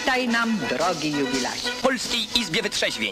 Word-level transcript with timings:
Witaj 0.00 0.28
nam, 0.28 0.58
drogi 0.68 1.10
jubilasie. 1.10 1.68
W 1.68 1.82
Polskiej 1.82 2.20
Izbie 2.40 2.62
Wytrzeźwień. 2.62 3.10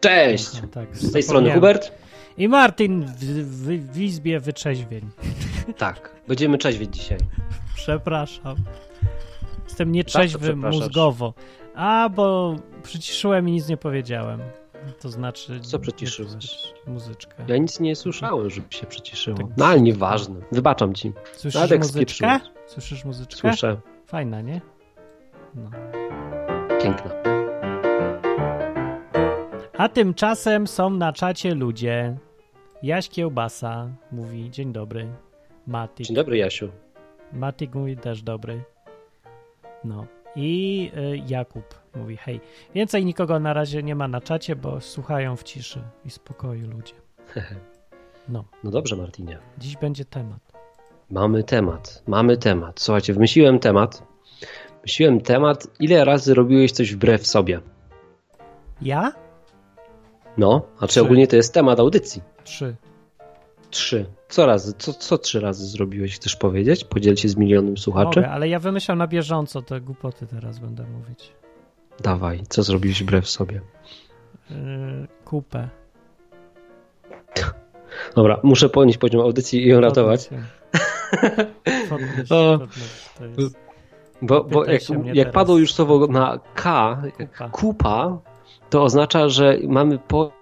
Cześć! 0.00 0.62
No, 0.62 0.68
tak, 0.68 0.96
Z 0.96 1.12
tej 1.12 1.22
strony. 1.22 1.52
Hubert. 1.54 1.92
I 2.38 2.48
Martin 2.48 3.04
w, 3.06 3.24
w, 3.24 3.92
w 3.92 4.00
Izbie 4.00 4.40
Wyczeźwień. 4.40 5.10
Tak, 5.76 6.10
będziemy 6.28 6.58
trzeźwieć 6.58 6.96
dzisiaj. 6.96 7.18
Przepraszam. 7.74 8.56
Jestem 9.64 9.92
nietrzeźwy 9.92 10.38
przepraszasz? 10.38 10.80
mózgowo. 10.80 11.34
A, 11.74 12.08
bo 12.14 12.56
przyciszyłem 12.82 13.48
i 13.48 13.52
nic 13.52 13.68
nie 13.68 13.76
powiedziałem. 13.76 14.40
To 15.00 15.08
znaczy... 15.08 15.60
Co 15.60 15.78
przyciszyłeś? 15.78 16.74
Muzyczkę. 16.86 17.34
Ja 17.48 17.56
nic 17.56 17.80
nie 17.80 17.96
słyszałem, 17.96 18.50
żeby 18.50 18.66
się 18.70 18.86
przyciszyło. 18.86 19.36
Tak. 19.36 19.46
No 19.56 19.66
ale 19.66 19.80
nieważne. 19.80 20.40
Wybaczam 20.52 20.94
ci. 20.94 21.12
Słyszysz 21.32 21.60
Radek 21.60 21.82
muzyczkę? 21.82 22.40
Słyszysz 22.66 23.04
muzyczkę? 23.04 23.36
Słyszę. 23.36 23.80
Fajna, 24.06 24.40
nie? 24.40 24.60
No. 25.54 25.70
Piękna. 26.82 27.10
A 29.78 29.88
tymczasem 29.88 30.66
są 30.66 30.90
na 30.90 31.12
czacie 31.12 31.54
ludzie. 31.54 32.16
Jaś 32.82 33.08
Kiełbasa 33.08 33.88
mówi 34.12 34.50
dzień 34.50 34.72
dobry. 34.72 35.08
Matik. 35.66 36.06
Dzień 36.06 36.16
dobry, 36.16 36.36
Jasiu. 36.36 36.68
Matik 37.32 37.74
mówi 37.74 37.96
też 37.96 38.22
dobry. 38.22 38.64
No. 39.84 40.06
I 40.36 40.90
y, 40.96 41.22
Jakub 41.28 41.64
mówi 41.94 42.16
hej. 42.16 42.40
Więcej 42.74 43.04
nikogo 43.04 43.40
na 43.40 43.52
razie 43.52 43.82
nie 43.82 43.94
ma 43.94 44.08
na 44.08 44.20
czacie, 44.20 44.56
bo 44.56 44.80
słuchają 44.80 45.36
w 45.36 45.42
ciszy 45.42 45.82
i 46.04 46.10
spokoju 46.10 46.68
ludzie. 46.70 46.94
No. 48.28 48.44
No 48.64 48.70
dobrze, 48.70 48.96
Martinie. 48.96 49.38
Dziś 49.58 49.76
będzie 49.76 50.04
temat. 50.04 50.52
Mamy 51.10 51.42
temat. 51.44 52.02
Mamy 52.06 52.36
temat. 52.36 52.80
Słuchajcie, 52.80 53.14
wymyśliłem 53.14 53.58
temat. 53.58 54.02
Wymyśliłem 54.76 55.20
temat, 55.20 55.66
ile 55.80 56.04
razy 56.04 56.34
robiłeś 56.34 56.72
coś 56.72 56.94
wbrew 56.94 57.26
sobie. 57.26 57.60
Ja? 58.82 59.12
No, 60.36 60.62
a 60.78 60.80
czy 60.80 60.86
Trzy. 60.88 61.02
ogólnie 61.02 61.26
to 61.26 61.36
jest 61.36 61.54
temat 61.54 61.80
audycji? 61.80 62.22
Trzy. 62.44 62.76
Trzy. 63.74 64.06
Co 64.28 64.46
razy? 64.46 64.72
Co, 64.78 64.92
co 64.92 65.18
trzy 65.18 65.40
razy 65.40 65.66
zrobiłeś? 65.66 66.16
Chcesz 66.16 66.36
powiedzieć? 66.36 66.84
Podziel 66.84 67.16
się 67.16 67.28
z 67.28 67.36
milionem 67.36 67.76
słuchaczy? 67.76 68.20
Mogę, 68.20 68.30
ale 68.30 68.48
ja 68.48 68.58
wymyślam 68.58 68.98
na 68.98 69.06
bieżąco 69.06 69.62
te 69.62 69.80
głupoty 69.80 70.26
teraz 70.26 70.58
będę 70.58 70.84
mówić. 70.84 71.32
Dawaj, 72.02 72.42
co 72.48 72.62
zrobiłeś 72.62 73.02
wbrew 73.02 73.28
sobie? 73.28 73.60
Yy, 74.50 74.56
kupę. 75.24 75.68
Dobra, 78.16 78.40
muszę 78.42 78.68
podnieść 78.68 78.98
poziom 78.98 79.20
audycji 79.20 79.64
i 79.64 79.68
ją 79.68 79.80
ratować. 79.80 80.28
Podnieś, 80.28 81.88
podnieś, 81.88 82.32
O. 82.32 82.58
Bo, 84.22 84.44
bo 84.44 84.64
jak, 84.64 84.82
jak 85.14 85.32
padło 85.32 85.58
już 85.58 85.74
słowo 85.74 86.06
na 86.06 86.38
K, 86.54 87.02
kupa. 87.16 87.48
kupa, 87.48 88.18
to 88.70 88.82
oznacza, 88.82 89.28
że 89.28 89.58
mamy 89.68 89.98
po- 89.98 90.32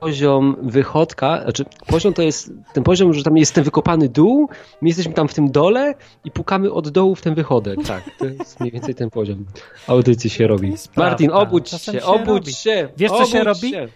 poziom 0.00 0.56
wychodka, 0.62 1.42
znaczy 1.42 1.64
poziom 1.86 2.14
to 2.14 2.22
jest 2.22 2.52
ten 2.72 2.84
poziom, 2.84 3.14
że 3.14 3.22
tam 3.22 3.36
jest 3.36 3.54
ten 3.54 3.64
wykopany 3.64 4.08
dół, 4.08 4.48
my 4.82 4.88
jesteśmy 4.88 5.12
tam 5.12 5.28
w 5.28 5.34
tym 5.34 5.50
dole 5.50 5.94
i 6.24 6.30
pukamy 6.30 6.72
od 6.72 6.88
dołu 6.88 7.14
w 7.14 7.22
ten 7.22 7.34
wychodek. 7.34 7.78
Tak, 7.86 8.04
to 8.18 8.24
jest 8.24 8.60
mniej 8.60 8.72
więcej 8.72 8.94
ten 8.94 9.10
poziom 9.10 9.46
audycji 9.86 10.30
się 10.30 10.46
robi. 10.46 10.74
Martin, 10.96 11.30
obudź 11.30 11.70
Czasem 11.70 11.94
się, 11.94 12.00
się 12.00 12.06
obudź 12.06 12.26
robi. 12.26 12.52
się. 12.52 12.88
Wiesz, 12.96 13.10
co 13.10 13.16
obudź 13.16 13.30
się 13.30 13.44
robi? 13.44 13.70
Się. 13.70 13.88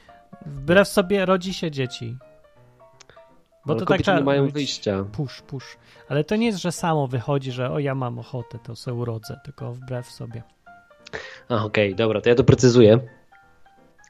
Wbrew 0.46 0.88
sobie 0.88 1.26
rodzi 1.26 1.54
się 1.54 1.70
dzieci. 1.70 2.16
Bo 3.66 3.72
Ale 3.72 3.80
to 3.80 3.86
tak 3.86 4.02
trzeba 4.02 4.18
nie 4.18 4.24
mają 4.24 4.48
wyjścia. 4.48 5.04
Push, 5.12 5.42
push. 5.42 5.76
Ale 6.08 6.24
to 6.24 6.36
nie 6.36 6.46
jest, 6.46 6.58
że 6.58 6.72
samo 6.72 7.06
wychodzi, 7.06 7.52
że 7.52 7.70
o 7.70 7.78
ja 7.78 7.94
mam 7.94 8.18
ochotę, 8.18 8.58
to 8.62 8.76
se 8.76 8.94
urodzę, 8.94 9.40
tylko 9.44 9.72
wbrew 9.72 10.06
sobie. 10.06 10.42
A, 11.48 11.64
okej, 11.64 11.94
dobra, 11.94 12.20
to 12.20 12.28
ja 12.28 12.34
to 12.34 12.44
precyzuję. 12.44 12.98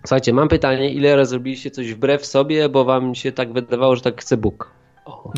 Słuchajcie, 0.07 0.33
mam 0.33 0.49
pytanie, 0.49 0.91
ile 0.91 1.17
razy 1.17 1.31
zrobiliście 1.31 1.71
coś 1.71 1.95
wbrew 1.95 2.27
sobie, 2.27 2.69
bo 2.69 2.85
wam 2.85 3.15
się 3.15 3.33
tak 3.33 3.53
wydawało, 3.53 3.97
że 3.97 4.03
tak 4.03 4.21
chce 4.21 4.37
Bóg? 4.37 4.71
O, 5.05 5.33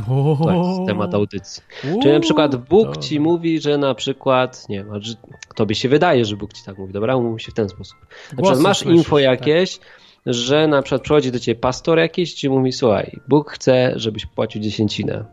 to 0.45 0.53
jest 0.53 0.87
temat 0.87 1.15
audycji. 1.15 1.63
Czyli 2.03 2.15
na 2.15 2.21
przykład 2.21 2.57
Bóg 2.57 2.95
to- 2.95 3.01
ci 3.01 3.21
mówi, 3.21 3.61
że 3.61 3.79
na 3.79 3.95
przykład, 3.95 4.69
nie 4.69 4.77
wiem, 4.85 5.03
że 5.03 5.15
tobie 5.55 5.75
się 5.75 5.89
wydaje, 5.89 6.25
że 6.25 6.37
Bóg 6.37 6.53
ci 6.53 6.65
tak 6.65 6.79
mówi, 6.79 6.93
dobra? 6.93 7.17
Umówmy 7.17 7.41
się 7.41 7.53
w 7.53 7.55
ten 7.55 7.69
sposób. 7.69 7.97
Na 8.01 8.43
przykład 8.43 8.61
masz 8.61 8.79
słyszysz, 8.79 8.99
info 8.99 9.17
tak. 9.17 9.25
jakieś, 9.25 9.79
że 10.27 10.67
na 10.69 10.83
przykład 10.83 11.03
przychodzi 11.03 11.33
do 11.33 11.39
ciebie 11.39 11.61
pastor 11.61 11.99
jakiś 11.99 12.35
ci 12.35 12.51
mówi, 12.51 12.73
słuchaj, 12.73 13.21
Bóg 13.29 13.51
chce, 13.51 13.93
żebyś 13.97 14.27
płacił 14.27 14.63
dziesięcinę. 14.63 15.25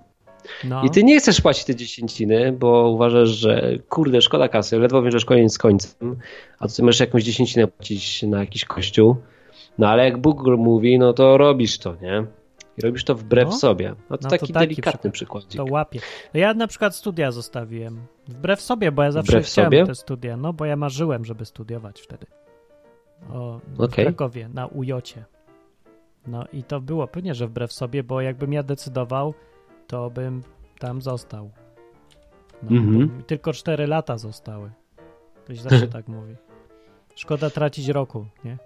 No. 0.64 0.84
I 0.84 0.90
ty 0.90 1.04
nie 1.04 1.20
chcesz 1.20 1.42
płacić 1.42 1.66
te 1.66 1.76
dziesięciny, 1.76 2.52
bo 2.52 2.90
uważasz, 2.90 3.30
że 3.30 3.74
kurde, 3.90 4.22
szkoda 4.22 4.48
kasy, 4.48 4.80
ledwo 4.80 5.02
wiążesz 5.04 5.26
koniec 5.26 5.54
z 5.54 5.58
końcem, 5.58 6.16
a 6.60 6.68
ty 6.68 6.84
możesz 6.84 7.00
jakąś 7.00 7.24
dziesięcinę 7.24 7.68
płacić 7.68 8.24
na 8.24 8.40
jakiś 8.40 8.66
kościół. 8.66 9.16
No 9.78 9.88
ale 9.90 10.06
jak 10.06 10.18
Bóg 10.18 10.48
mówi, 10.48 11.00
no 11.00 11.14
to 11.14 11.38
robisz 11.38 11.78
to, 11.78 11.96
nie? 12.02 12.26
I 12.78 12.82
robisz 12.82 13.04
to 13.04 13.16
wbrew 13.16 13.46
No. 13.50 13.52
sobie. 13.56 13.90
No 14.10 14.18
to 14.18 14.24
No 14.24 14.30
to 14.30 14.38
taki 14.38 14.54
taki 14.54 14.68
delikatny 14.68 15.12
przykład. 15.12 15.48
To 15.56 15.66
łapie. 15.70 16.00
No 16.34 16.40
ja 16.40 16.54
na 16.54 16.68
przykład 16.68 16.96
studia 16.96 17.32
zostawiłem. 17.32 18.02
Wbrew 18.28 18.62
sobie, 18.62 18.92
bo 18.92 19.04
ja 19.04 19.12
zawsze 19.12 19.32
Wbrew 19.32 19.46
chciałem 19.46 19.72
sobie? 19.72 19.86
te 19.86 19.96
studia. 19.96 20.38
No 20.38 20.54
bo 20.54 20.66
ja 20.66 20.76
marzyłem, 20.76 21.26
żeby 21.26 21.46
studiować 21.46 22.02
wtedy. 22.02 22.26
O, 23.34 23.60
w 23.68 23.82
Okej. 23.82 24.06
Krakowie, 24.06 24.50
na 24.54 24.68
Ujocie. 24.68 25.26
No 26.28 26.46
i 26.54 26.64
to 26.64 26.82
było 26.82 27.08
pewnie, 27.08 27.36
że 27.36 27.48
wbrew 27.48 27.74
sobie, 27.74 28.04
bo 28.04 28.22
jakbym 28.22 28.54
ja 28.54 28.64
decydował, 28.64 29.34
to 29.92 30.10
bym 30.10 30.44
tam 30.80 31.02
został. 31.02 31.52
No, 32.64 32.70
bo 32.70 32.76
mi 32.76 33.24
tylko 33.28 33.54
4 33.54 33.88
lata 33.88 34.18
zostały. 34.18 34.72
Ktoś 35.44 35.60
zawsze 35.60 35.88
tak 35.98 36.08
mówi. 36.08 36.36
Szkoda 37.16 37.50
tracić 37.50 37.88
roku, 37.88 38.26
nie? 38.46 38.58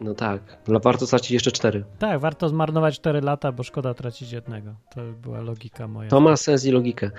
No 0.00 0.14
tak, 0.14 0.58
ale 0.68 0.80
warto 0.80 1.06
stracić 1.06 1.30
jeszcze 1.30 1.52
cztery. 1.52 1.84
Tak, 1.98 2.20
warto 2.20 2.48
zmarnować 2.48 2.96
4 2.96 3.20
lata, 3.20 3.52
bo 3.52 3.62
szkoda 3.62 3.94
tracić 3.94 4.32
jednego. 4.32 4.74
To 4.94 5.00
była 5.22 5.40
logika 5.40 5.88
moja. 5.88 6.10
To 6.10 6.20
ma 6.20 6.36
sens 6.36 6.64
i 6.64 6.70
logikę. 6.70 7.10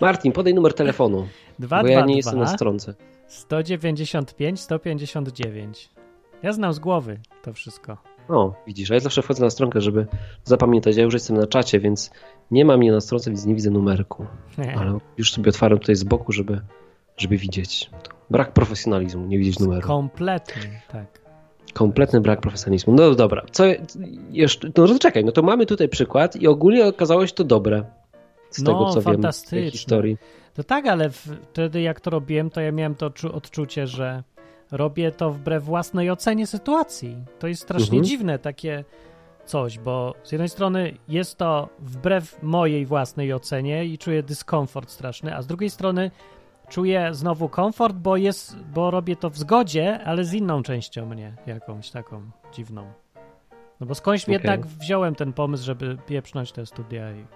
Martin, 0.00 0.32
podaj 0.32 0.54
numer 0.54 0.74
telefonu, 0.74 1.28
2, 1.58 1.82
bo 1.82 1.88
ja 1.88 2.04
nie 2.04 2.16
jestem 2.16 2.38
na 2.38 2.46
stronce. 2.46 2.94
195, 3.26 4.60
159. 4.60 5.90
Ja 6.42 6.52
znam 6.52 6.72
z 6.72 6.78
głowy 6.78 7.20
to 7.42 7.52
wszystko. 7.52 7.96
O, 8.28 8.54
widzisz, 8.66 8.90
a 8.90 8.94
ja 8.94 9.00
zawsze 9.00 9.22
wchodzę 9.22 9.44
na 9.44 9.50
stronkę, 9.50 9.80
żeby 9.80 10.06
zapamiętać. 10.44 10.96
Ja 10.96 11.02
już 11.02 11.14
jestem 11.14 11.36
na 11.36 11.46
czacie, 11.46 11.80
więc 11.80 12.10
nie 12.50 12.64
mam 12.64 12.78
mnie 12.78 12.92
na 12.92 13.00
stronce, 13.00 13.30
więc 13.30 13.46
nie 13.46 13.54
widzę 13.54 13.70
numerku. 13.70 14.26
Ale 14.78 14.98
już 15.18 15.32
sobie 15.32 15.48
otwarłem 15.48 15.80
tutaj 15.80 15.96
z 15.96 16.04
boku, 16.04 16.32
żeby, 16.32 16.60
żeby 17.16 17.36
widzieć. 17.36 17.90
Brak 18.30 18.52
profesjonalizmu, 18.52 19.26
nie 19.26 19.38
widzieć 19.38 19.58
numeru. 19.58 19.86
Kompletnie, 19.86 20.80
tak. 20.88 21.06
Kompletny 21.74 22.20
brak 22.20 22.40
profesjonalizmu. 22.40 22.94
No 22.94 23.14
dobra, 23.14 23.42
co 23.52 23.64
jeszcze? 24.30 24.70
No 24.76 24.98
czekaj, 24.98 25.24
no 25.24 25.32
to 25.32 25.42
mamy 25.42 25.66
tutaj 25.66 25.88
przykład 25.88 26.36
i 26.36 26.46
ogólnie 26.48 26.86
okazało 26.86 27.26
się 27.26 27.34
to 27.34 27.44
dobre. 27.44 27.84
Z 28.50 28.62
No, 28.62 28.72
tego 28.72 28.90
co 29.02 29.10
wiem 29.12 29.32
z 29.32 29.42
tej 29.42 29.70
historii. 29.70 30.16
To 30.54 30.64
tak, 30.64 30.86
ale 30.86 31.10
wtedy 31.10 31.80
jak 31.80 32.00
to 32.00 32.10
robiłem, 32.10 32.50
to 32.50 32.60
ja 32.60 32.72
miałem 32.72 32.94
to 32.94 33.10
odczu- 33.10 33.34
odczucie, 33.34 33.86
że 33.86 34.22
robię 34.70 35.12
to 35.12 35.30
wbrew 35.30 35.64
własnej 35.64 36.10
ocenie 36.10 36.46
sytuacji. 36.46 37.16
To 37.38 37.46
jest 37.48 37.62
strasznie 37.62 37.98
Mhm. 37.98 38.04
dziwne 38.04 38.38
takie 38.38 38.84
coś, 39.46 39.78
bo 39.78 40.14
z 40.22 40.32
jednej 40.32 40.48
strony 40.48 40.94
jest 41.08 41.38
to 41.38 41.68
wbrew 41.78 42.42
mojej 42.42 42.86
własnej 42.86 43.32
ocenie 43.32 43.84
i 43.84 43.98
czuję 43.98 44.22
dyskomfort 44.22 44.90
straszny, 44.90 45.36
a 45.36 45.42
z 45.42 45.46
drugiej 45.46 45.70
strony 45.70 46.10
czuję 46.68 47.08
znowu 47.12 47.48
komfort, 47.48 47.96
bo 47.96 48.16
jest, 48.16 48.56
bo 48.56 48.90
robię 48.90 49.16
to 49.16 49.30
w 49.30 49.38
zgodzie, 49.38 50.00
ale 50.04 50.24
z 50.24 50.34
inną 50.34 50.62
częścią 50.62 51.06
mnie, 51.06 51.36
jakąś 51.46 51.90
taką 51.90 52.30
dziwną. 52.52 52.92
No 53.80 53.86
bo 53.86 53.94
skądś 53.94 54.24
Okej. 54.24 54.32
jednak 54.32 54.66
wziąłem 54.66 55.14
ten 55.14 55.32
pomysł, 55.32 55.64
żeby 55.64 55.98
pieprznąć 56.06 56.52
te 56.52 56.66
studia 56.66 57.12
i 57.12 57.26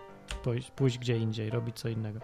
pójść, 0.42 0.70
pójść 0.70 0.98
gdzie 0.98 1.16
indziej, 1.16 1.50
robić 1.50 1.76
co 1.76 1.88
innego. 1.88 2.20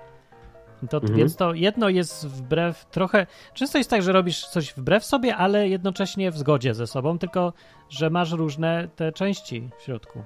To, 0.91 0.97
Mhm. 0.97 1.19
Więc 1.19 1.37
to 1.37 1.55
jedno 1.55 1.89
jest 1.89 2.29
wbrew 2.29 2.85
trochę. 2.85 3.27
Często 3.55 3.79
jest 3.79 3.91
tak, 3.91 4.03
że 4.03 4.13
robisz 4.13 4.47
coś 4.47 4.73
wbrew 4.73 5.05
sobie, 5.05 5.37
ale 5.37 5.69
jednocześnie 5.69 6.31
w 6.31 6.39
zgodzie 6.39 6.75
ze 6.75 6.87
sobą, 6.87 7.19
tylko 7.19 7.53
że 7.89 8.11
masz 8.11 8.33
różne 8.33 8.89
te 8.97 9.13
części 9.13 9.69
w 9.79 9.83
środku. 9.83 10.23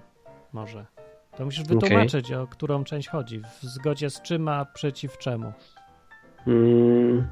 Może. 0.53 0.87
To 1.37 1.45
musisz 1.45 1.65
wytłumaczyć, 1.65 2.33
o 2.33 2.47
którą 2.47 2.85
część 2.85 3.09
chodzi. 3.09 3.43
W 3.63 3.65
zgodzie 3.67 4.11
z 4.11 4.23
czym, 4.23 4.49
a 4.49 4.65
przeciw 4.65 5.19
czemu. 5.19 5.53
Mm, 6.47 7.27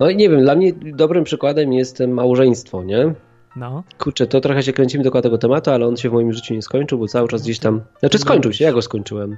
no 0.00 0.10
i 0.10 0.16
nie 0.16 0.28
wiem, 0.28 0.40
dla 0.40 0.54
mnie 0.54 0.72
dobrym 0.72 1.24
przykładem 1.24 1.72
jest 1.72 2.00
małżeństwo, 2.00 2.82
nie? 2.82 3.14
No. 3.56 3.82
Kurczę, 3.98 4.26
to 4.26 4.40
trochę 4.40 4.62
się 4.62 4.72
kręcimy 4.72 5.04
dookoła 5.04 5.22
tego 5.22 5.38
tematu, 5.38 5.70
ale 5.70 5.86
on 5.86 5.96
się 5.96 6.10
w 6.10 6.12
moim 6.12 6.32
życiu 6.32 6.54
nie 6.54 6.62
skończył, 6.62 6.98
bo 6.98 7.06
cały 7.06 7.28
czas 7.28 7.42
gdzieś 7.42 7.58
tam. 7.58 7.80
Znaczy 8.00 8.18
skończył 8.18 8.52
się, 8.52 8.64
ja 8.64 8.72
go 8.72 8.82
skończyłem. 8.82 9.36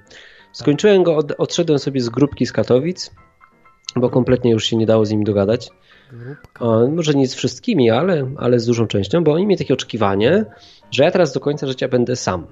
Skończyłem 0.54 1.02
go, 1.02 1.16
od, 1.16 1.32
odszedłem 1.38 1.78
sobie 1.78 2.00
z 2.00 2.08
grupki 2.08 2.46
z 2.46 2.52
Katowic, 2.52 3.10
bo 3.96 4.10
kompletnie 4.10 4.50
już 4.50 4.64
się 4.64 4.76
nie 4.76 4.86
dało 4.86 5.06
z 5.06 5.10
nimi 5.10 5.24
dogadać. 5.24 5.70
O, 6.60 6.86
może 6.88 7.14
nie 7.14 7.28
z 7.28 7.34
wszystkimi, 7.34 7.90
ale, 7.90 8.30
ale 8.36 8.60
z 8.60 8.66
dużą 8.66 8.86
częścią, 8.86 9.24
bo 9.24 9.32
oni 9.32 9.46
mieli 9.46 9.58
takie 9.58 9.74
oczekiwanie, 9.74 10.44
że 10.90 11.04
ja 11.04 11.10
teraz 11.10 11.32
do 11.32 11.40
końca 11.40 11.66
życia 11.66 11.88
będę 11.88 12.16
sam. 12.16 12.46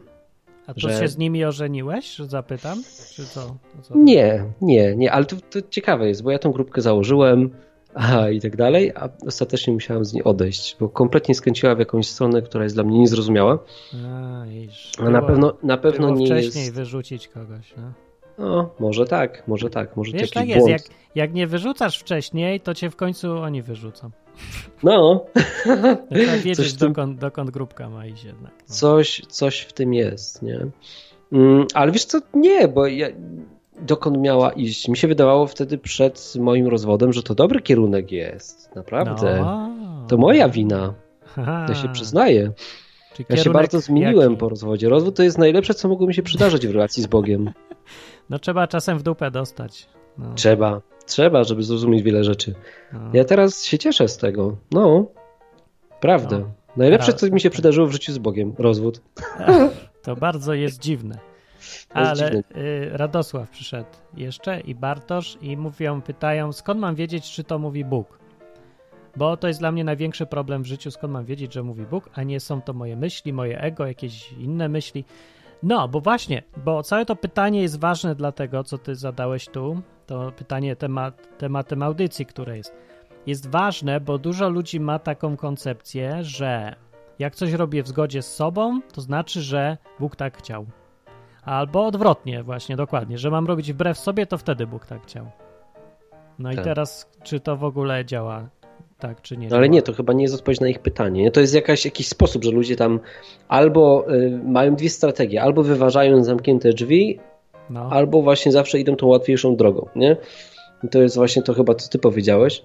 A 0.67 0.75
to 0.75 0.81
że- 0.81 0.99
się 1.01 1.09
z 1.09 1.19
nimi 1.19 1.45
ożeniłeś, 1.45 2.15
że 2.15 2.27
zapytam? 2.27 2.83
Czy 3.15 3.27
co? 3.27 3.57
Co? 3.83 3.97
Nie, 3.97 4.45
nie, 4.61 4.97
nie, 4.97 5.13
ale 5.13 5.25
to, 5.25 5.37
to 5.51 5.69
ciekawe 5.71 6.09
jest, 6.09 6.23
bo 6.23 6.31
ja 6.31 6.39
tą 6.39 6.53
grupkę 6.53 6.81
założyłem 6.81 7.51
a, 7.95 8.29
i 8.31 8.41
tak 8.41 8.57
dalej, 8.57 8.93
a 8.95 9.09
ostatecznie 9.27 9.73
musiałem 9.73 10.05
z 10.05 10.13
niej 10.13 10.25
odejść, 10.25 10.77
bo 10.81 10.89
kompletnie 10.89 11.35
skręciła 11.35 11.75
w 11.75 11.79
jakąś 11.79 12.09
stronę, 12.09 12.43
która 12.43 12.65
jest 12.65 12.77
dla 12.77 12.85
mnie 12.85 12.99
niezrozumiała. 12.99 13.59
A, 14.07 14.47
iż. 14.47 14.93
A 14.99 15.11
na 15.11 15.19
Było- 15.19 15.27
pewno, 15.31 15.53
na 15.63 15.77
pewno 15.77 16.11
nie 16.11 16.27
wcześniej 16.27 16.65
jest. 16.65 16.77
wyrzucić 16.77 17.29
kogoś. 17.29 17.75
No. 17.77 17.93
No, 18.39 18.71
może 18.81 19.05
tak, 19.05 19.49
może 19.49 19.71
tak, 19.71 19.97
może 19.97 20.13
Wiesz, 20.13 20.31
tak 20.31 20.49
jest. 20.49 20.69
Jak, 20.69 20.83
jak 21.15 21.35
nie 21.35 21.47
wyrzucasz 21.47 21.99
wcześniej, 21.99 22.61
to 22.61 22.75
cię 22.75 22.91
w 22.91 22.97
końcu 22.97 23.33
oni 23.39 23.63
wyrzucą. 23.63 24.11
No, 24.83 25.25
Trzeba 26.15 26.37
wiedzieć, 26.45 26.75
tym- 26.75 26.89
dokąd, 26.89 27.19
dokąd 27.19 27.51
grupka 27.51 27.91
ma 27.91 28.07
iść 28.07 28.25
jednak. 28.25 28.53
No. 28.69 28.75
coś, 28.75 29.23
coś 29.29 29.61
w 29.61 29.73
tym 29.73 29.95
jest, 29.95 30.43
nie? 30.43 30.67
Mm, 31.33 31.67
ale 31.75 31.93
wiesz 31.93 32.05
co, 32.05 32.19
nie, 32.35 32.69
bo 32.69 32.87
ja, 32.87 33.07
dokąd 33.81 34.19
miała 34.19 34.53
iść? 34.53 34.89
Mi 34.89 34.97
się 34.97 35.09
wydawało 35.09 35.47
wtedy 35.47 35.79
przed 35.79 36.35
moim 36.41 36.69
rozwodem, 36.69 37.13
że 37.13 37.23
to 37.23 37.35
dobry 37.35 37.61
kierunek 37.61 38.13
jest, 38.13 38.75
naprawdę. 38.77 39.41
No. 39.41 39.71
To 40.09 40.17
moja 40.17 40.49
wina, 40.49 40.95
ja 41.69 41.75
się 41.75 41.89
przyznaję. 41.89 42.53
Czy 43.15 43.25
Ja 43.29 43.37
się 43.37 43.51
bardzo 43.51 43.81
zmieniłem 43.81 44.31
jaki? 44.31 44.41
po 44.41 44.49
rozwodzie. 44.49 44.89
Rozwód 44.89 45.17
to 45.17 45.23
jest 45.23 45.39
najlepsze, 45.39 45.75
co 45.75 45.89
mogło 45.89 46.07
mi 46.07 46.15
się 46.15 46.23
przydarzyć 46.23 46.67
w 46.67 46.71
relacji 46.71 47.03
z 47.03 47.07
Bogiem. 47.07 47.51
No 48.31 48.39
trzeba 48.39 48.67
czasem 48.67 48.99
w 48.99 49.03
dupę 49.03 49.31
dostać. 49.31 49.89
No. 50.19 50.35
Trzeba, 50.35 50.81
trzeba, 51.07 51.45
żeby 51.45 51.63
zrozumieć 51.63 52.03
wiele 52.03 52.25
rzeczy. 52.25 52.55
No. 52.93 53.01
Ja 53.13 53.25
teraz 53.25 53.65
się 53.65 53.79
cieszę 53.79 54.09
z 54.09 54.17
tego. 54.17 54.57
No, 54.71 55.07
prawdę. 56.01 56.39
No. 56.39 56.53
Najlepsze, 56.77 57.13
co 57.13 57.27
mi 57.31 57.41
się 57.41 57.51
przydarzyło 57.51 57.87
w 57.87 57.93
życiu 57.93 58.13
z 58.13 58.19
Bogiem. 58.19 58.55
Rozwód. 58.59 59.01
To 60.03 60.17
bardzo 60.17 60.55
jest 60.55 60.81
dziwne. 60.81 61.19
Ale 61.91 62.33
y, 62.33 62.43
Radosław 62.93 63.51
przyszedł 63.51 63.89
jeszcze 64.17 64.61
i 64.61 64.75
Bartosz 64.75 65.39
i 65.41 65.57
mówią, 65.57 66.03
pytają, 66.03 66.53
skąd 66.53 66.81
mam 66.81 66.95
wiedzieć, 66.95 67.31
czy 67.31 67.45
to 67.45 67.59
mówi 67.59 67.85
Bóg? 67.85 68.19
Bo 69.17 69.37
to 69.37 69.49
jest 69.49 69.61
dla 69.61 69.73
mnie 69.73 69.85
największy 69.85 70.27
problem 70.27 70.63
w 70.63 70.67
życiu, 70.67 70.91
skąd 70.91 71.13
mam 71.13 71.25
wiedzieć, 71.25 71.55
że 71.55 71.63
mówi 71.63 71.87
Bóg, 71.87 72.11
a 72.15 72.23
nie 72.23 72.41
są 72.41 72.63
to 72.63 72.73
moje 72.73 72.97
myśli, 72.97 73.33
moje 73.33 73.61
ego, 73.61 73.87
jakieś 73.87 74.33
inne 74.33 74.69
myśli. 74.69 75.05
No, 75.63 75.89
bo 75.89 76.01
właśnie, 76.01 76.43
bo 76.65 76.83
całe 76.83 77.07
to 77.07 77.17
pytanie 77.17 77.63
jest 77.63 77.81
ważne 77.81 78.15
dlatego, 78.15 78.65
co 78.65 78.79
ty 78.79 78.95
zadałeś 78.95 79.49
tu, 79.49 79.83
to 80.07 80.33
pytanie 80.33 80.77
temat, 80.77 81.39
tematem 81.39 81.83
audycji, 81.83 82.27
które 82.27 82.57
jest. 82.57 82.75
Jest 83.27 83.49
ważne, 83.49 84.01
bo 84.01 84.19
dużo 84.19 84.49
ludzi 84.49 84.81
ma 84.81 84.99
taką 84.99 85.37
koncepcję, 85.37 86.25
że 86.25 86.75
jak 87.19 87.35
coś 87.35 87.53
robię 87.53 87.83
w 87.83 87.89
zgodzie 87.89 88.23
z 88.23 88.35
sobą, 88.35 88.81
to 88.93 89.01
znaczy, 89.01 89.43
że 89.43 89.77
Bóg 90.01 90.17
tak 90.17 90.39
chciał. 90.39 90.67
Albo 91.45 91.87
odwrotnie, 91.87 92.43
właśnie, 92.43 92.77
dokładnie, 92.77 93.19
że 93.19 93.31
mam 93.31 93.47
robić 93.47 93.73
wbrew 93.73 93.99
sobie, 93.99 94.27
to 94.27 94.39
wtedy 94.39 94.67
Bóg 94.67 94.87
tak 94.87 95.03
chciał. 95.03 95.27
No 96.39 96.53
i 96.53 96.55
Tak. 96.57 96.65
teraz, 96.65 97.11
czy 97.23 97.41
to 97.41 97.57
w 97.57 97.65
ogóle 97.65 98.05
działa 98.05 98.49
tak, 98.99 99.23
czy 99.23 99.37
nie? 99.37 99.49
No 99.49 99.57
ale 99.57 99.69
nie, 99.69 99.83
to 99.83 99.93
chyba 99.93 100.13
nie 100.13 100.23
jest 100.23 100.35
odpowiedź 100.35 100.61
na 100.61 100.69
ich 100.69 100.79
pytanie. 100.79 101.23
nie? 101.23 101.31
To 101.31 101.41
jest 101.41 101.55
jakaś, 101.55 101.85
jakiś 101.85 102.09
sposób, 102.09 102.45
że 102.45 102.51
ludzie 102.51 102.77
tam 102.77 103.01
albo 103.49 104.05
y, 104.15 104.41
mają 104.45 104.77
dwie 104.77 104.91
strategie, 104.91 105.43
albo 105.43 105.63
wyważają 105.63 106.25
zamknięte 106.25 106.73
drzwi, 106.73 107.19
No, 107.71 107.89
albo 107.91 108.23
właśnie 108.23 108.53
zawsze 108.53 108.79
idą 108.79 108.97
tą 108.97 109.07
łatwiejszą 109.07 109.57
drogą, 109.57 109.87
nie? 109.97 110.17
I 110.85 110.89
to 110.89 111.03
jest 111.03 111.17
właśnie 111.17 111.43
to 111.43 111.55
chyba, 111.55 111.75
co 111.75 111.89
ty 111.89 111.99
powiedziałeś, 111.99 112.65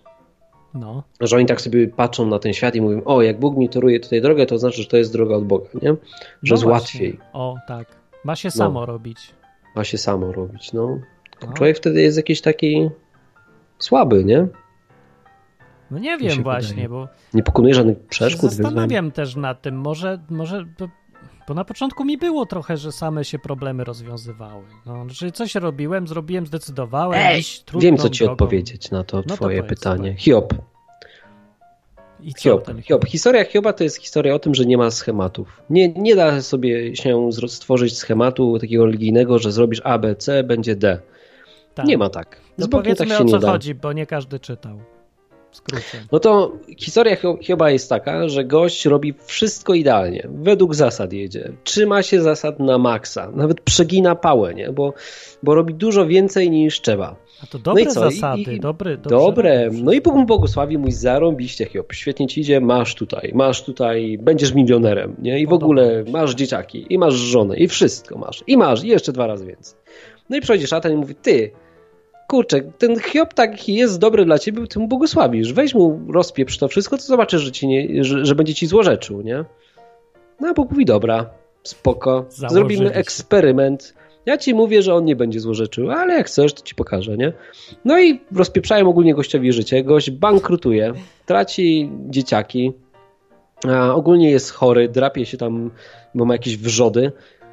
no, 0.74 1.04
że 1.22 1.36
oni 1.38 1.46
tak 1.46 1.62
sobie 1.62 1.88
patrzą 1.88 2.26
na 2.26 2.40
ten 2.40 2.54
świat 2.54 2.76
i 2.76 2.82
mówią, 2.82 3.02
o, 3.06 3.22
jak 3.22 3.40
Bóg 3.40 3.58
mi 3.58 3.70
toruje 3.70 4.00
tutaj 4.00 4.22
drogę, 4.22 4.46
to 4.46 4.58
znaczy, 4.58 4.82
że 4.82 4.88
to 4.88 4.98
jest 4.98 5.14
droga 5.14 5.36
od 5.36 5.46
Boga, 5.46 5.70
nie? 5.74 5.82
Że 5.82 5.88
no 5.90 5.98
jest 6.44 6.64
właśnie. 6.64 6.70
łatwiej, 6.70 7.20
O, 7.34 7.56
tak. 7.68 7.88
Ma 8.24 8.36
się 8.36 8.52
samo 8.52 8.86
robić. 8.86 9.34
ma 9.76 9.84
się 9.84 9.98
samo 9.98 10.32
robić, 10.32 10.74
no. 10.74 11.00
No. 11.48 11.54
Człowiek 11.54 11.78
wtedy 11.78 12.02
jest 12.02 12.18
jakiś 12.18 12.42
taki 12.42 12.90
słaby, 13.80 14.26
nie? 14.26 14.48
No 15.92 16.00
nie 16.00 16.10
wiem 16.18 16.20
wydaje. 16.30 16.44
właśnie, 16.44 16.90
bo 16.90 17.08
Nie 17.34 17.44
pokonuje 17.44 17.74
żadnych 17.74 18.00
przeszkód, 18.00 18.50
wyzwań. 18.50 18.64
zastanawiam 18.66 19.12
też 19.12 19.36
nad 19.36 19.62
tym, 19.62 19.76
może, 19.76 20.20
może 20.30 20.66
to, 20.78 20.88
bo 21.48 21.54
na 21.54 21.66
początku 21.66 22.06
mi 22.06 22.18
było 22.18 22.46
trochę, 22.46 22.78
że 22.78 22.92
same 22.92 23.26
się 23.26 23.40
problemy 23.40 23.84
rozwiązywały. 23.84 24.64
No, 24.86 25.06
że 25.10 25.32
coś 25.32 25.56
robiłem, 25.56 26.08
zrobiłem, 26.08 26.48
zdecydowałem. 26.48 27.20
Ej, 27.24 27.42
wiem, 27.80 27.98
co 27.98 28.10
ci 28.10 28.20
drogą. 28.24 28.34
odpowiedzieć 28.34 28.92
na 28.92 29.04
to 29.04 29.18
No 29.18 29.24
to 29.24 29.36
twoje 29.36 29.62
powiedz, 29.64 29.80
pytanie. 29.80 30.16
Hiob. 30.18 30.54
I 32.24 32.34
co 32.34 32.42
Hiob, 32.42 32.68
Hiob. 32.84 33.06
Historia 33.06 33.46
Hioba 33.46 33.74
to 33.74 33.84
jest 33.84 33.98
historia 33.98 34.34
o 34.36 34.40
tym, 34.40 34.56
że 34.56 34.66
nie 34.66 34.78
ma 34.78 34.92
schematów. 34.92 35.62
Nie, 35.70 35.90
nie 35.90 36.16
da 36.16 36.42
sobie 36.42 36.96
się 36.96 37.30
stworzyć 37.48 37.98
schematu 37.98 38.60
takiego 38.60 38.86
religijnego, 38.86 39.40
że 39.40 39.52
zrobisz 39.52 39.82
A, 39.84 39.98
B, 39.98 40.16
C, 40.16 40.44
będzie 40.44 40.76
D. 40.76 41.00
Tak. 41.76 41.86
Nie 41.86 41.98
ma 41.98 42.10
tak. 42.10 42.42
Z 42.58 42.62
No 42.62 42.68
powiedzmy 42.68 43.08
tak 43.08 43.18
się 43.18 43.24
o 43.24 43.28
co 43.28 43.40
da. 43.40 43.52
chodzi, 43.52 43.76
bo 43.76 43.94
nie 43.94 44.06
każdy 44.06 44.40
czytał. 44.40 44.80
Skrócie. 45.52 46.06
No 46.12 46.20
to 46.20 46.54
historia 46.78 47.16
Hio- 47.16 47.38
Hioba 47.42 47.70
jest 47.72 47.90
taka, 47.90 48.30
że 48.30 48.46
gość 48.46 48.86
robi 48.86 49.14
wszystko 49.26 49.74
idealnie. 49.74 50.28
Według 50.32 50.76
zasad 50.76 51.14
jedzie. 51.14 51.52
Trzyma 51.64 52.04
się 52.04 52.22
zasad 52.22 52.60
na 52.60 52.78
maksa. 52.78 53.32
Nawet 53.36 53.62
przegina 53.62 54.16
pałę, 54.16 54.54
nie? 54.54 54.72
Bo, 54.72 54.94
bo 55.44 55.56
robi 55.56 55.74
dużo 55.74 56.08
więcej 56.08 56.50
niż 56.50 56.82
trzeba. 56.82 57.16
A 57.44 57.48
to 57.48 57.60
dobre 57.60 57.84
No 57.84 57.90
i 57.90 57.94
co? 57.94 58.00
Zasady, 58.00 58.54
i- 58.54 58.60
dobry, 58.60 58.98
dobrze 58.98 59.10
Dobre. 59.10 59.70
No 59.74 59.92
i 59.94 60.02
Bóg 60.02 60.16
mu 60.16 60.26
błogosławi, 60.26 60.78
mój 60.78 60.92
zarąbiście 60.92 61.66
Hiob. 61.66 61.94
Świetnie 61.94 62.28
ci 62.28 62.42
idzie, 62.42 62.62
masz 62.62 62.96
tutaj, 62.96 63.32
masz 63.36 63.64
tutaj, 63.64 64.18
będziesz 64.22 64.54
milionerem, 64.54 65.16
nie? 65.22 65.40
I 65.40 65.48
w 65.48 65.54
ogóle 65.54 66.04
masz 66.12 66.36
dzieciaki, 66.36 66.86
i 66.90 66.98
masz 66.98 67.14
żonę, 67.14 67.58
i 67.58 67.68
wszystko 67.68 68.18
masz. 68.18 68.44
I 68.48 68.58
masz, 68.58 68.84
i 68.84 68.88
jeszcze 68.88 69.12
dwa 69.12 69.28
razy 69.28 69.46
więcej. 69.46 69.80
No 70.30 70.38
i 70.38 70.42
przychodzi 70.42 70.68
szatan 70.68 70.92
i 70.92 70.96
mówi, 70.96 71.16
ty, 71.16 71.52
kurczę, 72.28 72.62
ten 72.62 73.00
Hiob 73.00 73.34
taki 73.34 73.74
jest 73.74 74.00
dobry 74.00 74.26
dla 74.26 74.40
ciebie, 74.40 74.68
ty 74.68 74.80
mu 74.80 74.88
błogosławisz. 74.88 75.54
Weź 75.54 75.74
mu, 75.76 76.00
rozpieprz 76.10 76.58
to 76.58 76.68
wszystko, 76.68 76.98
to 76.98 77.04
zobaczysz, 77.04 77.42
że, 77.42 77.52
ci 77.52 77.68
nie, 77.68 78.04
że, 78.04 78.26
że 78.26 78.36
będzie 78.36 78.54
ci 78.54 78.68
złorzeczył, 78.68 79.22
nie? 79.22 79.46
No 80.40 80.48
a 80.48 80.54
Bóg 80.54 80.72
mówi, 80.72 80.86
dobra, 80.86 81.30
spoko, 81.64 82.26
Założyli 82.30 82.54
zrobimy 82.54 82.94
się. 82.94 83.00
Ja 84.28 84.38
ci 84.38 84.54
mówię, 84.54 84.82
że 84.82 84.94
on 84.94 85.06
nie 85.06 85.16
będzie 85.16 85.40
złorzeczył, 85.40 85.92
ale 85.92 86.14
jak 86.14 86.28
chcesz, 86.28 86.54
to 86.54 86.62
ci 86.62 86.76
pokażę, 86.76 87.18
nie? 87.18 87.34
No 87.86 88.00
i 88.00 88.20
rozpieprzają 88.36 88.90
ogólnie 88.90 89.16
gościowi 89.16 89.54
życie. 89.54 89.84
Gość 89.84 90.12
bankrutuje, 90.12 90.94
traci 91.26 91.92
dzieciaki, 92.10 92.74
a 93.68 93.96
ogólnie 93.96 94.32
jest 94.32 94.52
chory, 94.52 94.90
drapie 94.90 95.26
się 95.26 95.38
tam, 95.38 95.72
bo 96.16 96.26
ma 96.26 96.34
jakieś 96.34 96.58
wrzody. 96.58 97.12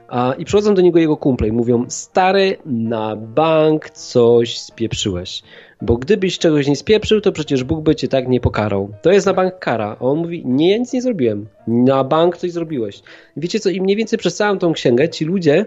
A, 0.08 0.34
I 0.38 0.44
przychodzą 0.44 0.74
do 0.74 0.82
niego 0.82 0.98
jego 0.98 1.16
kumple 1.16 1.48
i 1.48 1.52
mówią: 1.52 1.84
Stary, 1.88 2.56
na 2.66 3.16
bank 3.16 3.90
coś 3.90 4.58
spieprzyłeś. 4.58 5.42
Bo 5.82 5.96
gdybyś 5.96 6.38
czegoś 6.38 6.66
nie 6.66 6.76
spieprzył, 6.76 7.20
to 7.20 7.32
przecież 7.32 7.64
Bóg 7.64 7.80
by 7.80 7.96
cię 7.96 8.08
tak 8.08 8.28
nie 8.28 8.40
pokarał. 8.40 8.94
To 9.02 9.12
jest 9.12 9.26
na 9.26 9.34
bank 9.34 9.58
kara. 9.58 9.96
A 10.00 10.04
on 10.04 10.18
mówi: 10.18 10.42
Nie, 10.46 10.70
ja 10.70 10.78
nic 10.78 10.92
nie 10.92 11.02
zrobiłem. 11.02 11.46
Na 11.66 12.04
bank 12.04 12.36
coś 12.36 12.52
zrobiłeś. 12.52 13.02
Wiecie 13.36 13.60
co? 13.60 13.70
I 13.70 13.80
mniej 13.80 13.96
więcej 13.96 14.18
przez 14.18 14.36
całą 14.36 14.58
tą 14.58 14.72
księgę 14.72 15.08
ci 15.08 15.24
ludzie 15.24 15.66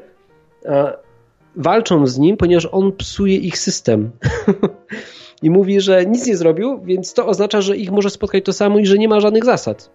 a, 0.70 1.07
walczą 1.58 2.08
z 2.08 2.18
nim, 2.18 2.38
ponieważ 2.38 2.68
on 2.72 2.92
psuje 2.92 3.36
ich 3.36 3.58
system. 3.58 4.12
I 5.44 5.50
mówi, 5.50 5.82
że 5.82 6.06
nic 6.06 6.28
nie 6.28 6.38
zrobił, 6.38 6.82
więc 6.84 7.14
to 7.14 7.28
oznacza, 7.28 7.62
że 7.62 7.78
ich 7.78 7.92
może 7.92 8.10
spotkać 8.10 8.46
to 8.46 8.54
samo 8.54 8.80
i 8.80 8.86
że 8.86 8.98
nie 8.98 9.08
ma 9.08 9.20
żadnych 9.20 9.46
zasad. 9.46 9.92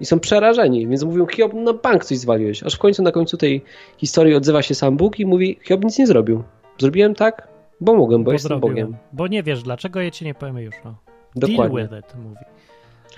I 0.00 0.06
są 0.06 0.20
przerażeni, 0.20 0.88
więc 0.88 1.04
mówią, 1.04 1.26
Hiob, 1.26 1.54
na 1.54 1.72
bank 1.72 2.04
coś 2.04 2.18
zwaliłeś. 2.18 2.62
Aż 2.62 2.74
w 2.74 2.78
końcu, 2.78 3.02
na 3.02 3.12
końcu 3.12 3.36
tej 3.36 3.64
historii 3.98 4.34
odzywa 4.34 4.62
się 4.62 4.74
sam 4.74 4.96
Bóg 4.96 5.20
i 5.20 5.26
mówi, 5.26 5.58
Hiob 5.62 5.84
nic 5.84 5.98
nie 5.98 6.06
zrobił. 6.06 6.42
Zrobiłem 6.78 7.14
tak, 7.14 7.48
bo 7.80 7.94
mogłem, 7.94 8.24
bo 8.24 8.28
Bo 8.28 8.32
jestem 8.32 8.48
zrobiłem. 8.48 8.74
Bogiem. 8.86 8.96
Bo 9.12 9.26
nie 9.26 9.42
wiesz 9.42 9.62
dlaczego, 9.62 10.00
ja 10.00 10.10
ci 10.10 10.24
nie 10.24 10.34
powiem 10.34 10.58
już. 10.58 10.74
No. 10.84 10.94
Deal 11.36 11.52
Dokładnie. 11.52 11.82
with 11.82 11.92
it, 11.98 12.14
mówi. 12.24 12.36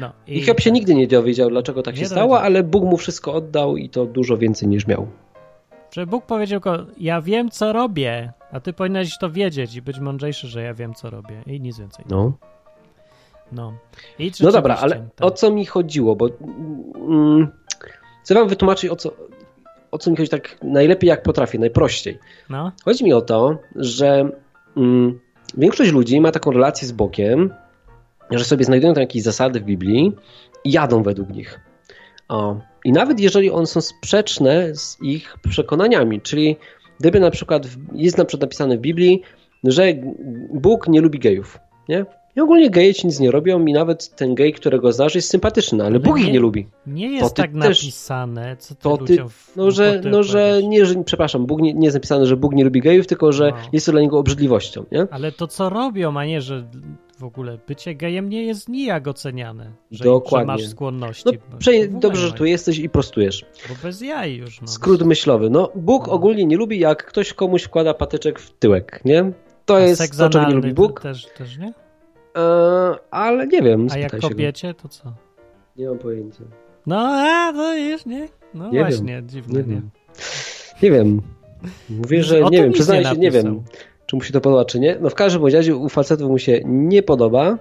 No, 0.00 0.12
I 0.26 0.42
Hiob 0.42 0.60
się 0.60 0.70
nigdy 0.72 0.94
nie 0.94 1.06
dowiedział, 1.06 1.50
dlaczego 1.50 1.82
tak 1.82 1.94
Nie 1.94 2.00
się 2.00 2.06
stało, 2.06 2.28
dowiedział. 2.34 2.46
ale 2.46 2.62
Bóg 2.62 2.84
mu 2.84 2.96
wszystko 2.96 3.34
oddał 3.34 3.76
i 3.76 3.88
to 3.88 4.06
dużo 4.06 4.36
więcej 4.36 4.68
niż 4.68 4.86
miał. 4.86 5.06
Że 5.92 6.06
Bóg 6.06 6.26
powiedział, 6.26 6.60
go, 6.60 6.86
ja 6.98 7.20
wiem 7.20 7.50
co 7.50 7.72
robię, 7.72 8.32
a 8.52 8.60
ty 8.60 8.72
powinieneś 8.72 9.18
to 9.18 9.30
wiedzieć 9.30 9.74
i 9.74 9.82
być 9.82 9.98
mądrzejszy, 9.98 10.48
że 10.48 10.62
ja 10.62 10.74
wiem 10.74 10.94
co 10.94 11.10
robię 11.10 11.42
i 11.46 11.60
nic 11.60 11.78
więcej. 11.78 12.04
No. 12.08 12.32
No, 13.52 13.72
I 14.18 14.32
No 14.40 14.52
dobra, 14.52 14.76
ale 14.76 14.96
tak. 14.96 15.26
o 15.26 15.30
co 15.30 15.50
mi 15.50 15.66
chodziło? 15.66 16.16
Bo 16.16 16.28
mm, 17.08 17.48
chcę 18.22 18.34
wam 18.34 18.48
wytłumaczyć, 18.48 18.90
o 18.90 18.96
co, 18.96 19.12
o 19.90 19.98
co 19.98 20.10
mi 20.10 20.16
chodzi 20.16 20.28
tak 20.28 20.56
najlepiej, 20.62 21.08
jak 21.08 21.22
potrafię, 21.22 21.58
najprościej. 21.58 22.18
No, 22.50 22.72
Chodzi 22.84 23.04
mi 23.04 23.12
o 23.12 23.20
to, 23.20 23.58
że 23.76 24.30
mm, 24.76 25.20
większość 25.56 25.92
ludzi 25.92 26.20
ma 26.20 26.32
taką 26.32 26.50
relację 26.50 26.88
z 26.88 26.92
Bogiem, 26.92 27.54
że 28.30 28.44
sobie 28.44 28.64
znajdują 28.64 28.94
tam 28.94 29.00
jakieś 29.00 29.22
zasady 29.22 29.60
w 29.60 29.64
Biblii 29.64 30.16
i 30.64 30.72
jadą 30.72 31.02
według 31.02 31.28
nich. 31.28 31.60
O. 32.28 32.56
I 32.84 32.92
nawet 32.92 33.20
jeżeli 33.20 33.50
one 33.50 33.66
są 33.66 33.80
sprzeczne 33.80 34.74
z 34.74 34.98
ich 35.02 35.36
przekonaniami, 35.50 36.20
czyli 36.20 36.56
gdyby 37.00 37.20
na 37.20 37.30
przykład 37.30 37.66
jest 37.94 38.18
na 38.18 38.24
przykład 38.24 38.40
napisane 38.42 38.76
w 38.76 38.80
Biblii, 38.80 39.22
że 39.64 39.86
Bóg 40.54 40.88
nie 40.88 41.00
lubi 41.00 41.18
gejów, 41.18 41.58
nie? 41.88 42.04
I 42.36 42.40
ogólnie 42.40 42.70
geje 42.70 42.94
ci 42.94 43.06
nic 43.06 43.20
nie 43.20 43.30
robią 43.30 43.66
i 43.66 43.72
nawet 43.72 44.16
ten 44.16 44.34
gej, 44.34 44.52
którego 44.52 44.92
znasz, 44.92 45.14
jest 45.14 45.28
sympatyczny, 45.30 45.78
ale, 45.78 45.86
Ale 45.88 46.00
Bóg 46.00 46.18
ich 46.20 46.26
nie- 46.26 46.32
nie 46.32 46.40
lubi. 46.40 46.66
Nie 46.86 47.08
jest 47.08 47.34
tak 47.34 47.52
też- 47.52 47.82
napisane, 47.82 48.56
co 48.56 48.74
ty 48.74 48.80
To 48.82 48.98
ty, 48.98 49.16
w 49.28 49.52
no 49.56 49.70
że, 49.70 50.00
no, 50.10 50.22
że 50.22 50.60
nie, 50.64 50.86
że, 50.86 51.04
przepraszam, 51.04 51.46
Bóg 51.46 51.60
nie, 51.60 51.74
nie 51.74 51.86
jest 51.86 51.94
napisane, 51.96 52.26
że 52.26 52.36
Bóg 52.36 52.52
nie 52.52 52.64
lubi 52.64 52.80
gejów, 52.80 53.06
tylko 53.06 53.32
że 53.32 53.50
No. 53.50 53.56
jest 53.72 53.86
to 53.86 53.92
dla 53.92 54.00
niego 54.00 54.18
obrzydliwością, 54.18 54.84
nie? 54.92 55.06
Ale 55.10 55.32
to 55.32 55.46
co 55.46 55.68
robią, 55.68 56.16
a 56.18 56.24
nie, 56.24 56.40
że 56.40 56.68
w 57.20 57.24
ogóle 57.24 57.58
bycie 57.66 57.94
gejem 57.94 58.28
nie 58.28 58.44
jest 58.44 58.68
nijak 58.68 59.08
oceniane. 59.08 59.72
Że, 59.90 60.04
Dokładnie. 60.04 60.52
że 60.58 60.62
masz 60.64 60.70
skłonności. 60.70 61.24
No, 61.52 61.58
prze, 61.58 61.88
dobrze, 61.88 62.26
że 62.26 62.32
tu 62.32 62.44
jesteś 62.44 62.78
i 62.78 62.88
prostujesz. 62.88 63.44
Bo 63.68 63.74
bez 63.82 64.00
jaj 64.00 64.36
już. 64.36 64.60
No. 64.60 64.68
Skrót 64.68 65.02
myślowy. 65.02 65.50
No, 65.50 65.70
Bóg 65.74 66.06
No. 66.06 66.12
ogólnie 66.12 66.44
nie 66.46 66.56
lubi, 66.56 66.78
jak 66.78 67.04
ktoś 67.04 67.32
komuś 67.32 67.62
wkłada 67.62 67.94
patyczek 67.94 68.38
w 68.38 68.50
tyłek, 68.58 69.00
nie? 69.04 69.32
To 69.64 69.76
A 69.76 69.80
jest 69.80 70.18
to, 70.18 70.30
czego 70.30 70.48
nie 70.48 70.54
lubi 70.54 70.74
Bóg, 70.74 71.00
Też, 71.00 71.26
też 71.38 71.58
nie? 71.58 71.72
e, 72.36 72.94
ale 73.10 73.46
nie 73.46 73.62
wiem, 73.62 73.86
A 73.90 73.98
jak 73.98 74.20
kobiecie, 74.20 74.74
to 74.74 74.88
co? 74.88 75.12
Nie 75.76 75.88
mam 75.88 75.98
pojęcia. 75.98 76.44
No, 76.86 76.96
a, 76.98 77.52
to 77.52 77.76
już 77.76 78.06
nie. 78.06 78.28
No 78.54 78.70
Nie 78.70 78.80
właśnie, 78.80 79.22
dziwne, 79.26 79.60
Nie 79.62 79.66
nie? 79.66 79.74
wiem. 79.74 79.90
Nie 80.82 80.90
wiem. 80.90 81.22
Mówię, 81.90 82.20
O 82.20 82.22
że 82.22 82.40
nie 82.42 82.62
wiem, 82.62 82.72
przyznaję 82.72 83.02
nie 83.02 83.08
się, 83.10 83.16
nie 83.16 83.30
wiem. 83.30 83.62
Czy 84.10 84.16
mu 84.16 84.22
się 84.22 84.32
to 84.32 84.40
podoba, 84.40 84.64
czy 84.64 84.80
nie. 84.80 84.96
No 85.00 85.10
w 85.10 85.14
każdym 85.14 85.46
razie 85.46 85.76
u 85.76 85.88
facetów 85.88 86.30
mu 86.30 86.38
się 86.38 86.60
nie 86.64 87.02
podoba. 87.02 87.58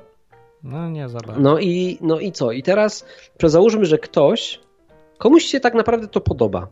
No 0.64 0.90
nie 0.90 1.10
za 1.10 1.20
bardzo. 1.20 1.42
No 1.42 1.60
i, 1.60 1.98
no 2.02 2.20
i 2.20 2.32
co? 2.32 2.52
I 2.52 2.64
teraz 2.64 3.06
załóżmy, 3.44 3.86
że 3.86 3.98
ktoś, 3.98 4.60
komuś 5.18 5.46
się 5.46 5.60
tak 5.60 5.74
naprawdę 5.74 6.08
to 6.08 6.22
podoba. 6.22 6.68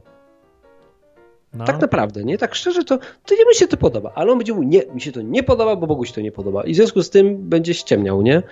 No. 1.53 1.65
Tak 1.65 1.81
naprawdę, 1.81 2.23
nie? 2.23 2.37
Tak 2.37 2.55
szczerze, 2.55 2.83
to, 2.83 2.97
to 2.97 3.35
nie 3.35 3.45
mi 3.45 3.55
się 3.55 3.67
to 3.67 3.77
podoba. 3.77 4.11
Ale 4.15 4.31
on 4.31 4.37
będzie 4.37 4.53
mówił, 4.53 4.69
nie, 4.69 4.85
mi 4.93 5.01
się 5.01 5.11
to 5.11 5.21
nie 5.21 5.43
podoba, 5.43 5.75
bo 5.75 5.87
Bogu 5.87 6.05
się 6.05 6.13
to 6.13 6.21
nie 6.21 6.31
podoba. 6.31 6.63
I 6.63 6.73
w 6.73 6.75
związku 6.75 7.03
z 7.03 7.09
tym 7.09 7.49
będzie 7.49 7.73
ściemniał, 7.73 8.21
nie? 8.21 8.43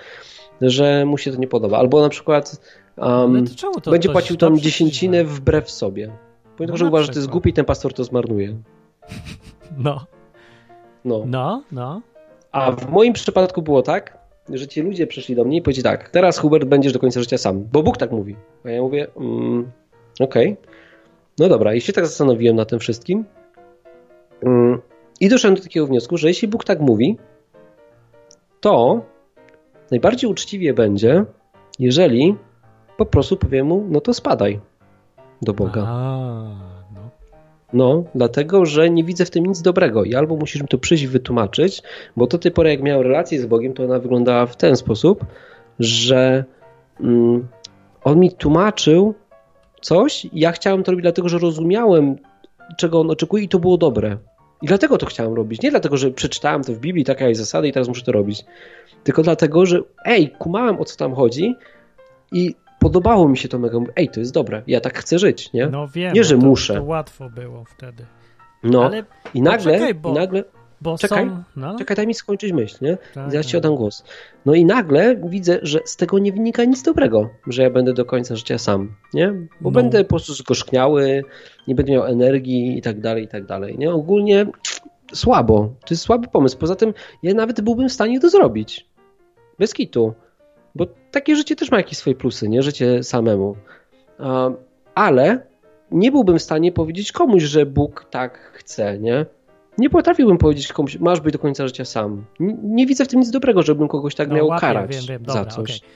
Że 0.61 1.05
mu 1.05 1.17
się 1.17 1.31
to 1.31 1.37
nie 1.37 1.47
podoba. 1.47 1.77
Albo 1.77 2.01
na 2.01 2.09
przykład 2.09 2.61
um, 2.97 3.35
Ale 3.35 3.47
to 3.47 3.79
to 3.81 3.91
będzie 3.91 4.09
płacił 4.09 4.37
przeciwne? 4.37 4.61
dziesięcinę 4.61 5.23
wbrew 5.23 5.71
sobie. 5.71 6.11
Ponieważ 6.57 6.81
No 6.81 6.87
uważa, 6.87 7.05
że 7.05 7.13
to 7.13 7.19
jest 7.19 7.29
głupi 7.29 7.49
i 7.49 7.53
ten 7.53 7.65
pastor 7.65 7.93
to 7.93 8.03
zmarnuje. 8.03 8.55
No, 9.77 10.05
No. 11.05 11.23
no, 11.25 11.63
no. 11.71 12.01
A 12.51 12.71
w 12.71 12.91
moim 12.91 13.13
przypadku 13.13 13.61
było 13.61 13.81
tak, 13.81 14.17
że 14.49 14.67
ci 14.67 14.81
ludzie 14.81 15.07
przyszli 15.07 15.35
do 15.35 15.45
mnie 15.45 15.57
i 15.57 15.61
powiedzieli 15.61 15.83
tak, 15.83 16.09
teraz 16.09 16.37
Hubert 16.37 16.65
będziesz 16.65 16.93
do 16.93 16.99
końca 16.99 17.19
życia 17.19 17.37
sam, 17.37 17.63
bo 17.71 17.83
Bóg 17.83 17.97
tak 17.97 18.11
mówi. 18.11 18.35
A 18.65 18.69
ja 18.69 18.81
mówię, 18.81 19.07
mm, 19.17 19.71
okej, 20.19 20.57
no 21.39 21.49
dobra, 21.49 21.73
i 21.73 21.81
się 21.81 21.93
tak 21.93 22.05
zastanowiłem 22.05 22.55
na 22.55 22.65
tym 22.65 22.79
wszystkim 22.79 23.25
mm, 24.43 24.81
i 25.19 25.29
doszedłem 25.29 25.55
do 25.55 25.63
takiego 25.63 25.87
wniosku, 25.87 26.17
że 26.17 26.27
jeśli 26.27 26.47
Bóg 26.47 26.63
tak 26.63 26.79
mówi, 26.79 27.17
to 28.59 29.01
najbardziej 29.91 30.29
uczciwie 30.29 30.73
będzie, 30.73 31.25
jeżeli 31.79 32.35
po 32.97 33.05
prostu 33.05 33.37
powiem 33.37 33.67
mu, 33.67 33.85
no 33.89 34.01
to 34.01 34.13
spadaj 34.13 34.59
do 35.41 35.53
Boga. 35.53 35.83
A, 35.87 36.74
no. 37.75 38.03
Dlatego, 38.15 38.65
że 38.65 38.89
nie 38.89 39.03
widzę 39.03 39.25
w 39.25 39.29
tym 39.29 39.45
nic 39.45 39.61
dobrego 39.61 40.03
i 40.03 40.15
albo 40.15 40.35
musisz 40.35 40.61
mi 40.61 40.67
to 40.67 40.77
przyjść 40.77 41.07
wytłumaczyć, 41.07 41.83
bo 42.17 42.27
do 42.27 42.37
tej 42.37 42.51
pory 42.51 42.69
jak 42.69 42.81
miałem 42.81 43.03
relację 43.03 43.41
z 43.41 43.45
Bogiem, 43.45 43.73
to 43.73 43.83
ona 43.83 43.99
wyglądała 43.99 44.45
w 44.45 44.55
ten 44.55 44.75
sposób, 44.75 45.25
że 45.79 46.45
mm, 46.99 47.47
on 48.03 48.19
mi 48.19 48.31
tłumaczył 48.31 49.13
coś 49.81 50.25
i 50.25 50.39
ja 50.39 50.51
chciałem 50.51 50.83
to 50.83 50.91
robić 50.91 51.03
dlatego, 51.03 51.29
że 51.29 51.37
rozumiałem, 51.37 52.15
czego 52.77 52.99
on 52.99 53.11
oczekuje 53.11 53.43
i 53.43 53.49
to 53.49 53.59
było 53.59 53.77
dobre. 53.77 54.17
I 54.61 54.67
dlatego 54.67 54.97
to 54.97 55.05
chciałem 55.05 55.33
robić. 55.33 55.61
Nie 55.61 55.71
dlatego, 55.71 55.97
że 55.97 56.11
przeczytałem 56.11 56.63
to 56.63 56.73
w 56.73 56.79
Biblii, 56.79 57.05
taka 57.05 57.27
jest 57.27 57.41
zasada 57.41 57.67
i 57.67 57.71
teraz 57.71 57.87
muszę 57.87 58.01
to 58.01 58.11
robić. 58.11 58.45
Tylko 59.03 59.21
dlatego, 59.21 59.65
że 59.65 59.79
ej, 60.05 60.29
kumałem 60.29 60.79
o 60.79 60.85
co 60.85 60.97
tam 60.97 61.15
chodzi 61.15 61.55
i 62.31 62.55
podobało 62.85 63.29
mi 63.29 63.37
się 63.37 63.47
to 63.49 63.59
mega. 63.59 63.79
Ej, 63.95 64.09
to 64.09 64.19
jest 64.19 64.33
dobre, 64.33 64.61
ja 64.67 64.81
tak 64.81 64.97
chcę 64.97 65.19
żyć, 65.19 65.53
nie? 65.53 65.67
No 65.67 65.87
wiem, 65.87 66.13
Nie, 66.13 66.21
bo 66.21 66.27
że 66.27 66.37
to, 66.37 66.45
muszę. 66.45 66.73
To 66.73 66.83
łatwo 66.83 67.29
było 67.29 67.63
wtedy. 67.65 68.05
No. 68.63 68.85
Ale 68.85 69.03
I 69.33 69.41
nagle, 69.41 69.73
Poczekaj, 69.73 69.93
bo- 69.95 70.09
i 70.09 70.13
nagle, 70.13 70.43
bo 70.81 70.97
Czekaj, 70.97 71.25
są... 71.25 71.43
No, 71.55 71.77
czekaj, 71.77 71.95
daj 71.97 72.07
mi 72.07 72.13
skończyć 72.13 72.51
myśl, 72.51 72.77
nie? 72.81 72.97
tak, 73.13 73.31
Zaraz 73.31 73.45
ci 73.45 73.51
tak. 73.51 73.57
oddam 73.59 73.75
głos. 73.75 74.03
No 74.45 74.53
i 74.53 74.65
nagle 74.65 75.15
widzę, 75.15 75.59
że 75.61 75.79
z 75.85 75.95
tego 75.95 76.19
nie 76.19 76.31
wynika 76.31 76.63
nic 76.65 76.83
dobrego, 76.83 77.29
że 77.47 77.63
ja 77.63 77.69
będę 77.69 77.93
do 77.93 78.05
końca 78.05 78.35
życia 78.35 78.57
sam, 78.57 78.95
nie? 79.13 79.27
Bo 79.61 79.69
No. 79.69 79.71
będę 79.71 80.03
po 80.03 80.09
prostu 80.09 80.33
zgorzkniały, 80.33 81.23
nie 81.67 81.75
będę 81.75 81.91
miał 81.91 82.05
energii 82.05 82.77
i 82.77 82.81
tak 82.81 82.99
dalej, 82.99 83.23
i 83.23 83.27
tak 83.27 83.45
dalej, 83.45 83.77
nie? 83.77 83.91
Ogólnie 83.91 84.45
słabo. 85.13 85.73
To 85.81 85.87
jest 85.93 86.03
słaby 86.03 86.27
pomysł. 86.27 86.57
Poza 86.57 86.75
tym 86.75 86.93
ja 87.23 87.33
nawet 87.33 87.61
byłbym 87.61 87.89
w 87.89 87.93
stanie 87.93 88.19
to 88.19 88.29
zrobić. 88.29 88.87
Bez 89.59 89.73
kitu. 89.73 90.13
Bo 90.75 90.85
takie 91.11 91.35
życie 91.35 91.55
też 91.55 91.71
ma 91.71 91.77
jakieś 91.77 91.97
swoje 91.97 92.15
plusy, 92.15 92.49
nie? 92.49 92.61
Życie 92.63 93.03
samemu. 93.03 93.55
Ale 94.95 95.39
nie 95.91 96.11
byłbym 96.11 96.39
w 96.39 96.41
stanie 96.41 96.71
powiedzieć 96.71 97.11
komuś, 97.11 97.43
że 97.43 97.65
Bóg 97.65 98.05
tak 98.09 98.37
chce, 98.53 98.99
nie? 98.99 99.25
Nie 99.77 99.89
potrafiłbym 99.89 100.37
powiedzieć 100.37 100.73
komuś, 100.73 100.99
masz 100.99 101.21
być 101.21 101.33
do 101.33 101.39
końca 101.39 101.67
życia 101.67 101.85
sam. 101.85 102.25
Nie, 102.39 102.57
nie 102.63 102.85
widzę 102.85 103.05
w 103.05 103.07
tym 103.07 103.19
nic 103.19 103.31
dobrego, 103.31 103.63
żebym 103.63 103.87
kogoś 103.87 104.15
tak 104.15 104.29
No, 104.29 104.35
miał 104.35 104.47
łapię, 104.47 104.61
karać 104.61 104.91
wiem, 104.91 105.05
wiem. 105.09 105.25
za 105.27 105.33
Dobra, 105.33 105.51
coś. 105.51 105.77
okej. 105.77 105.89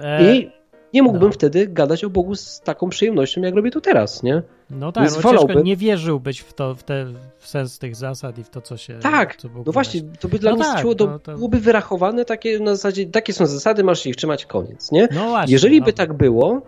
E, 0.00 0.34
I 0.34 0.50
nie 0.94 1.02
mógłbym 1.02 1.28
no. 1.28 1.32
wtedy 1.32 1.66
gadać 1.66 2.04
o 2.04 2.10
Bogu 2.10 2.34
z 2.34 2.60
taką 2.60 2.88
przyjemnością, 2.88 3.40
jak 3.40 3.54
robię 3.54 3.70
to 3.70 3.80
teraz, 3.80 4.22
nie? 4.22 4.42
No 4.70 4.92
tak, 4.92 5.04
Więc 5.04 5.24
no 5.24 5.30
ciężko, 5.30 5.60
nie 5.60 5.76
wierzyłbyś 5.76 6.38
w 6.38 6.52
to, 6.52 6.74
w, 6.74 6.82
te, 6.82 7.06
w 7.38 7.48
sens 7.48 7.78
tych 7.78 7.96
zasad 7.96 8.38
i 8.38 8.44
w 8.44 8.50
to, 8.50 8.60
co 8.60 8.76
się... 8.76 8.98
Tak, 8.98 9.36
co 9.36 9.48
no 9.66 9.72
właśnie, 9.72 10.02
to 10.20 10.28
by 10.28 10.38
dla 10.38 10.50
No 10.50 10.56
mnie 10.56 10.64
tak, 10.64 10.82
to, 10.82 11.06
no 11.06 11.18
to- 11.18 11.34
byłoby 11.34 11.60
wyrachowane 11.60 12.24
takie 12.24 12.60
na 12.60 12.74
zasadzie, 12.74 13.06
takie 13.06 13.32
są 13.32 13.46
zasady, 13.46 13.84
masz 13.84 14.00
się 14.00 14.10
ich 14.10 14.16
trzymać, 14.16 14.46
koniec, 14.46 14.92
nie? 14.92 15.08
No 15.14 15.28
właśnie. 15.28 15.52
Jeżeli 15.52 15.80
by 15.80 15.92
dobra. 15.92 16.06
tak 16.06 16.12
było, 16.12 16.62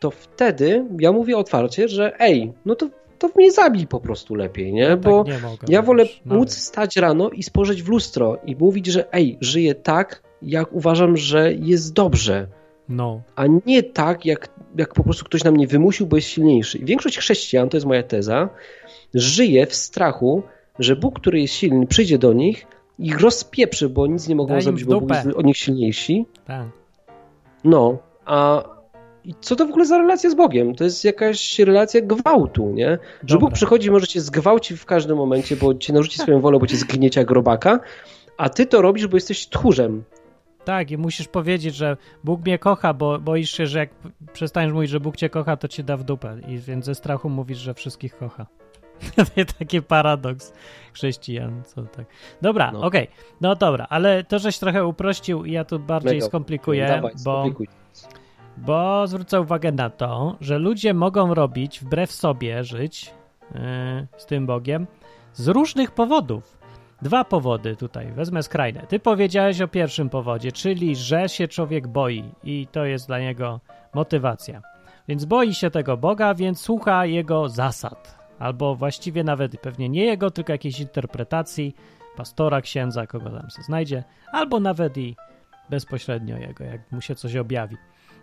to 0.00 0.10
wtedy 0.10 0.84
ja 1.00 1.12
mówię 1.12 1.36
otwarcie, 1.36 1.88
że 1.88 2.20
ej, 2.20 2.52
no 2.64 2.74
to, 2.74 2.88
to 3.18 3.30
mnie 3.36 3.52
zabij 3.52 3.86
po 3.86 4.00
prostu 4.00 4.34
lepiej, 4.34 4.72
nie? 4.72 4.88
Tak 4.88 5.00
Bo 5.00 5.24
nie 5.26 5.38
mogę 5.38 5.66
ja 5.68 5.82
wolę 5.82 6.02
już, 6.02 6.20
no 6.24 6.34
móc 6.34 6.56
wstać 6.56 6.96
rano 6.96 7.30
i 7.30 7.42
spojrzeć 7.42 7.82
w 7.82 7.88
lustro 7.88 8.36
i 8.44 8.56
mówić, 8.56 8.86
że 8.86 9.12
ej, 9.12 9.38
żyję 9.40 9.74
tak, 9.74 10.22
jak 10.42 10.72
uważam, 10.72 11.16
że 11.16 11.52
jest 11.52 11.92
dobrze, 11.92 12.46
No, 12.90 13.22
a 13.36 13.44
nie 13.66 13.82
tak, 13.82 14.26
jak, 14.26 14.48
jak 14.76 14.94
po 14.94 15.04
prostu 15.04 15.24
ktoś 15.24 15.44
na 15.44 15.50
mnie 15.50 15.66
wymusił, 15.66 16.06
bo 16.06 16.16
jest 16.16 16.28
silniejszy. 16.28 16.78
I 16.78 16.84
większość 16.84 17.18
chrześcijan, 17.18 17.68
to 17.68 17.76
jest 17.76 17.86
moja 17.86 18.02
teza, 18.02 18.48
żyje 19.14 19.66
w 19.66 19.74
strachu, 19.74 20.42
że 20.78 20.96
Bóg, 20.96 21.20
który 21.20 21.40
jest 21.40 21.54
silny, 21.54 21.86
przyjdzie 21.86 22.18
do 22.18 22.32
nich 22.32 22.66
i 22.98 23.06
ich 23.06 23.20
rozpieprzy, 23.20 23.88
bo 23.88 24.06
nic 24.06 24.28
nie 24.28 24.34
mogą 24.34 24.52
Daj 24.52 24.62
zrobić, 24.62 24.84
bo 24.84 25.00
Bóg 25.00 25.10
jest 25.10 25.26
od 25.26 25.46
nich 25.46 25.56
silniejsi. 25.56 26.26
tak. 26.46 26.66
No, 27.64 27.98
a 28.24 28.64
co 29.40 29.56
to 29.56 29.66
w 29.66 29.70
ogóle 29.70 29.86
za 29.86 29.98
relacja 29.98 30.30
z 30.30 30.34
Bogiem? 30.34 30.74
To 30.74 30.84
jest 30.84 31.04
jakaś 31.04 31.58
relacja 31.58 32.00
gwałtu, 32.00 32.70
nie? 32.70 32.88
Że 32.88 32.98
Dobra. 33.22 33.38
Bóg 33.38 33.52
przychodzi 33.52 33.88
i 33.88 33.90
może 33.90 34.06
cię 34.06 34.20
zgwałcić 34.20 34.78
w 34.78 34.84
każdym 34.84 35.16
momencie, 35.16 35.56
bo 35.56 35.74
cię 35.74 35.92
narzuci 35.92 36.18
swoją 36.18 36.40
wolę, 36.40 36.58
bo 36.58 36.66
cię 36.66 36.76
zgniecie 36.76 37.20
jak 37.20 37.30
robaka, 37.30 37.80
a 38.36 38.48
ty 38.48 38.66
to 38.66 38.82
robisz, 38.82 39.06
bo 39.06 39.16
jesteś 39.16 39.48
tchórzem. 39.48 40.04
Tak, 40.64 40.90
i 40.90 40.98
musisz 40.98 41.28
powiedzieć, 41.28 41.74
że 41.74 41.96
Bóg 42.24 42.40
mnie 42.40 42.58
kocha, 42.58 42.94
bo 42.94 43.18
boisz 43.18 43.50
się, 43.50 43.66
że 43.66 43.78
jak 43.78 43.90
przestaniesz 44.32 44.72
mówić, 44.72 44.90
że 44.90 45.00
Bóg 45.00 45.16
cię 45.16 45.30
kocha, 45.30 45.56
to 45.56 45.68
cię 45.68 45.82
da 45.82 45.96
w 45.96 46.04
dupę. 46.04 46.36
I 46.48 46.58
więc 46.58 46.84
ze 46.84 46.94
strachu 46.94 47.28
mówisz, 47.28 47.58
że 47.58 47.74
wszystkich 47.74 48.16
kocha. 48.16 48.46
Taki 49.58 49.82
paradoks 49.82 50.52
chrześcijan. 50.92 51.62
Co 51.64 51.82
tak. 51.82 52.06
Dobra, 52.42 52.72
No. 52.72 52.80
okej. 52.80 53.08
No 53.40 53.56
dobra, 53.56 53.86
ale 53.90 54.24
to, 54.24 54.38
żeś 54.38 54.58
trochę 54.58 54.86
uprościł 54.86 55.44
i 55.44 55.52
ja 55.52 55.64
tu 55.64 55.78
bardziej 55.78 56.14
Mega. 56.14 56.26
skomplikuję, 56.26 56.86
Dawaj, 56.86 57.12
bo, 57.24 57.44
bo 58.56 59.06
zwrócę 59.06 59.40
uwagę 59.40 59.72
na 59.72 59.90
to, 59.90 60.36
że 60.40 60.58
ludzie 60.58 60.94
mogą 60.94 61.34
robić 61.34 61.80
wbrew 61.80 62.12
sobie, 62.12 62.64
żyć 62.64 63.14
yy, 63.54 63.60
z 64.16 64.26
tym 64.26 64.46
Bogiem 64.46 64.86
z 65.32 65.48
różnych 65.48 65.90
powodów. 65.90 66.59
Dwa 67.02 67.24
powody 67.24 67.76
tutaj, 67.76 68.12
wezmę 68.12 68.42
skrajne. 68.42 68.86
Ty 68.86 68.98
powiedziałeś 68.98 69.60
o 69.60 69.68
pierwszym 69.68 70.10
powodzie, 70.10 70.52
czyli 70.52 70.96
że 70.96 71.28
się 71.28 71.48
człowiek 71.48 71.88
boi 71.88 72.24
i 72.44 72.66
to 72.72 72.84
jest 72.84 73.06
dla 73.06 73.18
niego 73.18 73.60
motywacja. 73.94 74.62
Więc 75.08 75.24
boi 75.24 75.54
się 75.54 75.70
tego 75.70 75.96
Boga, 75.96 76.34
więc 76.34 76.60
słucha 76.60 77.06
jego 77.06 77.48
zasad. 77.48 78.18
Albo 78.38 78.74
właściwie 78.74 79.24
nawet 79.24 79.60
pewnie 79.60 79.88
nie 79.88 80.04
jego, 80.04 80.30
tylko 80.30 80.52
jakiejś 80.52 80.80
interpretacji 80.80 81.74
pastora, 82.16 82.60
księdza, 82.60 83.06
kogo 83.06 83.30
tam 83.30 83.50
się 83.50 83.62
znajdzie, 83.62 84.04
albo 84.32 84.60
nawet 84.60 84.96
i 84.96 85.16
bezpośrednio 85.70 86.36
jego, 86.36 86.64
jak 86.64 86.92
mu 86.92 87.00
się 87.00 87.14
coś 87.14 87.36
objawi. 87.36 87.76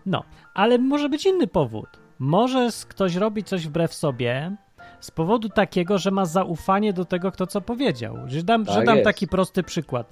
No, 0.06 0.24
ale 0.54 0.78
może 0.78 1.10
być 1.10 1.26
inny 1.26 1.48
powód. 1.48 1.90
Może 2.20 2.70
ktoś 2.90 3.16
robi 3.16 3.44
coś 3.44 3.68
wbrew 3.68 3.94
sobie 3.94 4.56
z 5.00 5.12
powodu 5.12 5.50
takiego, 5.50 5.98
że 5.98 6.12
ma 6.12 6.26
zaufanie 6.26 6.94
do 6.94 7.06
tego, 7.06 7.32
kto 7.32 7.48
co 7.48 7.62
powiedział. 7.62 8.18
Że 8.26 8.44
dam, 8.44 8.66
Tak 8.66 8.76
że 8.76 8.84
dam 8.84 8.96
jest. 8.96 9.06
taki 9.06 9.28
prosty 9.28 9.64
przykład. 9.64 10.12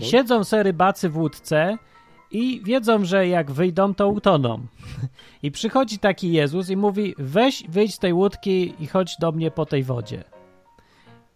No. 0.00 0.06
Siedzą 0.06 0.44
se 0.44 0.62
rybacy 0.62 1.08
w 1.08 1.18
łódce 1.18 1.78
i 2.30 2.62
wiedzą, 2.64 3.04
że 3.04 3.28
jak 3.28 3.50
wyjdą, 3.50 3.94
to 3.94 4.08
utoną. 4.08 4.60
I 5.42 5.50
przychodzi 5.50 5.98
taki 5.98 6.32
Jezus 6.32 6.70
i 6.70 6.76
mówi: 6.76 7.14
Weź, 7.18 7.64
wyjdź 7.68 7.94
z 7.94 7.98
tej 7.98 8.12
łódki 8.12 8.74
i 8.80 8.86
chodź 8.86 9.16
do 9.20 9.32
mnie 9.32 9.50
po 9.50 9.66
tej 9.66 9.82
wodzie. 9.82 10.24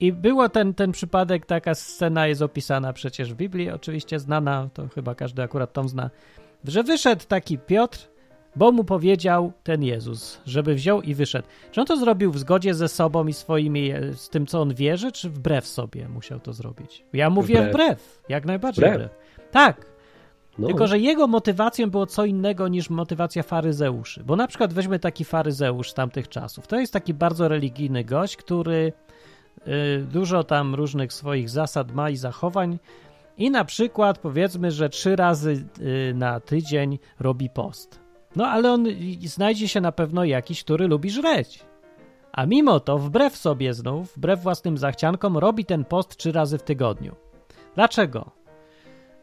I 0.00 0.12
było 0.12 0.48
ten, 0.48 0.74
ten 0.74 0.92
przypadek, 0.92 1.46
taka 1.46 1.74
scena 1.74 2.26
jest 2.26 2.42
opisana 2.42 2.92
przecież 2.92 3.32
w 3.32 3.36
Biblii, 3.36 3.70
oczywiście 3.70 4.18
znana, 4.18 4.68
to 4.74 4.88
chyba 4.88 5.14
każdy 5.14 5.42
akurat 5.42 5.72
tą 5.72 5.88
zna, 5.88 6.10
że 6.64 6.82
wyszedł 6.82 7.24
taki 7.28 7.58
Piotr, 7.58 8.08
bo 8.58 8.72
mu 8.72 8.84
powiedział 8.84 9.52
ten 9.62 9.82
Jezus, 9.82 10.40
żeby 10.46 10.74
wziął 10.74 11.02
i 11.02 11.14
wyszedł. 11.14 11.48
Czy 11.70 11.80
on 11.80 11.86
to 11.86 11.96
zrobił 11.96 12.32
w 12.32 12.38
zgodzie 12.38 12.74
ze 12.74 12.88
sobą 12.88 13.26
i 13.26 13.32
swoimi, 13.32 13.90
e, 13.90 14.14
z 14.14 14.28
tym, 14.28 14.46
co 14.46 14.60
on 14.60 14.74
wierzy, 14.74 15.12
czy 15.12 15.30
wbrew 15.30 15.66
sobie 15.66 16.08
musiał 16.08 16.40
to 16.40 16.52
zrobić? 16.52 17.04
Ja 17.12 17.30
mówię 17.30 17.54
wbrew, 17.54 17.72
wbrew 17.72 18.22
jak 18.28 18.44
najbardziej 18.44 18.84
wbrew. 18.84 18.96
wbrew. 18.96 19.50
Tak, 19.50 19.86
no. 20.58 20.66
Tylko, 20.66 20.86
że 20.86 20.98
jego 20.98 21.26
motywacją 21.26 21.90
było 21.90 22.06
co 22.06 22.24
innego 22.24 22.68
niż 22.68 22.90
motywacja 22.90 23.42
faryzeuszy. 23.42 24.24
Bo 24.24 24.36
na 24.36 24.46
przykład 24.46 24.72
weźmy 24.72 24.98
taki 24.98 25.24
faryzeusz 25.24 25.90
z 25.90 25.94
tamtych 25.94 26.28
czasów. 26.28 26.66
To 26.66 26.80
jest 26.80 26.92
taki 26.92 27.14
bardzo 27.14 27.48
religijny 27.48 28.04
gość, 28.04 28.36
który 28.36 28.92
y, 29.58 30.06
dużo 30.12 30.44
tam 30.44 30.74
różnych 30.74 31.12
swoich 31.12 31.50
zasad 31.50 31.92
ma 31.92 32.10
i 32.10 32.16
zachowań. 32.16 32.78
I 33.36 33.50
na 33.50 33.64
przykład 33.64 34.18
powiedzmy, 34.18 34.70
że 34.70 34.88
trzy 34.88 35.16
razy 35.16 35.64
y, 36.10 36.14
na 36.14 36.40
tydzień 36.40 36.98
robi 37.20 37.50
post. 37.50 38.07
No 38.38 38.46
ale 38.46 38.72
on 38.72 38.86
znajdzie 39.24 39.68
się 39.68 39.80
na 39.80 39.92
pewno 39.92 40.24
jakiś, 40.24 40.64
który 40.64 40.88
lubi 40.88 41.10
żreć. 41.10 41.64
A 42.32 42.46
mimo 42.46 42.80
to, 42.80 42.98
wbrew 42.98 43.36
sobie 43.36 43.74
znów, 43.74 44.12
wbrew 44.16 44.42
własnym 44.42 44.78
zachciankom, 44.78 45.38
robi 45.38 45.64
ten 45.64 45.84
post 45.84 46.16
trzy 46.16 46.32
razy 46.32 46.58
w 46.58 46.62
tygodniu. 46.62 47.14
Dlaczego? 47.74 48.30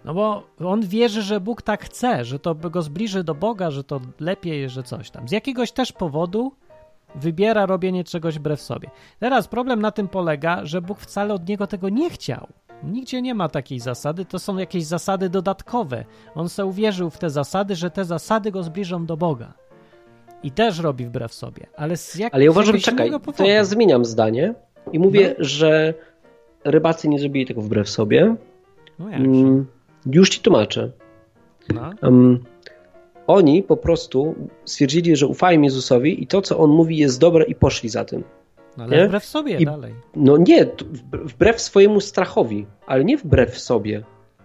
No 0.05 0.13
bo 0.13 0.43
on 0.65 0.81
wierzy, 0.81 1.21
że 1.21 1.39
Bóg 1.39 1.61
tak 1.61 1.85
chce, 1.85 2.25
że 2.25 2.39
to 2.39 2.55
go 2.55 2.81
zbliży 2.81 3.23
do 3.23 3.35
Boga, 3.35 3.71
że 3.71 3.83
to 3.83 4.01
lepiej, 4.19 4.69
że 4.69 4.83
coś 4.83 5.11
tam. 5.11 5.27
Z 5.27 5.31
jakiegoś 5.31 5.71
też 5.71 5.91
powodu 5.91 6.51
wybiera 7.15 7.65
robienie 7.65 8.03
czegoś 8.03 8.39
wbrew 8.39 8.61
sobie. 8.61 8.89
Teraz 9.19 9.47
problem 9.47 9.81
na 9.81 9.91
tym 9.91 10.07
polega, 10.07 10.65
że 10.65 10.81
Bóg 10.81 10.99
wcale 10.99 11.33
od 11.33 11.49
niego 11.49 11.67
tego 11.67 11.89
nie 11.89 12.09
chciał. 12.09 12.47
Nigdzie 12.83 13.21
nie 13.21 13.35
ma 13.35 13.49
takiej 13.49 13.79
zasady, 13.79 14.25
to 14.25 14.39
są 14.39 14.57
jakieś 14.57 14.85
zasady 14.85 15.29
dodatkowe. 15.29 16.05
On 16.35 16.49
se 16.49 16.65
uwierzył 16.65 17.09
w 17.09 17.17
te 17.17 17.29
zasady, 17.29 17.75
że 17.75 17.91
te 17.91 18.05
zasady 18.05 18.51
go 18.51 18.63
zbliżą 18.63 19.05
do 19.05 19.17
Boga. 19.17 19.53
I 20.43 20.51
też 20.51 20.79
robi 20.79 21.05
wbrew 21.05 21.33
sobie. 21.33 21.65
Ale 21.75 21.97
z 21.97 22.15
jak, 22.15 22.33
Ale 22.33 22.43
ja 22.43 22.51
uważam, 22.51 22.79
czekaj, 22.79 23.11
to 23.35 23.45
ja 23.45 23.63
zmieniam 23.63 24.05
zdanie 24.05 24.53
i 24.91 24.99
mówię, 24.99 25.35
no. 25.39 25.45
że 25.45 25.93
rybacy 26.63 27.09
nie 27.09 27.19
zrobili 27.19 27.45
tego 27.45 27.61
wbrew 27.61 27.89
sobie. 27.89 28.35
No 28.99 29.09
mm, 29.09 29.65
już 30.05 30.29
ci 30.29 30.39
tłumaczę. 30.39 30.91
No. 31.73 31.91
Um, 32.01 32.43
oni 33.27 33.63
po 33.63 33.77
prostu 33.77 34.35
stwierdzili, 34.65 35.15
że 35.15 35.27
ufają 35.27 35.61
Jezusowi 35.61 36.23
i 36.23 36.27
to, 36.27 36.41
co 36.41 36.57
on 36.57 36.69
mówi, 36.69 36.97
jest 36.97 37.19
dobre 37.19 37.45
i 37.45 37.55
poszli 37.55 37.89
za 37.89 38.05
tym. 38.05 38.23
No, 38.77 38.83
ale 38.83 38.97
nie? 38.97 39.07
wbrew 39.07 39.25
sobie 39.25 39.57
I, 39.57 39.65
dalej. 39.65 39.93
No 40.15 40.37
nie, 40.37 40.65
wbrew 41.11 41.61
swojemu 41.61 42.01
strachowi, 42.01 42.65
ale 42.87 43.05
nie 43.05 43.17
wbrew 43.17 43.59
sobie. 43.59 44.03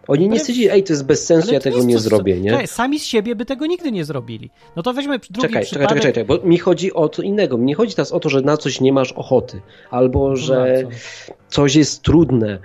Oni 0.09 0.29
nie 0.29 0.41
stwierdzili, 0.41 0.71
ej, 0.71 0.85
to 0.85 0.93
jest 0.93 1.07
bez 1.07 1.27
sensu, 1.27 1.53
ja 1.53 1.61
tego 1.61 1.83
nie 1.83 1.99
zrobię, 1.99 2.41
nie? 2.41 2.51
Czekaj, 2.51 2.67
sami 2.67 2.99
z 2.99 3.05
siebie 3.05 3.35
by 3.35 3.45
tego 3.45 3.67
nigdy 3.67 3.93
nie 3.93 4.05
zrobili. 4.05 4.51
No 4.77 4.83
to 4.83 4.93
weźmy 4.93 5.19
drugi 5.19 5.49
czekaj, 5.49 5.65
przypadek. 5.65 5.89
Czekaj, 5.89 6.01
czekaj, 6.01 6.25
czekaj, 6.25 6.25
bo 6.25 6.49
mi 6.49 6.59
chodzi 6.59 6.95
o 6.95 7.09
co 7.09 7.23
innego. 7.23 7.59
Mi 7.59 7.65
nie 7.65 7.75
chodzi 7.75 7.95
teraz 7.95 8.13
o 8.13 8.21
to, 8.21 8.29
że 8.29 8.41
na 8.41 8.57
coś 8.57 8.81
nie 8.81 8.93
masz 8.93 9.13
ochoty, 9.13 9.61
albo 9.91 10.29
no 10.29 10.37
że 10.37 10.85
co? 11.29 11.35
coś 11.49 11.75
jest 11.75 12.03
trudne, 12.03 12.59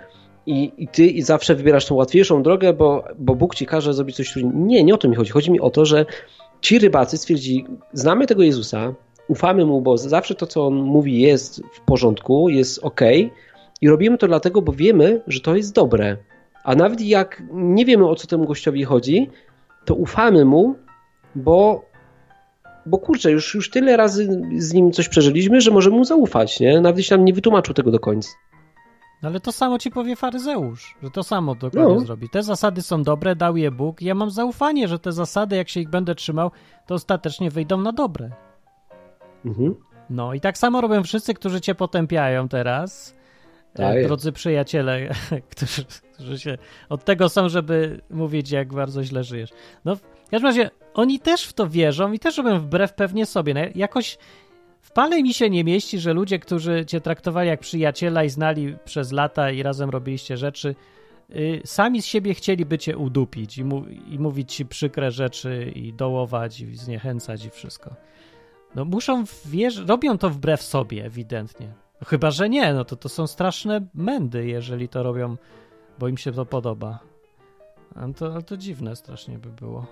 i, 0.45 0.71
i 0.77 0.87
ty 0.87 1.05
i 1.05 1.21
zawsze 1.21 1.55
wybierasz 1.55 1.85
tą 1.85 1.95
łatwiejszą 1.95 2.43
drogę, 2.43 2.73
bo, 2.73 3.03
bo 3.19 3.35
Bóg 3.35 3.55
ci 3.55 3.65
każe 3.65 3.93
zrobić 3.93 4.15
coś 4.15 4.31
trudnego. 4.31 4.59
Nie, 4.59 4.83
nie 4.83 4.93
o 4.93 4.97
to 4.97 5.09
mi 5.09 5.15
chodzi. 5.15 5.31
Chodzi 5.31 5.51
mi 5.51 5.59
o 5.59 5.69
to, 5.69 5.85
że 5.85 6.05
ci 6.61 6.79
rybacy 6.79 7.17
stwierdzili, 7.17 7.65
znamy 7.93 8.27
tego 8.27 8.43
Jezusa, 8.43 8.93
ufamy 9.27 9.65
Mu, 9.65 9.81
bo 9.81 9.97
zawsze 9.97 10.35
to, 10.35 10.47
co 10.47 10.67
On 10.67 10.73
mówi 10.73 11.21
jest 11.21 11.61
w 11.73 11.81
porządku, 11.81 12.49
jest 12.49 12.79
ok 12.83 13.01
i 13.81 13.89
robimy 13.89 14.17
to 14.17 14.27
dlatego, 14.27 14.61
bo 14.61 14.71
wiemy, 14.71 15.21
że 15.27 15.39
to 15.39 15.55
jest 15.55 15.73
dobre. 15.73 16.17
A 16.63 16.75
nawet 16.75 17.01
jak 17.01 17.43
nie 17.53 17.85
wiemy, 17.85 18.07
o 18.07 18.15
co 18.15 18.27
temu 18.27 18.45
gościowi 18.45 18.83
chodzi, 18.83 19.29
to 19.85 19.95
ufamy 19.95 20.45
Mu, 20.45 20.75
bo 21.35 21.85
bo 22.85 22.97
kurczę, 22.97 23.31
już, 23.31 23.55
już 23.55 23.69
tyle 23.69 23.97
razy 23.97 24.41
z 24.57 24.73
nim 24.73 24.91
coś 24.91 25.09
przeżyliśmy, 25.09 25.61
że 25.61 25.71
możemy 25.71 25.97
mu 25.97 26.05
zaufać, 26.05 26.59
nie? 26.59 26.81
Nawet 26.81 26.97
jeśli 26.97 27.17
nam 27.17 27.25
nie 27.25 27.33
wytłumaczył 27.33 27.73
tego 27.73 27.91
do 27.91 27.99
końca. 27.99 28.29
No 29.23 29.29
ale 29.29 29.39
to 29.39 29.51
samo 29.51 29.79
ci 29.79 29.91
powie 29.91 30.15
faryzeusz, 30.15 30.95
że 31.03 31.11
to 31.11 31.23
samo 31.23 31.55
dokładnie 31.55 31.95
no. 31.95 31.99
zrobi. 31.99 32.29
Te 32.29 32.43
zasady 32.43 32.81
są 32.81 33.03
dobre, 33.03 33.35
dał 33.35 33.57
je 33.57 33.71
Bóg. 33.71 34.01
Ja 34.01 34.15
mam 34.15 34.31
zaufanie, 34.31 34.87
że 34.87 34.99
te 34.99 35.11
zasady, 35.11 35.55
jak 35.55 35.69
się 35.69 35.79
ich 35.79 35.89
będę 35.89 36.15
trzymał, 36.15 36.51
to 36.87 36.95
ostatecznie 36.95 37.51
wyjdą 37.51 37.81
na 37.81 37.91
dobre. 37.91 38.31
Mhm. 39.45 39.75
No 40.09 40.33
i 40.33 40.39
tak 40.39 40.57
samo 40.57 40.81
robią 40.81 41.03
wszyscy, 41.03 41.33
którzy 41.33 41.61
cię 41.61 41.75
potępiają 41.75 42.49
teraz. 42.49 43.15
Tak 43.73 44.03
drodzy 44.03 44.31
przyjaciele, 44.31 45.09
którzy, 45.51 45.85
którzy 46.13 46.39
się 46.39 46.57
od 46.89 47.05
tego 47.05 47.29
są, 47.29 47.49
żeby 47.49 48.01
mówić, 48.09 48.51
jak 48.51 48.73
bardzo 48.73 49.03
źle 49.03 49.23
żyjesz. 49.23 49.49
No, 49.85 49.95
w 49.95 50.29
każdym 50.31 50.47
razie, 50.47 50.69
oni 50.93 51.19
też 51.19 51.45
w 51.45 51.53
to 51.53 51.69
wierzą 51.69 52.11
i 52.11 52.19
też 52.19 52.37
robią 52.37 52.59
wbrew 52.59 52.93
pewnie 52.93 53.25
sobie. 53.25 53.53
No, 53.53 53.59
jakoś 53.75 54.17
w 54.81 54.91
pale 54.91 55.23
mi 55.23 55.33
się 55.33 55.49
nie 55.49 55.63
mieści, 55.63 55.99
że 55.99 56.13
ludzie, 56.13 56.39
którzy 56.39 56.85
cię 56.85 57.01
traktowali 57.01 57.49
jak 57.49 57.59
przyjaciela 57.59 58.23
i 58.23 58.29
znali 58.29 58.75
przez 58.85 59.11
lata 59.11 59.51
i 59.51 59.63
razem 59.63 59.89
robiliście 59.89 60.37
rzeczy, 60.37 60.75
yy, 61.29 61.61
sami 61.65 62.01
z 62.01 62.05
siebie 62.05 62.33
chcieliby 62.33 62.77
cię 62.77 62.97
udupić 62.97 63.57
i, 63.57 63.63
mu 63.63 63.85
i 64.11 64.19
mówić 64.19 64.53
ci 64.53 64.65
przykre 64.65 65.11
rzeczy 65.11 65.71
i 65.75 65.93
dołować 65.93 66.61
i 66.61 66.75
zniechęcać 66.75 67.45
i 67.45 67.49
wszystko. 67.49 67.95
No 68.75 68.85
muszą, 68.85 69.23
wiesz, 69.45 69.77
robią 69.87 70.17
to 70.17 70.29
wbrew 70.29 70.61
sobie 70.61 71.05
ewidentnie. 71.05 71.67
No, 72.01 72.07
chyba, 72.07 72.31
że 72.31 72.49
nie, 72.49 72.73
no 72.73 72.85
to 72.85 72.95
to 72.95 73.09
są 73.09 73.27
straszne 73.27 73.81
mędy, 73.93 74.47
jeżeli 74.47 74.89
to 74.89 75.03
robią, 75.03 75.35
bo 75.99 76.07
im 76.07 76.17
się 76.17 76.31
to 76.31 76.45
podoba. 76.45 76.99
A 77.95 78.07
to, 78.13 78.33
ale 78.33 78.43
to 78.43 78.57
dziwne 78.57 78.95
strasznie 78.95 79.37
by 79.37 79.49
było. 79.49 79.85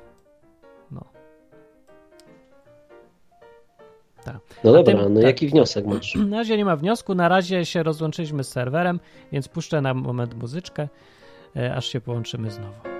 No. 0.91 1.05
Tak. 4.23 4.39
No 4.63 4.71
dobra, 4.71 4.93
tym, 4.93 5.13
no 5.13 5.19
tak. 5.19 5.23
jaki 5.23 5.47
wniosek 5.47 5.85
masz? 5.85 6.15
Na 6.29 6.37
razie 6.37 6.57
nie 6.57 6.65
ma 6.65 6.75
wniosku, 6.75 7.15
na 7.15 7.29
razie 7.29 7.65
się 7.65 7.83
rozłączyliśmy 7.83 8.43
z 8.43 8.49
serwerem, 8.49 8.99
więc 9.31 9.47
puszczę 9.47 9.81
na 9.81 9.93
moment 9.93 10.33
muzyczkę, 10.33 10.87
e, 11.55 11.75
aż 11.75 11.85
się 11.85 12.01
połączymy 12.01 12.51
znowu. 12.51 12.93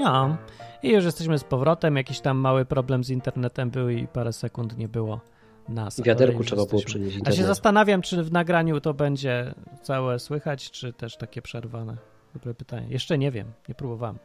No, 0.00 0.36
i 0.82 0.90
już 0.90 1.04
jesteśmy 1.04 1.38
z 1.38 1.44
powrotem. 1.44 1.96
Jakiś 1.96 2.20
tam 2.20 2.36
mały 2.38 2.64
problem 2.64 3.04
z 3.04 3.10
internetem 3.10 3.70
był 3.70 3.88
i 3.88 4.06
parę 4.06 4.32
sekund 4.32 4.78
nie 4.78 4.88
było 4.88 5.20
nas. 5.68 6.00
Wiaderku 6.00 6.44
trzeba 6.44 6.66
było 6.66 6.82
przenieść 6.82 7.16
internet. 7.16 7.38
Ja 7.38 7.42
się 7.42 7.46
zastanawiam, 7.46 8.02
czy 8.02 8.22
w 8.22 8.32
nagraniu 8.32 8.80
to 8.80 8.94
będzie 8.94 9.54
całe 9.82 10.18
słychać, 10.18 10.70
czy 10.70 10.92
też 10.92 11.16
takie 11.16 11.42
przerwane. 11.42 11.96
Dobre 12.34 12.54
pytanie. 12.54 12.86
Jeszcze 12.88 13.18
nie 13.18 13.30
wiem, 13.30 13.52
nie 13.68 13.74
próbowałem, 13.74 14.18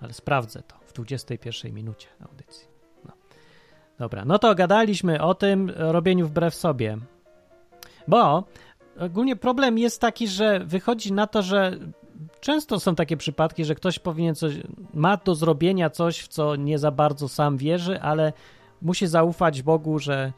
ale 0.00 0.12
sprawdzę 0.12 0.62
to 0.62 0.76
w 0.86 0.92
21 0.92 1.74
minucie 1.74 2.08
audycji. 2.20 2.68
No. 3.04 3.12
Dobra, 3.98 4.24
no 4.24 4.38
to 4.38 4.54
gadaliśmy 4.54 5.22
o 5.22 5.34
tym 5.34 5.72
robieniu 5.76 6.26
wbrew 6.26 6.54
sobie, 6.54 6.98
bo 8.08 8.44
ogólnie 9.00 9.36
problem 9.36 9.78
jest 9.78 10.00
taki, 10.00 10.28
że 10.28 10.60
wychodzi 10.60 11.12
na 11.12 11.26
to, 11.26 11.42
że 11.42 11.78
często 12.40 12.80
są 12.80 12.94
takie 12.94 13.16
przypadki, 13.16 13.64
że 13.64 13.74
ktoś 13.74 13.98
powinien 13.98 14.34
coś, 14.34 14.54
ma 14.94 15.16
do 15.16 15.34
zrobienia 15.34 15.90
coś, 15.90 16.20
w 16.20 16.28
co 16.28 16.56
nie 16.56 16.78
za 16.78 16.90
bardzo 16.90 17.28
sam 17.28 17.56
wierzy, 17.56 18.00
ale 18.00 18.32
musi 18.82 19.06
zaufać 19.06 19.62
Bogu, 19.62 19.98
że 19.98 20.32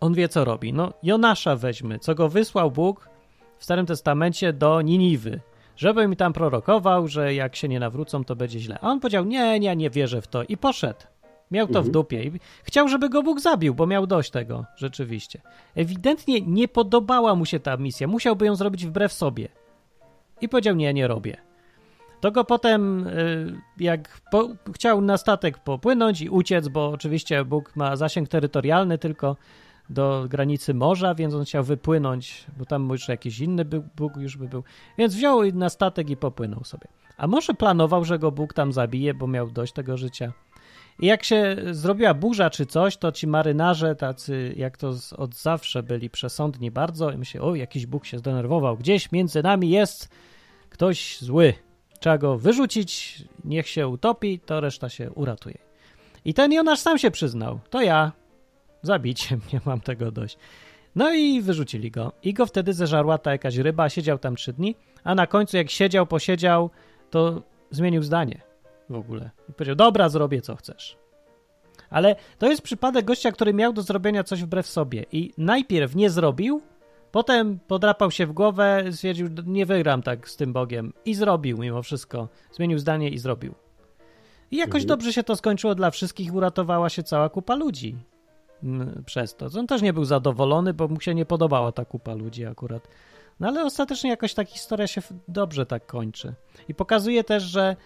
on 0.00 0.14
wie, 0.14 0.28
co 0.28 0.44
robi. 0.44 0.72
No, 0.72 0.92
Jonasza 1.02 1.56
weźmy, 1.56 1.98
co 1.98 2.14
go 2.14 2.28
wysłał 2.28 2.70
Bóg 2.70 3.08
w 3.58 3.64
Starym 3.64 3.86
Testamencie 3.86 4.52
do 4.52 4.82
Niniwy 4.82 5.40
żeby 5.78 6.08
mi 6.08 6.16
tam 6.16 6.32
prorokował, 6.32 7.08
że 7.08 7.34
jak 7.34 7.56
się 7.56 7.68
nie 7.68 7.80
nawrócą, 7.80 8.24
to 8.24 8.36
będzie 8.36 8.60
źle. 8.60 8.78
A 8.80 8.88
on 8.88 9.00
powiedział, 9.00 9.24
nie, 9.24 9.60
nie, 9.60 9.76
nie 9.76 9.90
wierzę 9.90 10.22
w 10.22 10.26
to 10.26 10.42
i 10.42 10.56
poszedł. 10.56 11.00
Miał 11.50 11.66
to 11.66 11.70
mhm. 11.70 11.84
w 11.84 11.90
dupie 11.90 12.22
i 12.22 12.32
chciał, 12.62 12.88
żeby 12.88 13.08
go 13.08 13.22
Bóg 13.22 13.40
zabił, 13.40 13.74
bo 13.74 13.86
miał 13.86 14.06
dość 14.06 14.30
tego, 14.30 14.64
rzeczywiście. 14.76 15.40
Ewidentnie 15.74 16.40
nie 16.40 16.68
podobała 16.68 17.34
mu 17.34 17.46
się 17.46 17.60
ta 17.60 17.76
misja, 17.76 18.06
musiałby 18.06 18.46
ją 18.46 18.56
zrobić 18.56 18.86
wbrew 18.86 19.12
sobie. 19.12 19.48
I 20.40 20.48
powiedział, 20.48 20.76
nie, 20.76 20.94
nie 20.94 21.08
robię. 21.08 21.36
To 22.20 22.30
go 22.30 22.44
potem, 22.44 23.06
y, 23.06 23.60
jak 23.78 24.20
po, 24.30 24.48
chciał 24.74 25.00
na 25.00 25.16
statek 25.16 25.58
popłynąć 25.58 26.20
i 26.20 26.28
uciec, 26.28 26.68
bo 26.68 26.88
oczywiście 26.88 27.44
Bóg 27.44 27.76
ma 27.76 27.96
zasięg 27.96 28.28
terytorialny 28.28 28.98
tylko 28.98 29.36
do 29.90 30.26
granicy 30.28 30.74
morza, 30.74 31.14
więc 31.14 31.34
on 31.34 31.44
chciał 31.44 31.64
wypłynąć, 31.64 32.46
bo 32.58 32.64
tam 32.64 32.88
już 32.88 33.08
jakiś 33.08 33.40
inny 33.40 33.64
Bóg 33.96 34.16
już 34.16 34.36
by 34.36 34.48
był. 34.48 34.64
Więc 34.98 35.14
wziął 35.14 35.42
na 35.54 35.68
statek 35.68 36.10
i 36.10 36.16
popłynął 36.16 36.64
sobie. 36.64 36.88
A 37.16 37.26
może 37.26 37.54
planował, 37.54 38.04
że 38.04 38.18
go 38.18 38.32
Bóg 38.32 38.54
tam 38.54 38.72
zabije, 38.72 39.14
bo 39.14 39.26
miał 39.26 39.50
dość 39.50 39.72
tego 39.72 39.96
życia. 39.96 40.32
I 40.98 41.06
jak 41.06 41.24
się 41.24 41.56
zrobiła 41.70 42.14
burza 42.14 42.50
czy 42.50 42.66
coś, 42.66 42.96
to 42.96 43.12
ci 43.12 43.26
marynarze, 43.26 43.96
tacy 43.96 44.54
jak 44.56 44.76
to 44.76 44.94
od 45.16 45.34
zawsze 45.34 45.82
byli 45.82 46.10
przesądni 46.10 46.70
bardzo, 46.70 47.10
i 47.10 47.18
myśleli, 47.18 47.46
o, 47.46 47.54
jakiś 47.54 47.86
Bóg 47.86 48.06
się 48.06 48.18
zdenerwował, 48.18 48.76
gdzieś 48.76 49.12
między 49.12 49.42
nami 49.42 49.70
jest 49.70 50.08
ktoś 50.70 51.18
zły. 51.20 51.54
Trzeba 52.00 52.18
go 52.18 52.38
wyrzucić, 52.38 53.22
niech 53.44 53.68
się 53.68 53.88
utopi, 53.88 54.38
to 54.38 54.60
reszta 54.60 54.88
się 54.88 55.10
uratuje. 55.10 55.58
I 56.24 56.34
ten 56.34 56.52
Jonasz 56.52 56.78
sam 56.78 56.98
się 56.98 57.10
przyznał. 57.10 57.60
To 57.70 57.82
ja. 57.82 58.12
Zabicie 58.82 59.36
mnie, 59.50 59.60
mam 59.64 59.80
tego 59.80 60.10
dość. 60.10 60.38
No 60.96 61.14
i 61.14 61.42
wyrzucili 61.42 61.90
go. 61.90 62.12
I 62.22 62.34
go 62.34 62.46
wtedy 62.46 62.72
zeżarła 62.72 63.18
ta 63.18 63.32
jakaś 63.32 63.56
ryba, 63.56 63.88
siedział 63.88 64.18
tam 64.18 64.36
trzy 64.36 64.52
dni, 64.52 64.74
a 65.04 65.14
na 65.14 65.26
końcu 65.26 65.56
jak 65.56 65.70
siedział, 65.70 66.06
posiedział, 66.06 66.70
to 67.10 67.42
zmienił 67.70 68.02
zdanie 68.02 68.47
w 68.90 68.94
ogóle. 68.94 69.30
I 69.48 69.52
powiedział, 69.52 69.76
dobra, 69.76 70.08
zrobię 70.08 70.40
co 70.40 70.56
chcesz. 70.56 70.96
Ale 71.90 72.16
to 72.38 72.46
jest 72.48 72.62
przypadek 72.62 73.04
gościa, 73.04 73.32
który 73.32 73.54
miał 73.54 73.72
do 73.72 73.82
zrobienia 73.82 74.24
coś 74.24 74.42
wbrew 74.42 74.66
sobie 74.66 75.04
i 75.12 75.32
najpierw 75.38 75.94
nie 75.94 76.10
zrobił, 76.10 76.62
potem 77.12 77.58
podrapał 77.66 78.10
się 78.10 78.26
w 78.26 78.32
głowę, 78.32 78.84
stwierdził, 78.90 79.28
nie 79.46 79.66
wygram 79.66 80.02
tak 80.02 80.28
z 80.28 80.36
tym 80.36 80.52
Bogiem 80.52 80.92
i 81.04 81.14
zrobił 81.14 81.58
mimo 81.58 81.82
wszystko. 81.82 82.28
Zmienił 82.52 82.78
zdanie 82.78 83.08
i 83.08 83.18
zrobił. 83.18 83.54
I 84.50 84.56
jakoś 84.56 84.82
Mhm. 84.82 84.86
dobrze 84.86 85.12
się 85.12 85.22
to 85.22 85.36
skończyło 85.36 85.74
dla 85.74 85.90
wszystkich, 85.90 86.34
uratowała 86.34 86.88
się 86.88 87.02
cała 87.02 87.28
kupa 87.28 87.54
ludzi 87.54 87.96
przez 89.06 89.36
to. 89.36 89.46
On 89.58 89.66
też 89.66 89.82
nie 89.82 89.92
był 89.92 90.04
zadowolony, 90.04 90.74
bo 90.74 90.88
mu 90.88 91.00
się 91.00 91.14
nie 91.14 91.26
podobała 91.26 91.72
ta 91.72 91.84
kupa 91.84 92.14
ludzi 92.14 92.46
akurat. 92.46 92.88
No 93.40 93.48
ale 93.48 93.64
ostatecznie 93.64 94.10
jakoś 94.10 94.34
ta 94.34 94.44
historia 94.44 94.86
się 94.86 95.00
dobrze 95.28 95.66
tak 95.66 95.86
kończy. 95.86 96.34
I 96.68 96.74
pokazuje 96.74 97.24
też, 97.24 97.42
że 97.42 97.76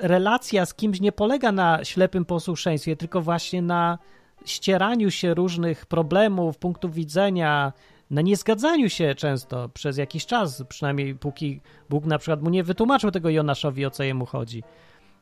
relacja 0.00 0.66
z 0.66 0.74
kimś 0.74 1.00
nie 1.00 1.12
polega 1.12 1.52
na 1.52 1.84
ślepym 1.84 2.24
posłuszeństwie, 2.24 2.96
tylko 2.96 3.20
właśnie 3.20 3.62
na 3.62 3.98
ścieraniu 4.44 5.10
się 5.10 5.34
różnych 5.34 5.86
problemów, 5.86 6.58
punktów 6.58 6.94
widzenia, 6.94 7.72
na 8.10 8.20
niezgadzaniu 8.20 8.88
się 8.88 9.14
często 9.14 9.68
przez 9.68 9.96
jakiś 9.96 10.26
czas, 10.26 10.64
przynajmniej 10.68 11.14
póki 11.14 11.60
Bóg 11.90 12.04
na 12.04 12.18
przykład 12.18 12.42
mu 12.42 12.50
nie 12.50 12.64
wytłumaczył 12.64 13.10
tego 13.10 13.30
Jonaszowi, 13.30 13.86
o 13.86 13.90
co 13.90 14.02
jemu 14.02 14.26
chodzi. 14.26 14.62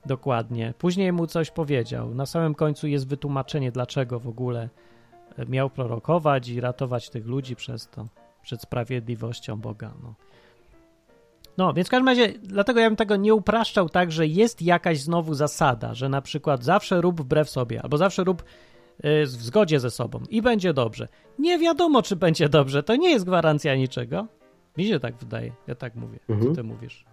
Dokładnie. 0.07 0.74
Później 0.79 1.12
mu 1.12 1.27
coś 1.27 1.51
powiedział. 1.51 2.14
Na 2.14 2.27
samym 2.27 2.55
końcu 2.55 2.87
jest 2.87 3.09
wytłumaczenie, 3.09 3.72
dlaczego 3.72 4.20
w 4.20 4.29
ogóle 4.29 4.68
e, 5.38 5.46
miał 5.46 5.70
prorokować 5.70 6.48
i 6.48 6.61
ratować 6.61 7.11
tych 7.11 7.27
ludzi 7.27 7.57
przez 7.57 7.88
to, 7.88 8.07
przed 8.42 8.62
sprawiedliwością 8.62 9.61
Boga. 9.61 9.92
No. 10.03 10.14
No, 11.58 11.72
więc 11.72 11.88
w 11.88 11.90
każdym 11.90 12.08
razie, 12.08 12.32
dlatego 12.42 12.80
ja 12.80 12.90
bym 12.90 12.96
tego 12.96 13.16
nie 13.16 13.34
upraszczał 13.34 13.88
tak, 13.88 14.12
że 14.12 14.26
jest 14.26 14.62
jakaś 14.62 15.00
znowu 15.00 15.34
zasada, 15.34 15.94
że 15.94 16.08
na 16.08 16.22
przykład 16.22 16.64
zawsze 16.64 17.00
rób 17.00 17.20
wbrew 17.20 17.50
sobie, 17.50 17.82
albo 17.82 17.96
zawsze 17.96 18.24
rób 18.24 18.42
y, 19.04 19.26
w 19.26 19.28
zgodzie 19.30 19.80
ze 19.80 19.90
sobą 19.90 20.20
i 20.30 20.42
będzie 20.42 20.72
dobrze. 20.72 21.08
Nie 21.38 21.58
wiadomo, 21.58 22.02
czy 22.02 22.16
będzie 22.16 22.48
dobrze, 22.48 22.82
to 22.82 22.96
nie 22.96 23.10
jest 23.10 23.24
gwarancja 23.24 23.76
niczego. 23.76 24.26
Mi 24.76 24.84
się 24.84 25.00
tak 25.00 25.16
wydaje, 25.16 25.52
ja 25.66 25.74
tak 25.74 25.94
mówię. 25.94 26.18
Mhm. 26.28 26.48
Co 26.48 26.54
ty 26.54 26.62
mówisz? 26.62 27.04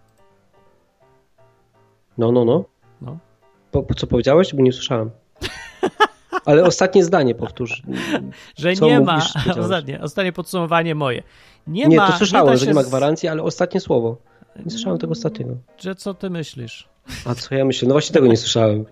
No, 2.18 2.32
no, 2.32 2.46
no. 2.46 2.64
No. 3.02 3.18
Po, 3.72 3.86
co 3.96 4.08
powiedziałeś? 4.08 4.56
Bo 4.56 4.62
nie 4.62 4.74
słyszałem. 4.74 5.12
Ale 6.46 6.64
ostatnie 6.64 7.04
zdanie 7.04 7.36
powtórz. 7.36 7.82
Że 8.58 8.74
nie 8.74 9.00
mówisz, 9.00 9.36
ma, 9.46 9.56
ostatnie, 9.64 10.02
ostatnie 10.02 10.34
podsumowanie 10.34 10.96
moje. 10.96 11.24
Nie, 11.68 11.86
Nie, 11.86 11.98
ma, 11.98 12.08
to 12.08 12.18
słyszałem, 12.18 12.48
da 12.48 12.58
że 12.58 12.66
nie 12.66 12.74
ma 12.74 12.84
gwarancji, 12.84 13.30
ale 13.30 13.44
ostatnie 13.44 13.80
słowo. 13.80 14.18
Nie 14.66 14.72
słyszałem 14.72 15.00
tego 15.00 15.12
ostatniego. 15.12 15.58
Że 15.78 15.96
co 15.96 16.14
ty 16.14 16.30
myślisz? 16.30 16.90
A 17.26 17.36
co 17.36 17.56
ja 17.56 17.66
myślę? 17.66 17.88
No 17.88 17.94
właśnie 17.94 18.14
tego 18.14 18.28
nie 18.28 18.38
słyszałem. 18.38 18.86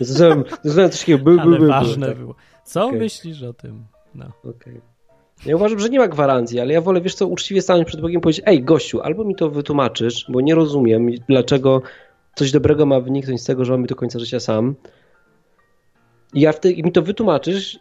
Zrozumiałem 0.00 0.90
coś 0.90 1.00
takiego 1.00 1.24
by, 1.24 1.34
by, 1.34 1.40
Ale 1.40 1.58
by, 1.58 1.66
ważne 1.66 2.06
Tak, 2.06 2.18
było. 2.18 2.34
Co 2.64 2.86
Okej. 2.86 2.98
myślisz 2.98 3.42
o 3.42 3.52
tym? 3.52 3.84
No. 4.14 4.26
okej. 4.44 4.80
Ja 5.46 5.56
uważam, 5.56 5.78
że 5.78 5.88
nie 5.88 5.98
ma 5.98 6.08
gwarancji, 6.08 6.60
ale 6.60 6.72
ja 6.72 6.80
wolę, 6.80 7.00
wiesz 7.00 7.14
co, 7.14 7.26
uczciwie 7.26 7.62
stanąć 7.62 7.88
przed 7.88 8.00
Bogiem 8.00 8.18
i 8.18 8.22
powiedzieć, 8.22 8.42
ej 8.46 8.62
gościu, 8.62 9.00
albo 9.00 9.24
mi 9.24 9.36
to 9.36 9.50
wytłumaczysz, 9.50 10.26
bo 10.28 10.40
nie 10.40 10.54
rozumiem, 10.54 11.10
dlaczego 11.28 11.82
coś 12.34 12.52
dobrego 12.52 12.86
ma 12.86 13.00
wyniknąć 13.00 13.40
z 13.40 13.44
tego, 13.44 13.64
że 13.64 13.72
mam 13.72 13.82
być 13.82 13.88
do 13.88 13.96
końca 13.96 14.18
życia 14.18 14.40
sam. 14.40 14.74
I 16.34 16.40
ja 16.40 16.52
wtedy, 16.52 16.74
i 16.74 16.82
mi 16.82 16.92
to 16.92 17.02
wytłumaczysz 17.02 17.78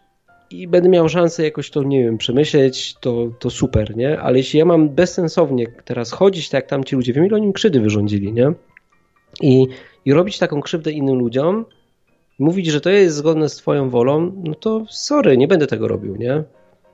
i 0.49 0.67
będę 0.67 0.89
miał 0.89 1.09
szansę 1.09 1.43
jakoś 1.43 1.69
to, 1.69 1.83
nie 1.83 2.03
wiem, 2.03 2.17
przemyśleć, 2.17 2.95
to, 2.99 3.27
to 3.39 3.49
super, 3.49 3.97
nie? 3.97 4.19
Ale 4.19 4.37
jeśli 4.37 4.59
ja 4.59 4.65
mam 4.65 4.89
bezsensownie 4.89 5.67
teraz 5.85 6.11
chodzić 6.11 6.49
tak 6.49 6.63
jak 6.63 6.69
tam 6.69 6.83
ci 6.83 6.95
ludzie, 6.95 7.13
wiem 7.13 7.25
ile 7.25 7.35
oni 7.35 7.53
krzywdy 7.53 7.79
wyrządzili, 7.79 8.33
nie? 8.33 8.53
I, 9.41 9.67
I 10.05 10.13
robić 10.13 10.39
taką 10.39 10.61
krzywdę 10.61 10.91
innym 10.91 11.15
ludziom, 11.15 11.65
mówić, 12.39 12.67
że 12.67 12.81
to 12.81 12.89
jest 12.89 13.15
zgodne 13.15 13.49
z 13.49 13.55
twoją 13.55 13.89
wolą, 13.89 14.41
no 14.43 14.55
to 14.55 14.85
sorry, 14.89 15.37
nie 15.37 15.47
będę 15.47 15.67
tego 15.67 15.87
robił, 15.87 16.15
nie? 16.15 16.43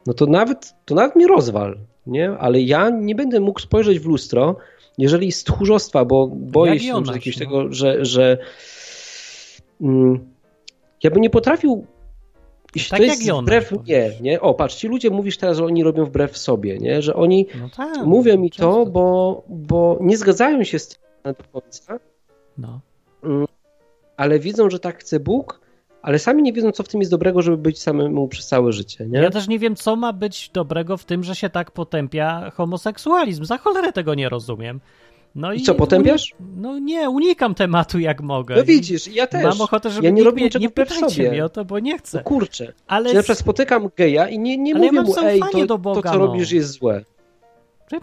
No 0.05 0.13
to 0.13 0.25
nawet, 0.25 0.73
to 0.85 0.95
nawet 0.95 1.15
mnie 1.15 1.27
rozwal, 1.27 1.77
nie? 2.07 2.31
Ale 2.31 2.61
ja 2.61 2.89
nie 2.89 3.15
będę 3.15 3.39
mógł 3.39 3.59
spojrzeć 3.59 3.99
w 3.99 4.05
lustro, 4.05 4.55
jeżeli 4.97 5.31
z 5.31 5.43
tchórzostwa, 5.43 6.05
bo 6.05 6.27
boję 6.27 6.79
się 6.79 6.87
jakiegoś 6.87 7.39
no. 7.39 7.45
tego, 7.45 7.73
że, 7.73 8.05
że 8.05 8.37
mm, 9.81 10.19
ja 11.03 11.11
bym 11.11 11.21
nie 11.21 11.29
potrafił 11.29 11.85
jeśli 12.75 12.89
Tak 12.89 12.99
to 12.99 13.03
jak 13.03 13.13
jest 13.15 13.25
Jonasz, 13.27 13.43
wbrew 13.43 13.71
mnie, 13.71 13.79
powiesz. 13.79 14.19
nie? 14.21 14.41
O, 14.41 14.53
patrz, 14.53 14.75
ci 14.75 14.87
ludzie 14.87 15.09
mówisz 15.09 15.37
teraz, 15.37 15.57
że 15.57 15.65
oni 15.65 15.83
robią 15.83 16.05
wbrew 16.05 16.37
sobie, 16.37 16.77
nie? 16.77 17.01
Że 17.01 17.13
oni 17.15 17.47
No 17.61 17.69
tak. 17.77 18.05
mówią 18.05 18.37
mi 18.37 18.49
to, 18.51 18.55
często. 18.55 18.85
bo, 18.85 19.43
bo 19.49 19.97
nie 20.01 20.17
zgadzają 20.17 20.63
się 20.63 20.79
z 20.79 20.87
tym 20.87 20.99
do 21.23 21.61
końca, 21.61 21.99
No. 22.57 22.79
ale 24.17 24.39
widzą, 24.39 24.69
że 24.69 24.79
tak 24.79 24.97
chce 24.99 25.19
Bóg, 25.19 25.61
ale 26.01 26.19
sami 26.19 26.43
nie 26.43 26.53
wiedzą, 26.53 26.71
co 26.71 26.83
w 26.83 26.87
tym 26.87 27.01
jest 27.01 27.11
dobrego, 27.11 27.41
żeby 27.41 27.57
być 27.57 27.81
samemu 27.81 28.27
przez 28.27 28.47
całe 28.47 28.71
życie, 28.73 29.05
nie? 29.07 29.19
Ja 29.19 29.29
też 29.29 29.47
nie 29.47 29.59
wiem, 29.59 29.75
co 29.75 29.95
ma 29.95 30.13
być 30.13 30.49
dobrego 30.53 30.97
w 30.97 31.05
tym, 31.05 31.23
że 31.23 31.35
się 31.35 31.49
tak 31.49 31.71
potępia 31.71 32.49
homoseksualizm. 32.49 33.45
Za 33.45 33.57
cholerę 33.57 33.93
tego 33.93 34.13
nie 34.15 34.29
rozumiem. 34.29 34.79
No 35.35 35.53
I 35.53 35.61
co, 35.61 35.75
potępiasz? 35.75 36.33
No 36.55 36.79
nie, 36.79 37.09
unikam 37.09 37.55
tematu 37.55 37.99
jak 37.99 38.21
mogę. 38.21 38.55
No 38.55 38.63
widzisz, 38.63 39.07
ja 39.07 39.27
też. 39.27 39.43
Mam 39.43 39.61
ochotę, 39.61 39.89
żeby 39.89 40.05
ja 40.05 40.11
nie 40.11 40.23
robię 40.23 40.43
niczego 40.43 40.63
nie 40.63 40.69
pytajcie 40.69 41.09
sobie. 41.09 41.29
mnie 41.29 41.45
o 41.45 41.49
to, 41.49 41.65
bo 41.65 41.79
nie 41.79 41.97
chcę. 41.97 42.17
No 42.17 42.23
kurczę. 42.23 42.73
Ale 42.87 43.09
Czy 43.09 43.15
na 43.15 43.21
przykład 43.21 43.39
spotykam 43.39 43.89
geja 43.97 44.29
i 44.29 44.39
nie, 44.39 44.57
nie 44.57 44.75
Ale 44.75 44.85
ja 44.85 44.91
mówię 44.91 45.13
mam 45.15 45.23
mu, 45.23 45.29
ej, 45.29 45.41
to, 45.51 45.65
do 45.65 45.77
Boga, 45.77 46.01
to 46.01 46.09
co 46.09 46.19
no. 46.19 46.25
robisz 46.25 46.51
jest 46.51 46.71
złe. 46.71 47.03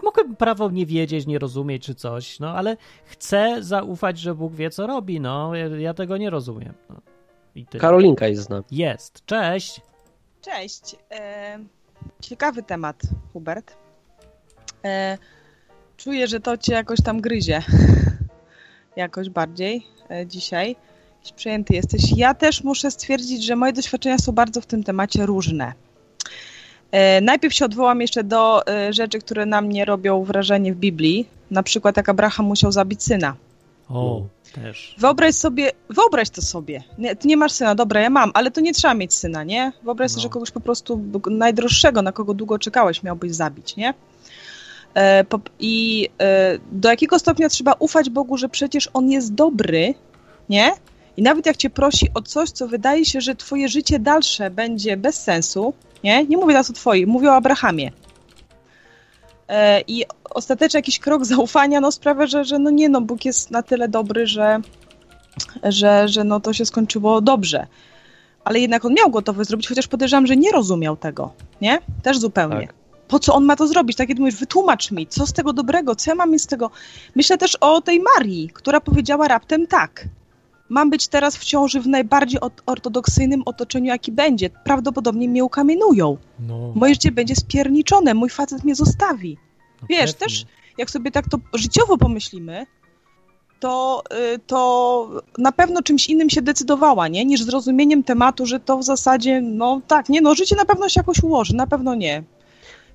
Mogę 0.03 0.35
prawo 0.35 0.69
nie 0.69 0.85
wiedzieć, 0.85 1.27
nie 1.27 1.39
rozumieć 1.39 1.85
czy 1.85 1.95
coś, 1.95 2.39
no 2.39 2.49
ale 2.49 2.77
chcę 3.05 3.57
zaufać, 3.59 4.19
że 4.19 4.35
Bóg 4.35 4.53
wie, 4.53 4.69
co 4.69 4.87
robi, 4.87 5.19
no. 5.19 5.55
Ja, 5.55 5.67
ja 5.67 5.93
tego 5.93 6.17
nie 6.17 6.29
rozumiem. 6.29 6.73
No. 6.89 6.95
I. 7.55 7.65
Karolinka 7.65 8.27
jest 8.27 8.43
z 8.43 8.49
nami. 8.49 8.63
Jest. 8.71 9.25
Cześć. 9.25 9.81
Cześć. 10.41 10.95
E, 11.11 11.59
ciekawy 12.19 12.63
temat, 12.63 13.01
Hubert. 13.33 13.77
E, 14.85 15.17
czuję, 16.03 16.27
że 16.27 16.39
to 16.39 16.57
cię 16.57 16.73
jakoś 16.73 17.01
tam 17.01 17.21
gryzie. 17.21 17.63
jakoś 18.95 19.29
bardziej 19.29 19.85
e, 20.11 20.27
dzisiaj. 20.27 20.75
Jakiś 21.19 21.33
Przejęty 21.33 21.73
jesteś. 21.73 22.01
Ja 22.17 22.33
też 22.33 22.63
muszę 22.63 22.91
stwierdzić, 22.91 23.43
że 23.45 23.55
moje 23.55 23.73
doświadczenia 23.73 24.17
są 24.17 24.31
bardzo 24.31 24.61
w 24.61 24.65
tym 24.65 24.83
temacie 24.83 25.25
różne. 25.25 25.73
E, 26.91 27.21
najpierw 27.21 27.53
się 27.55 27.65
odwołam 27.65 28.01
jeszcze 28.01 28.23
do 28.23 28.67
e, 28.67 28.93
rzeczy, 28.93 29.19
które 29.19 29.45
na 29.45 29.61
mnie 29.61 29.85
robią 29.85 30.23
wrażenie 30.23 30.73
w 30.73 30.77
Biblii. 30.77 31.27
Na 31.51 31.63
przykład 31.63 31.97
jak 31.97 32.09
Abraham 32.09 32.45
musiał 32.45 32.71
zabić 32.71 33.03
syna. 33.03 33.35
O, 33.89 34.21
też. 34.53 34.95
Wyobraź 34.97 35.35
sobie, 35.35 35.71
wyobraź 35.89 36.29
to 36.29 36.41
sobie. 36.41 36.83
Nie, 36.97 37.15
ty 37.15 37.27
nie 37.27 37.37
masz 37.37 37.51
syna, 37.51 37.75
dobra, 37.75 38.01
ja 38.01 38.09
mam, 38.09 38.31
ale 38.33 38.51
to 38.51 38.61
nie 38.61 38.73
trzeba 38.73 38.93
mieć 38.93 39.13
syna, 39.13 39.43
nie? 39.43 39.71
Wyobraź 39.83 40.11
sobie, 40.11 40.19
No. 40.19 40.23
że 40.23 40.29
kogoś 40.29 40.51
po 40.51 40.59
prostu 40.59 41.01
najdroższego, 41.29 42.01
na 42.01 42.11
kogo 42.11 42.33
długo 42.33 42.59
czekałeś, 42.59 43.03
miałbyś 43.03 43.31
zabić, 43.31 43.75
nie? 43.75 43.93
E, 44.95 45.25
I 45.59 46.07
e, 46.21 46.57
do 46.71 46.89
jakiego 46.89 47.19
stopnia 47.19 47.49
trzeba 47.49 47.73
ufać 47.79 48.09
Bogu, 48.09 48.37
że 48.37 48.49
przecież 48.49 48.89
On 48.93 49.11
jest 49.11 49.33
dobry, 49.33 49.93
nie? 50.49 50.71
I 51.17 51.21
nawet 51.21 51.45
jak 51.45 51.57
cię 51.57 51.69
prosi 51.69 52.07
o 52.13 52.21
coś, 52.21 52.49
co 52.49 52.67
wydaje 52.67 53.05
się, 53.05 53.21
że 53.21 53.35
twoje 53.35 53.69
życie 53.69 53.99
dalsze 53.99 54.49
będzie 54.49 54.97
bez 54.97 55.23
sensu, 55.23 55.73
nie? 56.03 56.25
Nie 56.25 56.37
mówię 56.37 56.53
teraz 56.53 56.69
o 56.69 56.73
twoim, 56.73 57.09
mówię 57.09 57.29
o 57.29 57.35
Abrahamie. 57.35 57.91
E, 59.49 59.81
I 59.87 60.05
ostatecznie 60.29 60.77
jakiś 60.77 60.99
krok 60.99 61.25
zaufania 61.25 61.81
no, 61.81 61.91
sprawia, 61.91 62.27
że, 62.27 62.45
że 62.45 62.59
no 62.59 62.69
nie, 62.69 62.89
no 62.89 63.01
Bóg 63.01 63.25
jest 63.25 63.51
na 63.51 63.63
tyle 63.63 63.87
dobry, 63.87 64.27
że, 64.27 64.59
że, 65.63 66.07
że 66.07 66.23
no 66.23 66.39
to 66.39 66.53
się 66.53 66.65
skończyło 66.65 67.21
dobrze. 67.21 67.67
Ale 68.43 68.59
jednak 68.59 68.85
on 68.85 68.93
miał 68.93 69.09
gotowe 69.09 69.45
zrobić, 69.45 69.67
chociaż 69.67 69.87
podejrzewam, 69.87 70.27
że 70.27 70.37
nie 70.37 70.51
rozumiał 70.51 70.97
tego, 70.97 71.33
nie? 71.61 71.79
Też 72.03 72.19
zupełnie. 72.19 72.67
Tak. 72.67 72.80
Po 73.11 73.19
co 73.19 73.33
on 73.35 73.45
ma 73.45 73.55
to 73.55 73.67
zrobić? 73.67 73.97
Tak 73.97 74.09
jak 74.09 74.19
mówisz, 74.19 74.35
wytłumacz 74.35 74.91
mi, 74.91 75.07
co 75.07 75.27
z 75.27 75.33
tego 75.33 75.53
dobrego, 75.53 75.95
co 75.95 76.11
ja 76.11 76.15
mam 76.15 76.31
mieć 76.31 76.41
z 76.41 76.47
tego. 76.47 76.71
Myślę 77.15 77.37
też 77.37 77.55
o 77.55 77.81
tej 77.81 78.01
Marii, 78.15 78.49
która 78.53 78.81
powiedziała 78.81 79.27
raptem 79.27 79.67
tak. 79.67 80.05
Mam 80.69 80.89
być 80.89 81.07
teraz 81.07 81.37
w 81.37 81.45
ciąży 81.45 81.81
w 81.81 81.87
najbardziej 81.87 82.39
ortodoksyjnym 82.65 83.41
otoczeniu, 83.45 83.85
jaki 83.85 84.11
będzie. 84.11 84.49
Prawdopodobnie 84.49 85.29
mnie 85.29 85.43
ukamienują. 85.43 86.17
No, 86.39 86.71
Moje 86.75 86.93
życie 86.93 87.11
będzie 87.11 87.35
spierniczone, 87.35 88.13
mój 88.13 88.29
facet 88.29 88.63
mnie 88.63 88.75
zostawi. 88.75 89.37
no 89.81 89.87
Wiesz, 89.89 90.13
pewnie. 90.13 90.25
też 90.27 90.45
jak 90.77 90.89
sobie 90.91 91.11
tak 91.11 91.29
to 91.29 91.37
życiowo 91.53 91.97
pomyślimy, 91.97 92.65
to, 93.59 94.03
y, 94.35 94.39
to 94.47 95.09
na 95.37 95.51
pewno 95.51 95.81
czymś 95.81 96.09
innym 96.09 96.29
się 96.29 96.41
decydowała, 96.41 97.07
nie? 97.07 97.25
Niż 97.25 97.43
zrozumieniem 97.43 98.03
tematu, 98.03 98.45
że 98.45 98.59
to 98.59 98.77
w 98.77 98.83
zasadzie, 98.83 99.41
no 99.41 99.81
tak, 99.87 100.09
nie, 100.09 100.21
no 100.21 100.35
życie 100.35 100.55
na 100.55 100.65
pewno 100.65 100.89
się 100.89 100.99
jakoś 100.99 101.23
ułoży, 101.23 101.55
na 101.55 101.67
pewno 101.67 101.95
nie. 101.95 102.23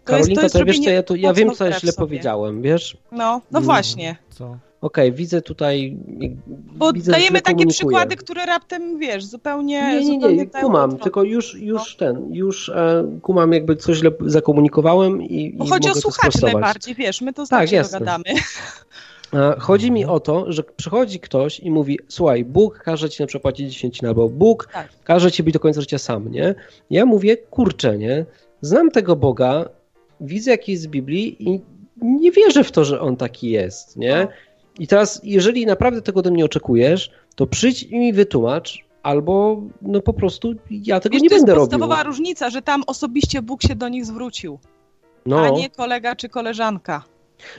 To 0.07 0.13
Karolinka, 0.13 0.49
to, 0.49 0.65
wiesz 0.65 0.81
co, 0.81 0.91
ja, 0.91 1.03
to, 1.03 1.15
ja 1.15 1.33
wiem, 1.35 1.51
co 1.55 1.65
ja 1.65 1.81
źle 1.81 1.93
sobie. 1.93 2.07
powiedziałem, 2.07 2.63
wiesz? 2.63 2.97
No, 3.13 3.41
no 3.51 3.59
Mm. 3.59 3.65
właśnie. 3.65 4.17
Co? 4.31 4.57
okej, 4.81 5.13
widzę 5.13 5.43
tutaj... 5.43 5.97
Bo 6.77 6.93
widzę, 6.93 7.05
że 7.07 7.19
dajemy 7.19 7.41
takie 7.41 7.45
komunikuję. 7.55 7.75
przykłady, 7.75 8.17
które 8.17 8.47
raptem, 8.47 8.99
wiesz, 8.99 9.25
zupełnie 9.25 9.81
Nie, 9.83 10.01
nie, 10.01 10.15
zupełnie 10.15 10.37
nie, 10.37 10.47
dają 10.47 10.67
kumam, 10.67 10.99
tylko 10.99 11.23
już, 11.23 11.55
już 11.55 11.97
ten, 11.97 12.35
już 12.35 12.69
e, 12.69 13.05
kumam 13.23 13.53
jakby 13.53 13.77
coś 13.77 13.97
źle 13.97 14.11
zakomunikowałem 14.27 15.23
i, 15.23 15.53
Bo 15.53 15.65
i 15.65 15.69
chodzi 15.69 15.89
o 15.89 15.91
mogę 15.91 16.01
to 16.03 16.11
słuchaczy 16.13 16.39
najbardziej, 16.43 16.95
wiesz, 16.95 17.21
my 17.21 17.33
to 17.33 17.43
Tak, 17.43 17.47
znacznie 17.49 17.77
jasne. 17.77 17.99
dogadamy. 17.99 18.25
A 19.33 19.61
Chodzi 19.61 19.91
mi 19.91 20.05
o 20.05 20.21
to, 20.21 20.53
że 20.53 20.63
przychodzi 20.77 21.21
ktoś 21.21 21.61
i 21.61 21.71
mówi, 21.71 21.99
słuchaj, 22.09 22.45
Bóg 22.45 22.79
każe 22.79 23.11
ci 23.11 23.23
na 23.23 23.27
przykład 23.27 23.43
płacić 23.43 23.73
10 23.73 24.05
albo 24.05 24.29
Bóg 24.29 24.69
Tak. 24.73 24.89
każe 25.05 25.33
ci 25.33 25.43
być 25.43 25.55
do 25.55 25.61
końca 25.61 25.81
życia 25.81 25.99
sam, 25.99 26.31
nie? 26.33 26.55
Ja 26.91 27.07
mówię, 27.07 27.37
kurczę, 27.37 27.99
nie? 27.99 28.25
Znam 28.61 28.91
tego 28.91 29.17
Boga, 29.17 29.69
widzę 30.21 30.51
jaki 30.51 30.73
jest 30.73 30.87
w 30.87 30.91
Biblii 30.91 31.49
i 31.51 31.61
nie 32.03 32.31
wierzę 32.33 32.65
w 32.65 32.73
to, 32.73 32.85
że 32.85 33.01
On 33.01 33.17
taki 33.17 33.51
jest, 33.51 33.97
nie? 33.97 34.29
I 34.79 34.87
teraz, 34.87 35.21
jeżeli 35.25 35.67
naprawdę 35.67 36.03
tego 36.03 36.21
ode 36.21 36.31
mnie 36.31 36.45
oczekujesz, 36.45 37.11
to 37.35 37.47
przyjdź 37.47 37.83
i 37.83 37.99
mi 37.99 38.13
wytłumacz, 38.13 38.85
albo 39.03 39.63
no 39.83 40.01
po 40.01 40.13
prostu 40.13 40.55
ja 40.71 41.01
tego 41.01 41.13
Wiesz, 41.13 41.23
nie 41.23 41.29
to 41.29 41.35
jest 41.35 41.47
będę 41.47 41.55
robił. 41.55 41.71
podstawowa 41.71 42.03
różnica, 42.03 42.51
że 42.51 42.63
tam 42.63 42.83
osobiście 42.87 43.43
Bóg 43.43 43.63
się 43.63 43.75
do 43.75 43.89
nich 43.89 44.05
zwrócił, 44.07 44.59
a 45.25 45.29
No, 45.29 45.51
nie 45.59 45.71
kolega 45.71 46.17
czy 46.17 46.29
koleżanka. 46.29 47.05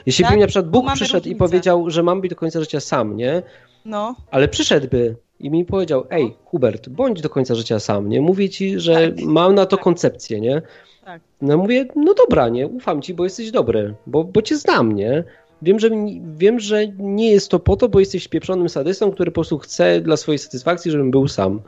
jeśli 0.06 0.24
tak? 0.24 0.30
by 0.32 0.36
mi 0.36 0.40
na 0.40 0.46
przykład 0.46 0.70
Bóg 0.70 0.92
przyszedł 0.94 1.16
i 1.16 1.18
różnicę. 1.18 1.38
powiedział, 1.38 1.90
że 1.90 2.02
mam 2.02 2.20
być 2.20 2.30
do 2.30 2.36
końca 2.36 2.60
życia 2.60 2.80
sam, 2.80 3.16
nie? 3.16 3.42
No, 3.84 4.16
Ale 4.30 4.48
przyszedłby 4.48 5.16
i 5.40 5.50
mi 5.50 5.64
powiedział, 5.64 6.04
ej, 6.10 6.34
Hubert, 6.44 6.88
bądź 6.88 7.20
do 7.20 7.30
końca 7.30 7.54
życia 7.54 7.78
sam, 7.80 8.08
nie? 8.08 8.20
Mówię 8.20 8.48
ci, 8.48 8.80
że 8.80 9.12
mam 9.24 9.54
na 9.54 9.66
to 9.66 9.76
Tak. 9.76 9.84
koncepcję, 9.84 10.40
nie? 10.40 10.62
Tak. 11.04 11.20
No 11.42 11.56
mówię, 11.58 11.86
no 11.96 12.14
dobra, 12.14 12.48
nie? 12.48 12.66
Ufam 12.66 13.02
ci, 13.02 13.14
bo 13.14 13.24
jesteś 13.24 13.50
dobry, 13.50 13.94
bo, 14.06 14.24
bo 14.24 14.42
cię 14.42 14.56
znam, 14.56 14.92
nie? 14.92 15.24
Wiem 15.62 15.80
że, 15.80 15.90
wiem, 16.36 16.60
że 16.60 16.88
nie 16.98 17.30
jest 17.30 17.48
to 17.50 17.58
po 17.58 17.76
to, 17.76 17.88
bo 17.88 18.00
jesteś 18.00 18.28
pieprzonym 18.28 18.68
sadystą, 18.68 19.10
który 19.12 19.30
po 19.30 19.34
prostu 19.34 19.58
chce 19.58 20.00
dla 20.00 20.16
swojej 20.16 20.38
satysfakcji, 20.38 20.90
żebym 20.90 21.10
był 21.10 21.28
sam, 21.28 21.60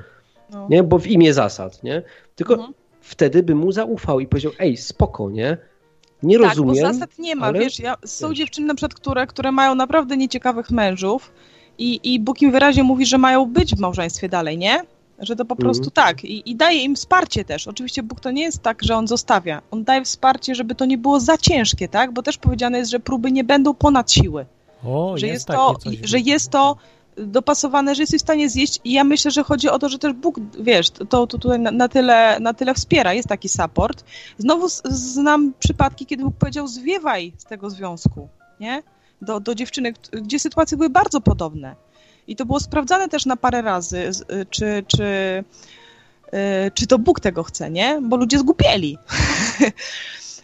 no. 0.50 0.66
nie? 0.70 0.82
Bo 0.82 0.98
w 0.98 1.06
imię 1.06 1.34
zasad, 1.34 1.82
nie? 1.82 2.02
Tylko 2.36 2.54
Mhm. 2.54 2.72
wtedy 3.00 3.42
bym 3.42 3.58
mu 3.58 3.72
zaufał 3.72 4.20
i 4.20 4.26
powiedział, 4.26 4.52
ej, 4.58 4.76
spoko, 4.76 5.30
nie? 5.30 5.56
Nie 6.22 6.38
Tak, 6.38 6.48
rozumiem. 6.48 6.74
bo 6.86 6.92
zasad 6.92 7.18
nie 7.18 7.36
ma, 7.36 7.46
ale- 7.46 7.58
wiesz, 7.58 7.80
ja, 7.80 7.96
są 8.04 8.28
wiesz. 8.28 8.38
dziewczyny 8.38 8.66
na 8.66 8.74
przykład, 8.74 8.94
które, 8.94 9.26
które 9.26 9.52
mają 9.52 9.74
naprawdę 9.74 10.16
nieciekawych 10.16 10.70
mężów 10.70 11.32
i, 11.78 12.00
i 12.14 12.20
Bóg 12.20 12.42
im 12.42 12.52
wyraźnie 12.52 12.82
mówi, 12.82 13.06
że 13.06 13.18
mają 13.18 13.46
być 13.46 13.74
w 13.74 13.78
małżeństwie 13.78 14.28
dalej, 14.28 14.58
nie? 14.58 14.82
Że 15.18 15.36
to 15.36 15.44
po 15.44 15.54
Mhm. 15.54 15.64
prostu 15.64 15.90
tak 15.90 16.24
I, 16.24 16.50
i 16.50 16.56
daje 16.56 16.82
im 16.82 16.96
wsparcie 16.96 17.44
też. 17.44 17.68
Oczywiście 17.68 18.02
Bóg 18.02 18.20
to 18.20 18.30
nie 18.30 18.42
jest 18.42 18.62
tak, 18.62 18.82
że 18.82 18.96
On 18.96 19.08
zostawia. 19.08 19.62
On 19.70 19.84
daje 19.84 20.04
wsparcie, 20.04 20.54
żeby 20.54 20.74
to 20.74 20.84
nie 20.84 20.98
było 20.98 21.20
za 21.20 21.38
ciężkie, 21.38 21.88
tak? 21.88 22.12
Bo 22.12 22.22
też 22.22 22.38
powiedziane 22.38 22.78
jest, 22.78 22.90
że 22.90 23.00
próby 23.00 23.32
nie 23.32 23.44
będą 23.44 23.74
ponad 23.74 24.12
siły. 24.12 24.46
O, 24.84 25.18
że 25.18 25.26
jest, 25.26 25.48
jest, 25.48 25.58
to, 25.58 25.74
coś. 25.74 25.96
że 26.02 26.18
jest 26.18 26.50
to 26.50 26.76
dopasowane, 27.16 27.94
że 27.94 28.02
jesteś 28.02 28.20
w 28.20 28.22
stanie 28.24 28.48
zjeść 28.50 28.80
i 28.84 28.92
ja 28.92 29.04
myślę, 29.04 29.30
że 29.30 29.42
chodzi 29.42 29.68
o 29.68 29.78
to, 29.78 29.88
że 29.88 29.98
też 29.98 30.12
Bóg, 30.12 30.40
wiesz, 30.60 30.90
to, 30.90 31.04
to 31.04 31.26
tutaj 31.26 31.60
na, 31.60 31.70
na, 31.70 31.88
tyle, 31.88 32.36
na 32.40 32.54
tyle 32.54 32.74
wspiera, 32.74 33.14
jest 33.14 33.28
taki 33.28 33.48
support. 33.48 34.04
Znowu 34.38 34.68
z, 34.68 34.82
znam 34.84 35.52
przypadki, 35.58 36.06
kiedy 36.06 36.24
Bóg 36.24 36.34
powiedział 36.38 36.66
zwiewaj 36.66 37.32
z 37.38 37.44
tego 37.44 37.70
związku, 37.70 38.28
nie? 38.60 38.82
Do, 39.22 39.40
do 39.40 39.54
dziewczyny, 39.54 39.92
kt- 39.92 40.20
gdzie 40.20 40.38
sytuacje 40.38 40.76
były 40.76 40.90
bardzo 40.90 41.20
podobne. 41.20 41.76
I 42.26 42.36
to 42.36 42.46
było 42.46 42.60
sprawdzane 42.60 43.08
też 43.08 43.26
na 43.26 43.36
parę 43.36 43.62
razy, 43.62 43.98
y, 43.98 44.46
czy, 44.50 44.84
czy, 44.86 45.04
y, 46.26 46.70
czy 46.74 46.86
to 46.86 46.98
Bóg 46.98 47.20
tego 47.20 47.42
chce, 47.42 47.70
nie? 47.70 48.00
Bo 48.02 48.16
ludzie 48.16 48.38
zgupieli. 48.38 48.98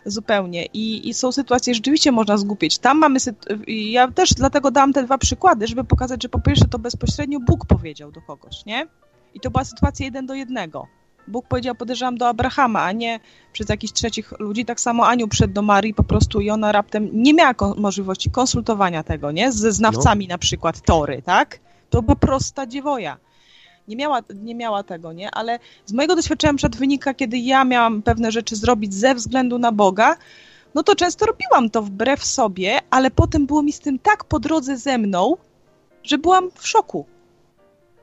Zupełnie. 0.06 0.66
I, 0.66 1.08
I 1.08 1.14
są 1.14 1.32
sytuacje, 1.32 1.74
rzeczywiście 1.74 2.12
można 2.12 2.36
zgupić. 2.36 2.78
Tam 2.78 2.98
mamy. 2.98 3.18
Ja 3.66 4.10
też 4.10 4.34
dlatego 4.34 4.70
dałam 4.70 4.92
te 4.92 5.02
dwa 5.02 5.18
przykłady, 5.18 5.66
żeby 5.66 5.84
pokazać, 5.84 6.22
że 6.22 6.28
po 6.28 6.40
pierwsze 6.40 6.64
to 6.68 6.78
bezpośrednio 6.78 7.40
Bóg 7.40 7.66
powiedział 7.66 8.12
do 8.12 8.20
kogoś, 8.22 8.64
nie? 8.66 8.86
I 9.34 9.40
to 9.40 9.50
była 9.50 9.64
sytuacja 9.64 10.04
jeden 10.06 10.26
do 10.26 10.34
jednego. 10.34 10.86
Bóg 11.28 11.46
powiedział, 11.48 11.74
podejrzewam, 11.74 12.18
do 12.18 12.28
Abrahama, 12.28 12.82
a 12.82 12.92
nie 12.92 13.20
przez 13.52 13.68
jakichś 13.68 13.92
trzecich 13.92 14.32
ludzi. 14.38 14.64
Tak 14.64 14.80
samo 14.80 15.06
Aniu 15.06 15.28
przed 15.28 15.52
do 15.52 15.62
Marii 15.62 15.94
po 15.94 16.04
prostu 16.04 16.40
i 16.40 16.50
ona 16.50 16.72
raptem 16.72 17.08
nie 17.12 17.34
miała 17.34 17.54
kon- 17.54 17.80
możliwości 17.80 18.30
konsultowania 18.30 19.02
tego, 19.02 19.30
nie? 19.32 19.52
Ze 19.52 19.72
znawcami 19.72 20.28
na 20.28 20.38
przykład 20.38 20.80
Tory, 20.80 21.22
tak? 21.22 21.58
To 21.90 22.02
była 22.02 22.16
prosta 22.16 22.66
dziewoja. 22.66 23.16
Nie 23.88 23.96
miała, 23.96 24.20
nie 24.34 24.54
miała 24.54 24.82
tego, 24.82 25.12
nie? 25.12 25.30
Ale 25.30 25.58
z 25.86 25.92
mojego 25.92 26.16
doświadczenia 26.16 26.54
przykład 26.54 26.76
wynika, 26.76 27.14
kiedy 27.14 27.38
ja 27.38 27.64
miałam 27.64 28.02
pewne 28.02 28.32
rzeczy 28.32 28.56
zrobić 28.56 28.94
ze 28.94 29.14
względu 29.14 29.58
na 29.58 29.72
Boga, 29.72 30.16
no 30.74 30.82
to 30.82 30.94
często 30.96 31.26
robiłam 31.26 31.70
to 31.70 31.82
wbrew 31.82 32.24
sobie, 32.24 32.78
ale 32.90 33.10
potem 33.10 33.46
było 33.46 33.62
mi 33.62 33.72
z 33.72 33.80
tym 33.80 33.98
tak 33.98 34.24
po 34.24 34.40
drodze 34.40 34.76
ze 34.76 34.98
mną, 34.98 35.36
że 36.02 36.18
byłam 36.18 36.50
w 36.54 36.68
szoku. 36.68 37.06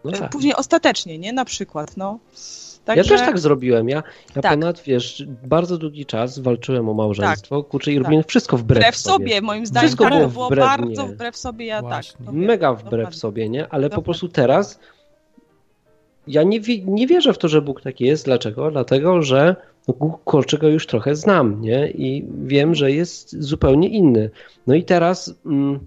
No 0.03 0.11
tak. 0.11 0.31
Później 0.31 0.55
ostatecznie, 0.55 1.17
nie? 1.19 1.33
Na 1.33 1.45
przykład, 1.45 1.97
no. 1.97 2.19
Ja 2.87 2.95
Także, 2.95 3.09
też 3.09 3.19
tak 3.21 3.39
zrobiłem. 3.39 3.89
Ja, 3.89 4.03
ja 4.35 4.41
Tak. 4.41 4.51
ponad, 4.53 4.81
wiesz, 4.81 5.23
bardzo 5.43 5.77
długi 5.77 6.05
czas 6.05 6.39
walczyłem 6.39 6.89
o 6.89 6.93
małżeństwo, 6.93 7.63
kurczę, 7.63 7.91
i 7.91 7.99
robiłem 7.99 8.23
wszystko 8.23 8.57
wbrew, 8.57 8.79
wbrew 8.83 8.95
sobie. 8.97 9.25
sobie, 9.29 9.41
moim 9.41 9.65
zdaniem, 9.65 9.87
Wszystko 9.87 10.03
tak, 10.03 10.13
było 10.13 10.25
to 10.25 10.33
było 10.33 10.45
wbrew 10.47 10.59
bardzo 10.65 11.05
mnie. 11.05 11.13
wbrew 11.15 11.37
sobie, 11.37 11.65
ja 11.65 11.81
Właśnie. 11.81 12.17
tak. 12.17 12.25
to 12.25 12.31
wiem, 12.31 12.41
Mega 12.41 12.73
wbrew 12.73 12.91
dokładnie. 12.91 13.19
sobie, 13.19 13.49
nie? 13.49 13.61
Ale 13.61 13.69
po 13.69 13.77
Dokładnie. 13.89 14.03
prostu 14.03 14.29
teraz 14.29 14.79
ja 16.27 16.43
nie, 16.43 16.59
nie 16.85 17.07
wierzę 17.07 17.33
w 17.33 17.37
to, 17.37 17.47
że 17.47 17.61
Bóg 17.61 17.81
taki 17.81 18.05
jest. 18.05 18.25
Dlaczego? 18.25 18.71
Dlatego, 18.71 19.21
że 19.21 19.55
Bóg 19.99 20.33
już 20.61 20.87
trochę 20.87 21.15
znam, 21.15 21.61
nie? 21.61 21.89
I 21.91 22.25
wiem, 22.43 22.75
że 22.75 22.91
jest 22.91 23.41
zupełnie 23.43 23.87
inny. 23.89 24.29
No 24.67 24.75
i 24.75 24.83
teraz... 24.83 25.35
Mm, 25.45 25.79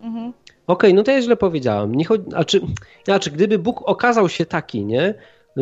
Mhm. 0.00 0.32
Okej, 0.66 0.94
no 0.94 1.02
to 1.02 1.10
ja 1.10 1.22
źle 1.22 1.36
powiedziałem. 1.36 1.94
Nie 1.94 2.04
chodzi, 2.04 2.24
a 2.34 2.44
czy, 2.44 2.60
znaczy, 3.04 3.30
gdyby 3.30 3.58
Bóg 3.58 3.82
okazał 3.88 4.28
się 4.28 4.46
taki, 4.46 4.84
nie, 4.84 5.14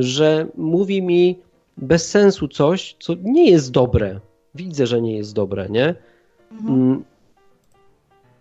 że 0.02 0.46
mówi 0.56 1.02
mi 1.02 1.38
bez 1.76 2.08
sensu 2.10 2.48
coś, 2.48 2.96
co 3.00 3.14
nie 3.22 3.50
jest 3.50 3.70
dobre, 3.70 4.20
widzę, 4.54 4.86
że 4.86 5.02
nie 5.02 5.16
jest 5.16 5.34
dobre, 5.34 5.68
nie? 5.70 5.94
Mhm. 6.52 6.82
Mm. 6.82 7.04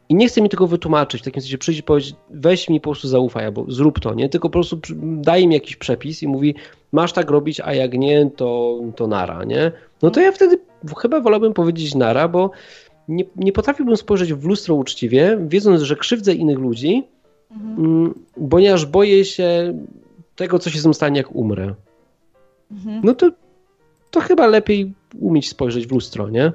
I 0.10 0.16
nie 0.16 0.28
chce 0.28 0.42
mi 0.42 0.50
tego 0.50 0.68
wytłumaczyć, 0.68 1.22
w 1.22 1.26
takim 1.26 1.42
sensie 1.42 1.58
przyjść 1.58 1.80
i 1.80 1.84
powiedzieć, 1.84 2.16
weź 2.30 2.70
mi 2.70 2.82
po 2.82 2.92
prostu 2.92 3.08
zaufaj, 3.08 3.46
albo 3.46 3.66
zrób 3.68 4.00
to, 4.00 4.14
nie? 4.14 4.30
Tylko 4.30 4.50
po 4.50 4.54
prostu 4.54 4.80
daje 5.02 5.48
mi 5.48 5.54
jakiś 5.54 5.76
przepis 5.76 6.24
i 6.24 6.28
mówi, 6.28 6.56
masz 6.92 7.14
tak 7.14 7.30
robić, 7.30 7.60
a 7.60 7.74
jak 7.74 7.94
nie, 7.94 8.30
to, 8.36 8.80
to 8.96 9.08
nara, 9.08 9.44
nie? 9.44 9.72
No 10.02 10.12
to 10.12 10.20
ja 10.20 10.32
wtedy 10.32 10.60
chyba 10.98 11.22
wolałbym 11.22 11.54
powiedzieć 11.54 11.96
nara, 11.96 12.28
bo 12.28 12.52
nie, 13.08 13.26
nie 13.36 13.52
potrafiłbym 13.52 13.98
spojrzeć 13.98 14.34
w 14.34 14.46
lustro 14.46 14.76
uczciwie, 14.76 15.38
wiedząc, 15.48 15.82
że 15.82 15.96
krzywdzę 15.96 16.34
innych 16.34 16.60
ludzi, 16.60 17.04
Mhm. 17.52 17.86
mm, 17.86 18.14
ponieważ 18.50 18.86
boję 18.86 19.26
się 19.26 19.74
tego, 20.38 20.60
co 20.60 20.70
się 20.70 20.80
ze 20.80 20.88
mną 20.88 20.94
stanie, 20.94 21.18
jak 21.18 21.36
umrę. 21.36 21.76
Mhm. 22.72 23.02
No 23.04 23.14
to, 23.14 23.32
to 24.12 24.20
chyba 24.20 24.48
lepiej 24.48 24.94
umieć 25.20 25.50
spojrzeć 25.50 25.88
w 25.88 25.92
lustro, 25.92 26.30
nie? 26.30 26.52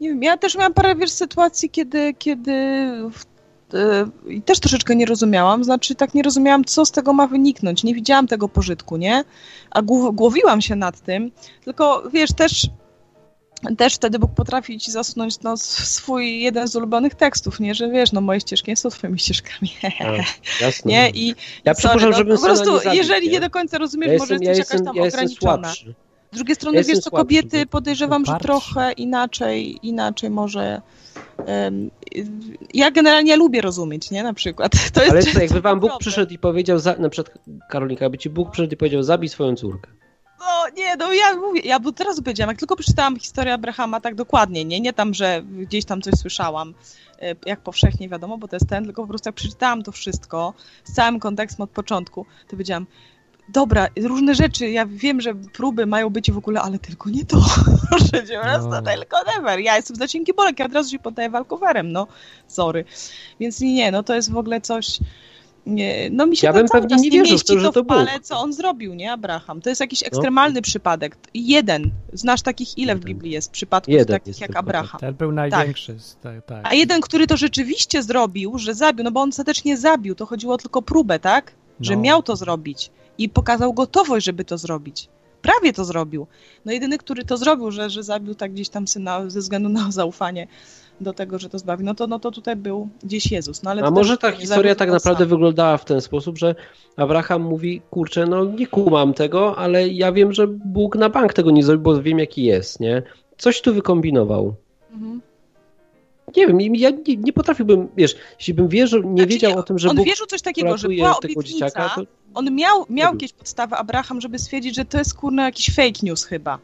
Nie 0.00 0.08
wiem, 0.08 0.22
ja 0.22 0.36
też 0.36 0.56
miałam 0.56 0.74
parę 0.74 0.94
wiesz, 0.94 1.10
sytuacji, 1.10 1.70
kiedy, 1.70 2.14
kiedy 2.18 2.52
e, 2.52 4.06
i 4.28 4.42
też 4.42 4.60
troszeczkę 4.60 4.96
nie 4.96 5.06
rozumiałam, 5.06 5.64
znaczy 5.64 5.94
tak 5.94 6.14
nie 6.14 6.22
rozumiałam, 6.22 6.64
co 6.64 6.84
z 6.84 6.90
tego 6.90 7.12
ma 7.12 7.26
wyniknąć, 7.26 7.84
nie 7.84 7.94
widziałam 7.94 8.26
tego 8.26 8.48
pożytku, 8.48 8.96
nie? 8.96 9.24
A 9.70 9.82
głow, 9.82 10.14
głowiłam 10.14 10.60
się 10.60 10.76
nad 10.76 11.00
tym, 11.00 11.30
tylko 11.64 12.02
wiesz, 12.12 12.32
też 12.32 12.68
też 13.78 13.94
wtedy 13.94 14.18
Bóg 14.18 14.34
potrafi 14.34 14.78
ci 14.78 14.90
zasunąć 14.90 15.40
no, 15.42 15.56
swój 15.56 16.40
jeden 16.40 16.68
z 16.68 16.76
ulubionych 16.76 17.14
tekstów, 17.14 17.60
nie? 17.60 17.74
Że 17.74 17.88
wiesz, 17.90 18.12
no 18.12 18.20
moje 18.20 18.40
ścieżki 18.40 18.70
nie 18.70 18.76
są 18.76 18.90
twoimi 18.90 19.18
ścieżkami, 19.18 19.70
A, 20.00 20.12
jasne. 20.64 20.92
nie? 20.92 21.10
I 21.10 21.34
ja 21.64 21.74
sorry, 21.74 22.06
no, 22.06 22.12
żebym 22.16 22.36
po 22.36 22.42
prostu, 22.42 22.78
zabił, 22.78 22.92
jeżeli 22.92 23.26
nie? 23.26 23.32
nie 23.32 23.40
do 23.40 23.50
końca 23.50 23.78
rozumiesz, 23.78 24.08
ja 24.12 24.18
może 24.18 24.34
jestem, 24.34 24.42
ja 24.42 24.48
jesteś 24.50 24.58
jestem, 24.58 24.78
jakaś 24.86 24.94
tam 24.94 24.96
ja 24.96 25.08
ograniczona. 25.08 25.52
słabszy. 25.52 25.94
Z 26.32 26.36
drugiej 26.36 26.54
strony, 26.56 26.78
Ja 26.78 26.84
wiesz 26.84 26.98
co, 26.98 27.10
słabszy, 27.10 27.16
kobiety 27.24 27.64
bo- 27.66 27.70
podejrzewam, 27.70 28.24
że 28.24 28.36
trochę 28.40 28.92
inaczej, 28.92 29.78
inaczej 29.82 30.30
może... 30.30 30.82
em, 31.46 31.90
ja 32.74 32.90
generalnie 32.90 33.36
lubię 33.36 33.60
rozumieć, 33.60 34.10
nie? 34.10 34.22
Na 34.22 34.34
przykład. 34.34 34.72
To 34.94 35.00
jest 35.00 35.12
Ale 35.12 35.22
co, 35.22 35.40
jakby 35.40 35.60
wam 35.60 35.80
Bóg 35.80 35.90
przyszedł 35.98 36.32
i 36.32 36.38
powiedział, 36.38 36.78
za, 36.78 36.94
na 36.98 37.08
przykład 37.08 37.38
Karolinka, 37.70 38.04
jakby 38.04 38.18
ci 38.18 38.30
Bóg 38.30 38.50
przyszedł 38.50 38.74
i 38.74 38.76
powiedział, 38.76 39.02
zabij 39.02 39.28
swoją 39.28 39.56
córkę. 39.56 39.90
No 40.40 40.46
nie, 40.76 40.96
no 40.96 41.12
ja 41.12 41.36
mówię, 41.36 41.60
ja 41.60 41.80
teraz 41.96 42.20
powiedziałam, 42.20 42.50
jak 42.50 42.58
tylko 42.58 42.76
przeczytałam 42.76 43.18
historię 43.18 43.54
Abrahama 43.54 44.00
tak 44.00 44.14
dokładnie, 44.14 44.64
nie? 44.64 44.80
Nie 44.80 44.92
tam, 44.92 45.14
że 45.14 45.42
gdzieś 45.42 45.84
tam 45.84 46.02
coś 46.02 46.14
słyszałam, 46.14 46.74
e, 47.22 47.34
jak 47.46 47.60
powszechnie 47.60 48.08
wiadomo, 48.08 48.38
bo 48.38 48.48
to 48.48 48.56
jest 48.56 48.68
ten, 48.68 48.84
tylko 48.84 49.02
po 49.02 49.08
prostu 49.08 49.28
jak 49.28 49.34
przeczytałam 49.34 49.82
to 49.82 49.92
wszystko 49.92 50.54
z 50.84 50.92
całym 50.92 51.20
kontekstem 51.20 51.64
od 51.64 51.70
początku, 51.70 52.26
to 52.44 52.50
powiedziałam, 52.50 52.86
dobra, 53.48 53.88
różne 54.02 54.34
rzeczy, 54.34 54.70
ja 54.70 54.86
wiem, 54.86 55.20
że 55.20 55.34
próby 55.34 55.86
mają 55.86 56.10
być 56.10 56.32
w 56.32 56.38
ogóle, 56.38 56.60
ale 56.60 56.78
tylko 56.78 57.10
nie 57.10 57.24
to. 57.24 57.36
Proszę 57.90 58.26
cię, 58.26 58.40
No. 58.62 58.68
na 58.68 58.82
tylko 58.82 59.16
never. 59.36 59.60
Ja 59.60 59.76
jestem 59.76 59.96
za 59.96 60.08
cienki 60.08 60.34
bolek, 60.34 60.58
ja 60.58 60.66
od 60.66 60.74
razu 60.74 60.90
się 60.90 60.98
poddaję 60.98 61.30
walkowerem, 61.30 61.92
no 61.92 62.06
sorry. 62.46 62.84
Więc 63.40 63.60
nie, 63.60 63.92
no 63.92 64.02
to 64.02 64.14
jest 64.14 64.32
w 64.32 64.36
ogóle 64.36 64.60
coś... 64.60 64.98
nie, 65.66 66.08
no 66.12 66.26
mi 66.26 66.36
się 66.36 66.46
Ja 66.46 66.52
to 66.52 66.58
bym 66.58 66.68
pewnie 66.68 66.96
nie 66.96 67.10
wierzył 67.10 67.26
w 67.28 67.32
mieści 67.40 67.46
to, 67.54 67.58
że 67.60 67.72
to 67.72 67.82
w 67.82 67.86
pale, 67.86 68.12
Bóg. 68.12 68.22
co 68.22 68.40
on 68.40 68.52
zrobił, 68.52 68.94
nie, 68.94 69.12
Abraham. 69.12 69.60
To 69.60 69.68
jest 69.68 69.80
jakiś 69.80 70.00
No. 70.02 70.06
ekstremalny 70.06 70.62
przypadek. 70.62 71.16
Jeden. 71.34 71.90
Znasz 72.12 72.42
takich 72.42 72.78
ile 72.78 72.94
w 72.94 72.98
Jeden. 72.98 73.06
Biblii 73.14 73.32
jest 73.32 73.50
przypadków 73.50 73.94
Jeden 73.94 74.06
takich 74.14 74.26
jest 74.26 74.40
jak 74.40 74.48
tylko, 74.48 74.60
Abraham. 74.60 75.00
Ten 75.00 75.14
był 75.14 75.32
największy. 75.32 75.98
z- 75.98 76.16
Tak, 76.22 76.46
tak. 76.46 76.60
A 76.62 76.74
jeden, 76.74 77.00
który 77.00 77.26
to 77.26 77.36
rzeczywiście 77.36 78.02
zrobił, 78.02 78.58
że 78.58 78.74
zabił, 78.74 79.04
no 79.04 79.10
bo 79.10 79.20
on 79.20 79.28
ostatecznie 79.28 79.76
zabił, 79.76 80.14
to 80.14 80.26
chodziło 80.26 80.58
tylko 80.58 80.78
o 80.78 80.82
próbę, 80.82 81.18
tak? 81.18 81.52
Że 81.80 81.94
No. 81.96 82.00
miał 82.02 82.22
to 82.22 82.36
zrobić 82.36 82.90
i 83.18 83.28
pokazał 83.28 83.72
gotowość, 83.72 84.26
żeby 84.26 84.44
to 84.44 84.58
zrobić. 84.58 85.08
Prawie 85.42 85.72
to 85.72 85.84
zrobił. 85.84 86.26
No 86.64 86.72
jedyny, 86.72 86.98
który 86.98 87.24
to 87.24 87.36
zrobił, 87.36 87.70
że, 87.70 87.90
że 87.90 88.02
zabił 88.02 88.34
tak 88.34 88.52
gdzieś 88.52 88.68
tam 88.68 88.88
syna 88.88 89.30
ze 89.30 89.40
względu 89.40 89.68
na 89.68 89.90
zaufanie 89.90 90.46
do 91.00 91.12
tego, 91.12 91.38
że 91.38 91.48
to 91.48 91.58
zbawi, 91.58 91.84
no 91.84 91.94
to, 91.94 92.06
no 92.06 92.18
to 92.18 92.30
tutaj 92.30 92.56
był 92.56 92.88
gdzieś 93.02 93.30
Jezus. 93.30 93.62
No, 93.62 93.70
ale 93.70 93.82
A 93.82 93.90
może 93.90 94.16
ta 94.16 94.32
historia 94.32 94.74
tak 94.74 94.90
naprawdę 94.90 95.24
sam. 95.24 95.28
wyglądała 95.28 95.76
w 95.76 95.84
ten 95.84 96.00
sposób, 96.00 96.38
że 96.38 96.54
Abraham 96.96 97.42
mówi, 97.42 97.82
kurczę, 97.90 98.26
no 98.26 98.44
nie 98.44 98.66
kumam 98.66 99.14
tego, 99.14 99.58
ale 99.58 99.88
ja 99.88 100.12
wiem, 100.12 100.32
że 100.32 100.46
Bóg 100.46 100.96
na 100.96 101.08
bank 101.08 101.32
tego 101.32 101.50
nie 101.50 101.62
zrobi, 101.62 101.82
bo 101.82 102.02
wiem 102.02 102.18
jaki 102.18 102.44
jest, 102.44 102.80
nie? 102.80 103.02
Coś 103.38 103.60
tu 103.60 103.74
wykombinował. 103.74 104.54
Mhm. 104.92 105.20
Nie 106.36 106.46
wiem, 106.46 106.60
ja 106.74 106.90
nie, 106.90 107.16
nie 107.16 107.32
potrafiłbym, 107.32 107.88
wiesz, 107.96 108.16
jeśli 108.38 108.54
bym 108.54 108.68
wierzył, 108.68 109.02
nie 109.02 109.08
Znaczy, 109.08 109.26
wiedział 109.26 109.58
o 109.58 109.62
tym, 109.62 109.78
że 109.78 109.90
on 109.90 109.96
Bóg 109.96 110.06
wierzył 110.06 110.26
coś 110.26 110.42
takiego, 110.42 110.76
że 110.76 110.88
była 110.88 111.16
obietnica, 111.16 111.42
dzieciaka, 111.42 111.88
to 111.94 112.02
on 112.34 112.54
miał, 112.54 112.86
miał 112.90 113.12
jakieś 113.12 113.32
podstawy, 113.32 113.76
Abraham, 113.76 114.20
żeby 114.20 114.38
stwierdzić, 114.38 114.76
że 114.76 114.84
to 114.84 114.98
jest 114.98 115.14
kurna 115.14 115.44
jakiś 115.44 115.74
fake 115.74 116.00
news 116.02 116.24
chyba. 116.24 116.58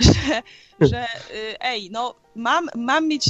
Że, 0.00 0.42
że 0.80 1.02
y, 1.02 1.60
ej, 1.60 1.90
no 1.90 2.14
mam, 2.34 2.68
mam 2.76 3.08
mieć 3.08 3.24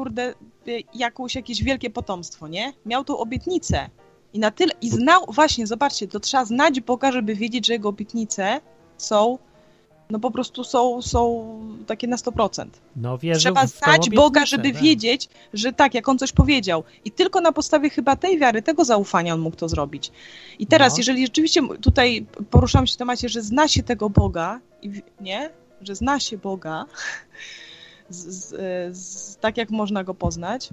kurde 0.00 0.34
y, 0.68 0.82
jakąś, 0.94 1.34
jakieś 1.34 1.62
wielkie 1.62 1.90
potomstwo, 1.90 2.48
nie? 2.48 2.72
Miał 2.86 3.04
tą 3.04 3.18
obietnicę. 3.18 3.90
I 4.32 4.38
na 4.38 4.50
tyle, 4.50 4.72
i 4.80 4.90
znał, 4.90 5.24
właśnie, 5.28 5.66
zobaczcie, 5.66 6.08
to 6.08 6.20
trzeba 6.20 6.44
znać 6.44 6.80
Boga, 6.80 7.12
żeby 7.12 7.34
wiedzieć, 7.34 7.66
że 7.66 7.72
jego 7.72 7.88
obietnice 7.88 8.60
są, 8.98 9.38
no 10.10 10.18
po 10.20 10.30
prostu 10.30 10.64
są, 10.64 11.02
są 11.02 11.44
takie 11.86 12.06
na 12.06 12.16
100%. 12.16 12.66
No 12.96 13.18
wierzył 13.18 13.40
Trzeba 13.40 13.66
znać 13.66 14.10
Boga, 14.10 14.46
żeby 14.46 14.72
tak. 14.72 14.82
wiedzieć, 14.82 15.28
że 15.54 15.72
tak, 15.72 15.94
jak 15.94 16.08
on 16.08 16.18
coś 16.18 16.32
powiedział. 16.32 16.84
I 17.04 17.10
tylko 17.10 17.40
na 17.40 17.52
podstawie 17.52 17.90
chyba 17.90 18.16
tej 18.16 18.38
wiary, 18.38 18.62
tego 18.62 18.84
zaufania 18.84 19.34
on 19.34 19.40
mógł 19.40 19.56
to 19.56 19.68
zrobić. 19.68 20.12
I 20.58 20.66
teraz, 20.66 20.92
No. 20.92 20.98
jeżeli 20.98 21.26
rzeczywiście 21.26 21.60
tutaj 21.80 22.26
poruszam 22.50 22.86
się 22.86 22.94
w 22.94 22.96
temacie, 22.96 23.28
że 23.28 23.42
zna 23.42 23.68
się 23.68 23.82
tego 23.82 24.10
Boga, 24.10 24.60
nie? 25.20 25.50
Że 25.80 25.94
zna 25.94 26.20
się 26.20 26.38
Boga, 26.38 26.84
z, 28.10 28.96
z, 28.96 29.36
tak 29.36 29.56
jak 29.56 29.70
można 29.70 30.04
go 30.04 30.14
poznać, 30.14 30.70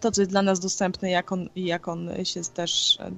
to, 0.00 0.10
co 0.10 0.20
jest 0.20 0.30
dla 0.30 0.42
nas 0.42 0.60
dostępne, 0.60 1.10
jak 1.10 1.32
on, 1.32 1.48
jak 1.56 1.88
on 1.88 2.10
się 2.24 2.40
też 2.54 2.98
e, 3.00 3.10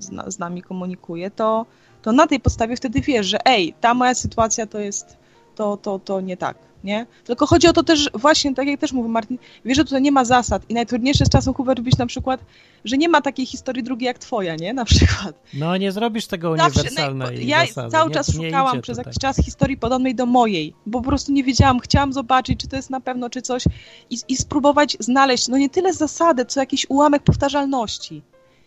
z, 0.00 0.34
z 0.34 0.38
nami 0.38 0.62
komunikuje, 0.62 1.30
to, 1.30 1.66
to 2.02 2.12
na 2.12 2.26
tej 2.26 2.40
podstawie 2.40 2.76
wtedy 2.76 3.00
wiesz, 3.00 3.26
że 3.26 3.46
ej, 3.46 3.74
ta 3.80 3.94
moja 3.94 4.14
sytuacja 4.14 4.66
to 4.66 4.78
jest, 4.78 5.16
to, 5.54 5.76
to, 5.76 5.98
to 5.98 6.20
nie 6.20 6.36
tak, 6.36 6.58
nie? 6.84 7.06
Tylko 7.24 7.46
chodzi 7.46 7.68
o 7.68 7.72
to 7.72 7.82
też, 7.82 8.10
właśnie 8.14 8.54
tak 8.54 8.66
jak 8.66 8.80
też 8.80 8.92
mówił 8.92 9.10
Martin, 9.10 9.38
wiesz, 9.64 9.76
że 9.76 9.84
tutaj 9.84 10.02
nie 10.02 10.12
ma 10.12 10.24
zasad 10.24 10.70
i 10.70 10.74
najtrudniejsze 10.74 11.26
z 11.26 11.28
czasem, 11.28 11.54
Hubert, 11.54 11.80
być 11.80 11.98
na 11.98 12.06
przykład, 12.06 12.40
że 12.84 12.98
nie 12.98 13.08
ma 13.08 13.22
takiej 13.22 13.46
historii 13.46 13.82
drugiej 13.82 14.06
jak 14.06 14.18
twoja, 14.18 14.56
nie? 14.56 14.74
Na 14.74 14.84
przykład. 14.84 15.40
No 15.54 15.76
nie 15.76 15.92
zrobisz 15.92 16.26
tego 16.26 16.56
Zawsze, 16.56 16.80
uniwersalnej 16.80 17.38
no, 17.38 17.44
ja 17.44 17.66
zasady. 17.66 17.90
cały 17.90 18.08
nie, 18.08 18.14
czas 18.14 18.34
nie 18.34 18.46
szukałam 18.46 18.72
idzie 18.72 18.82
przez 18.82 18.96
tutaj. 18.96 19.10
jakiś 19.10 19.20
czas 19.20 19.36
historii 19.36 19.76
podobnej 19.76 20.14
do 20.14 20.26
mojej, 20.26 20.74
bo 20.86 21.00
po 21.00 21.08
prostu 21.08 21.32
nie 21.32 21.44
wiedziałam, 21.44 21.80
chciałam 21.80 22.12
zobaczyć, 22.12 22.60
czy 22.60 22.68
to 22.68 22.76
jest 22.76 22.90
na 22.90 23.00
pewno, 23.00 23.30
czy 23.30 23.42
coś 23.42 23.64
i, 24.10 24.18
i 24.28 24.36
spróbować 24.36 24.96
znaleźć, 25.00 25.48
no 25.48 25.58
nie 25.58 25.70
tyle 25.70 25.92
zasadę, 25.92 26.46
co 26.46 26.60
jakiś 26.60 26.86
ułamek 26.88 27.22
powtarzalności. 27.22 28.22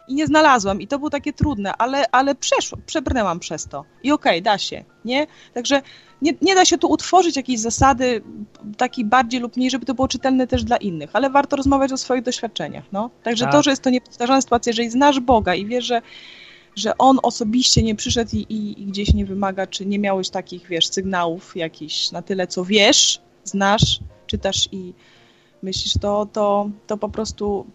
I 0.08 0.16
nie 0.16 0.28
znalazłam 0.28 0.82
i 0.82 0.88
to 0.88 0.98
było 0.98 1.10
takie 1.10 1.34
trudne, 1.34 1.74
ale, 1.74 2.12
ale 2.12 2.36
przeszło, 2.36 2.78
przebrnęłam 2.86 3.40
przez 3.40 3.68
to. 3.68 3.86
I 4.04 4.12
okej, 4.12 4.42
da 4.42 4.58
się, 4.58 4.84
nie? 5.06 5.28
Także 5.54 5.82
nie, 6.22 6.34
nie 6.42 6.56
da 6.56 6.66
się 6.66 6.78
tu 6.78 6.88
utworzyć 6.88 7.36
jakiejś 7.36 7.60
zasady 7.60 8.22
takiej 8.78 9.06
bardziej 9.06 9.40
lub 9.40 9.58
mniej, 9.58 9.70
żeby 9.70 9.86
to 9.86 9.94
było 9.94 10.08
czytelne 10.08 10.48
też 10.48 10.64
dla 10.64 10.78
innych, 10.78 11.10
ale 11.14 11.30
warto 11.30 11.56
rozmawiać 11.56 11.92
o 11.92 11.98
swoich 11.98 12.24
doświadczeniach, 12.24 12.84
no. 12.92 13.10
Także 13.24 13.46
Tak. 13.46 13.54
to, 13.54 13.64
że 13.64 13.70
jest 13.70 13.82
to 13.82 13.90
niepowtarzalna 13.90 14.42
sytuacja, 14.42 14.70
jeżeli 14.70 14.90
znasz 14.90 15.20
Boga 15.20 15.56
i 15.56 15.66
wiesz, 15.66 15.86
że 15.86 16.02
że 16.78 16.98
on 16.98 17.20
osobiście 17.24 17.84
nie 17.84 17.96
przyszedł 17.96 18.32
i, 18.34 18.40
i, 18.40 18.82
i 18.82 18.86
gdzieś 18.86 19.14
nie 19.14 19.26
wymaga, 19.26 19.68
czy 19.68 19.86
nie 19.86 20.00
miałeś 20.00 20.30
takich, 20.30 20.68
wiesz, 20.68 20.88
sygnałów 20.88 21.56
jakichś 21.56 22.12
na 22.12 22.22
tyle, 22.22 22.48
co 22.48 22.66
wiesz, 22.66 23.22
znasz, 23.44 24.00
czytasz 24.28 24.70
i 24.72 24.94
myślisz, 25.62 25.94
to, 26.02 26.28
to, 26.34 26.70
to 26.88 26.98
po 26.98 27.10
prostu 27.10 27.66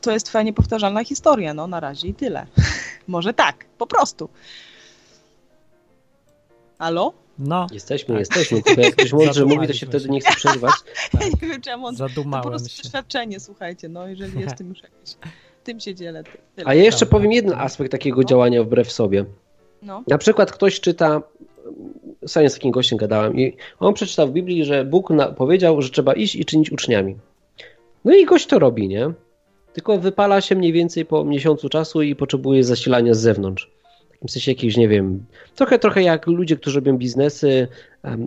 to 0.00 0.10
jest 0.10 0.26
twoja 0.26 0.44
niepowtarzalna 0.44 1.04
historia, 1.04 1.54
no 1.54 1.66
na 1.66 1.80
razie 1.80 2.08
i 2.08 2.14
tyle. 2.14 2.46
Może 3.08 3.34
tak, 3.34 3.64
po 3.78 3.86
prostu. 3.86 4.28
Halo? 6.78 7.12
No, 7.38 7.66
jesteśmy, 7.72 8.18
jesteśmy. 8.18 8.62
Tylko 8.62 8.80
jak 8.80 8.92
ktoś 8.96 9.12
mądrze 9.12 9.44
mówi, 9.44 9.66
to 9.66 9.72
się 9.72 9.86
wtedy 9.86 10.08
nie 10.08 10.20
chce 10.20 10.32
przerywać. 10.36 10.72
Ja 11.20 11.26
nie 11.28 11.48
wiem, 11.48 11.60
czemu 11.60 11.86
on... 11.86 11.96
To 11.96 12.04
po 12.04 12.08
zadumałem 12.08 12.44
prostu 12.48 12.68
się. 12.68 12.82
doświadczenie, 12.82 13.40
słuchajcie, 13.40 13.88
no 13.88 14.08
jeżeli 14.08 14.40
jest 14.44 14.56
tym 14.56 14.68
już 14.68 14.82
jakieś... 14.82 15.16
Tym 15.64 15.80
się 15.80 15.94
dzielę. 15.94 16.24
ty- 16.24 16.38
Tyle. 16.56 16.68
A 16.68 16.74
ja 16.74 16.82
jeszcze 16.82 17.06
powiem 17.06 17.32
jeden 17.32 17.54
aspekt 17.54 17.92
takiego 17.92 18.24
działania 18.24 18.62
wbrew 18.64 18.92
sobie. 18.92 19.24
No. 19.82 20.02
Na 20.08 20.18
przykład 20.18 20.52
ktoś 20.52 20.80
czyta, 20.80 21.22
sam 22.26 22.48
z 22.48 22.54
takim 22.54 22.70
gościem 22.70 22.98
gadałem 22.98 23.38
i 23.38 23.56
on 23.80 23.94
przeczytał 23.94 24.28
w 24.28 24.32
Biblii, 24.32 24.64
że 24.64 24.84
Bóg 24.84 25.10
na, 25.10 25.28
powiedział, 25.28 25.82
że 25.82 25.90
trzeba 25.90 26.12
iść 26.12 26.36
i 26.36 26.44
czynić 26.44 26.72
uczniami. 26.72 27.16
No 28.04 28.14
i 28.14 28.24
gość 28.24 28.46
to 28.46 28.58
robi, 28.58 28.88
nie? 28.88 29.12
Tylko 29.72 29.98
wypala 29.98 30.40
się 30.40 30.54
mniej 30.54 30.72
więcej 30.72 31.04
po 31.04 31.24
miesiącu 31.24 31.68
czasu 31.68 32.02
i 32.02 32.16
potrzebuje 32.16 32.64
zasilania 32.64 33.14
z 33.14 33.20
zewnątrz. 33.20 33.70
W 34.08 34.12
takim 34.12 34.28
sensie 34.28 34.50
jakiejś, 34.50 34.76
nie 34.76 34.88
wiem, 34.88 35.24
trochę, 35.54 35.78
trochę 35.78 36.02
jak 36.02 36.26
ludzie, 36.26 36.56
którzy 36.56 36.80
robią 36.80 36.98
biznesy, 36.98 37.68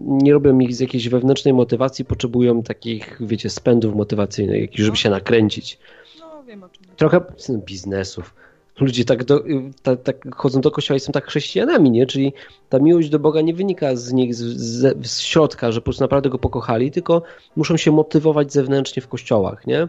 nie 0.01 0.33
robią 0.33 0.59
ich 0.59 0.75
z 0.75 0.79
jakiejś 0.79 1.09
wewnętrznej 1.09 1.53
motywacji, 1.53 2.05
potrzebują 2.05 2.63
takich, 2.63 3.17
wiecie, 3.21 3.49
spędów 3.49 3.95
motywacyjnych, 3.95 4.69
żeby 4.73 4.97
się 4.97 5.09
nakręcić 5.09 5.79
No 6.19 6.43
wiem 6.43 6.63
o 6.63 6.69
czym. 6.69 6.83
trochę 6.97 7.21
biznesów. 7.65 8.33
Ludzie 8.79 9.05
tak, 9.05 9.23
do, 9.23 9.43
ta, 9.83 9.95
tak 9.95 10.35
chodzą 10.35 10.61
do 10.61 10.71
kościoła 10.71 10.97
i 10.97 10.99
są 10.99 11.11
tak 11.11 11.27
chrześcijanami, 11.27 11.91
nie? 11.91 12.05
Czyli 12.05 12.33
ta 12.69 12.79
miłość 12.79 13.09
do 13.09 13.19
Boga 13.19 13.41
nie 13.41 13.53
wynika 13.53 13.95
z 13.95 14.13
nich 14.13 14.35
z, 14.35 14.43
z, 14.43 15.07
z 15.07 15.19
środka, 15.19 15.71
że 15.71 15.81
po 15.81 15.85
prostu 15.85 16.03
naprawdę 16.03 16.29
go 16.29 16.37
pokochali, 16.37 16.91
tylko 16.91 17.21
muszą 17.55 17.77
się 17.77 17.91
motywować 17.91 18.53
zewnętrznie 18.53 19.01
w 19.01 19.07
kościołach, 19.07 19.67
nie? 19.67 19.87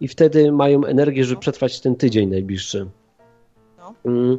I 0.00 0.08
wtedy 0.08 0.52
mają 0.52 0.84
energię, 0.84 1.24
żeby 1.24 1.40
przetrwać 1.40 1.80
ten 1.80 1.96
tydzień 1.96 2.28
najbliższy. 2.28 2.86
No. 3.78 3.94
Mm. 4.04 4.38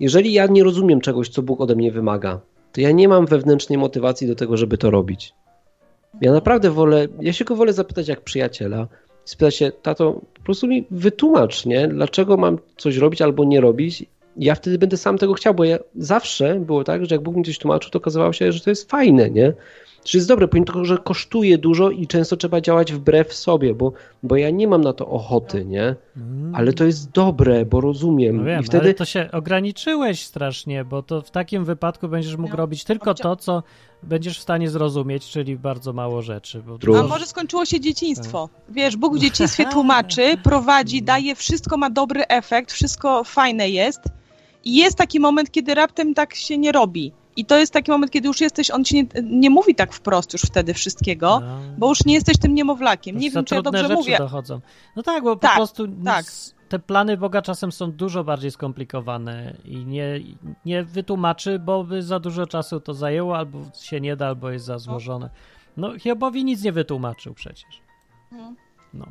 Jeżeli 0.00 0.32
ja 0.32 0.46
nie 0.46 0.64
rozumiem 0.64 1.00
czegoś, 1.00 1.28
co 1.28 1.42
Bóg 1.42 1.60
ode 1.60 1.74
mnie 1.74 1.92
wymaga, 1.92 2.40
to 2.72 2.80
ja 2.80 2.90
nie 2.90 3.08
mam 3.08 3.26
wewnętrznej 3.26 3.78
motywacji 3.78 4.26
do 4.26 4.34
tego, 4.34 4.56
żeby 4.56 4.78
to 4.78 4.90
robić. 4.90 5.34
Ja 6.20 6.32
naprawdę 6.32 6.70
wolę, 6.70 7.08
ja 7.20 7.32
się 7.32 7.44
go 7.44 7.56
wolę 7.56 7.72
zapytać 7.72 8.08
jak 8.08 8.20
przyjaciela, 8.20 8.88
spytać 9.26 9.56
się, 9.56 9.72
tato, 9.82 10.12
po 10.34 10.42
prostu 10.42 10.66
mi 10.66 10.86
wytłumacz, 10.90 11.66
nie? 11.66 11.88
Dlaczego 11.88 12.36
mam 12.36 12.58
coś 12.76 12.96
robić 12.96 13.22
albo 13.22 13.44
nie 13.44 13.60
robić? 13.60 14.04
Ja 14.36 14.54
wtedy 14.54 14.78
będę 14.78 14.96
sam 14.96 15.18
tego 15.18 15.34
chciał, 15.34 15.54
bo 15.54 15.64
ja 15.64 15.78
zawsze 15.96 16.60
było 16.60 16.84
tak, 16.84 17.06
że 17.06 17.14
jak 17.14 17.22
Bóg 17.22 17.36
mi 17.36 17.44
coś 17.44 17.58
tłumaczył, 17.58 17.90
to 17.90 17.98
okazywało 17.98 18.32
się, 18.32 18.52
że 18.52 18.60
to 18.60 18.70
jest 18.70 18.90
fajne, 18.90 19.30
nie? 19.30 19.52
Że 20.04 20.18
jest 20.18 20.28
dobre, 20.28 20.48
pomimo 20.48 20.66
tego, 20.66 20.84
że 20.84 20.98
kosztuje 20.98 21.58
dużo 21.58 21.90
i 21.90 22.06
często 22.06 22.36
trzeba 22.36 22.60
działać 22.60 22.92
wbrew 22.92 23.32
sobie, 23.34 23.74
bo, 23.74 23.92
bo 24.22 24.36
ja 24.36 24.50
nie 24.50 24.68
mam 24.68 24.80
na 24.80 24.92
to 24.92 25.06
ochoty, 25.06 25.64
nie? 25.64 25.94
Mm. 26.16 26.54
Ale 26.54 26.72
to 26.72 26.84
jest 26.84 27.10
dobre, 27.10 27.64
bo 27.64 27.80
rozumiem. 27.80 28.36
No 28.36 28.44
wiem, 28.44 28.60
I 28.60 28.64
wtedy 28.64 28.84
ale 28.84 28.94
to 28.94 29.04
się 29.04 29.28
ograniczyłeś 29.32 30.24
strasznie, 30.24 30.84
bo 30.84 31.02
to 31.02 31.22
w 31.22 31.30
takim 31.30 31.64
wypadku 31.64 32.08
będziesz 32.08 32.36
mógł 32.36 32.50
No. 32.50 32.56
robić 32.56 32.84
tylko 32.84 33.14
to, 33.14 33.36
co 33.36 33.62
będziesz 34.02 34.38
w 34.38 34.42
stanie 34.42 34.70
zrozumieć, 34.70 35.26
czyli 35.30 35.56
bardzo 35.56 35.92
mało 35.92 36.22
rzeczy. 36.22 36.62
Bo 36.86 36.98
A 37.00 37.02
może 37.02 37.26
skończyło 37.26 37.64
się 37.64 37.80
dzieciństwo. 37.80 38.48
Wiesz, 38.68 38.96
Bóg 38.96 39.16
w 39.16 39.18
dzieciństwie 39.18 39.66
tłumaczy, 39.72 40.36
prowadzi, 40.42 41.02
daje, 41.02 41.34
wszystko 41.34 41.76
ma 41.76 41.90
dobry 41.90 42.26
efekt, 42.26 42.72
wszystko 42.72 43.24
fajne 43.24 43.68
jest. 43.70 44.00
I 44.64 44.76
jest 44.76 44.96
taki 44.98 45.20
moment, 45.20 45.50
kiedy 45.50 45.74
raptem 45.74 46.14
tak 46.14 46.34
się 46.34 46.58
nie 46.58 46.72
robi. 46.72 47.12
I 47.36 47.44
to 47.44 47.58
jest 47.58 47.72
taki 47.72 47.90
moment, 47.90 48.12
kiedy 48.12 48.28
już 48.28 48.40
jesteś, 48.40 48.70
on 48.70 48.84
ci 48.84 48.94
nie, 48.94 49.06
nie 49.22 49.50
mówi 49.50 49.74
tak 49.74 49.92
wprost 49.92 50.32
już 50.32 50.42
wtedy 50.42 50.74
wszystkiego, 50.74 51.40
No. 51.40 51.58
bo 51.78 51.88
już 51.88 52.04
nie 52.04 52.14
jesteś 52.14 52.38
tym 52.38 52.54
niemowlakiem. 52.54 53.18
Nie 53.18 53.30
wiem, 53.30 53.44
czy 53.44 53.54
ja 53.54 53.62
dobrze 53.62 53.88
mówię. 53.88 54.18
dochodzą. 54.18 54.60
No 54.96 55.02
tak, 55.02 55.24
bo 55.24 55.36
po 55.36 55.42
Tak, 55.42 55.56
prostu 55.56 55.88
tak. 56.04 56.24
s- 56.26 56.54
te 56.68 56.78
plany 56.78 57.16
Boga 57.16 57.42
czasem 57.42 57.72
są 57.72 57.92
dużo 57.92 58.24
bardziej 58.24 58.50
skomplikowane 58.50 59.54
i 59.64 59.84
nie, 59.84 60.20
nie 60.64 60.84
wytłumaczy, 60.84 61.58
bo 61.58 61.84
by 61.84 62.02
za 62.02 62.20
dużo 62.20 62.46
czasu 62.46 62.80
to 62.80 62.94
zajęło, 62.94 63.36
albo 63.38 63.58
się 63.82 64.00
nie 64.00 64.16
da, 64.16 64.26
albo 64.26 64.50
jest 64.50 64.64
za 64.64 64.78
złożone. 64.78 65.30
No 65.76 65.98
Hiobowi 65.98 66.44
nic 66.44 66.62
nie 66.62 66.72
wytłumaczył 66.72 67.34
przecież. 67.34 67.80
No. 68.94 69.06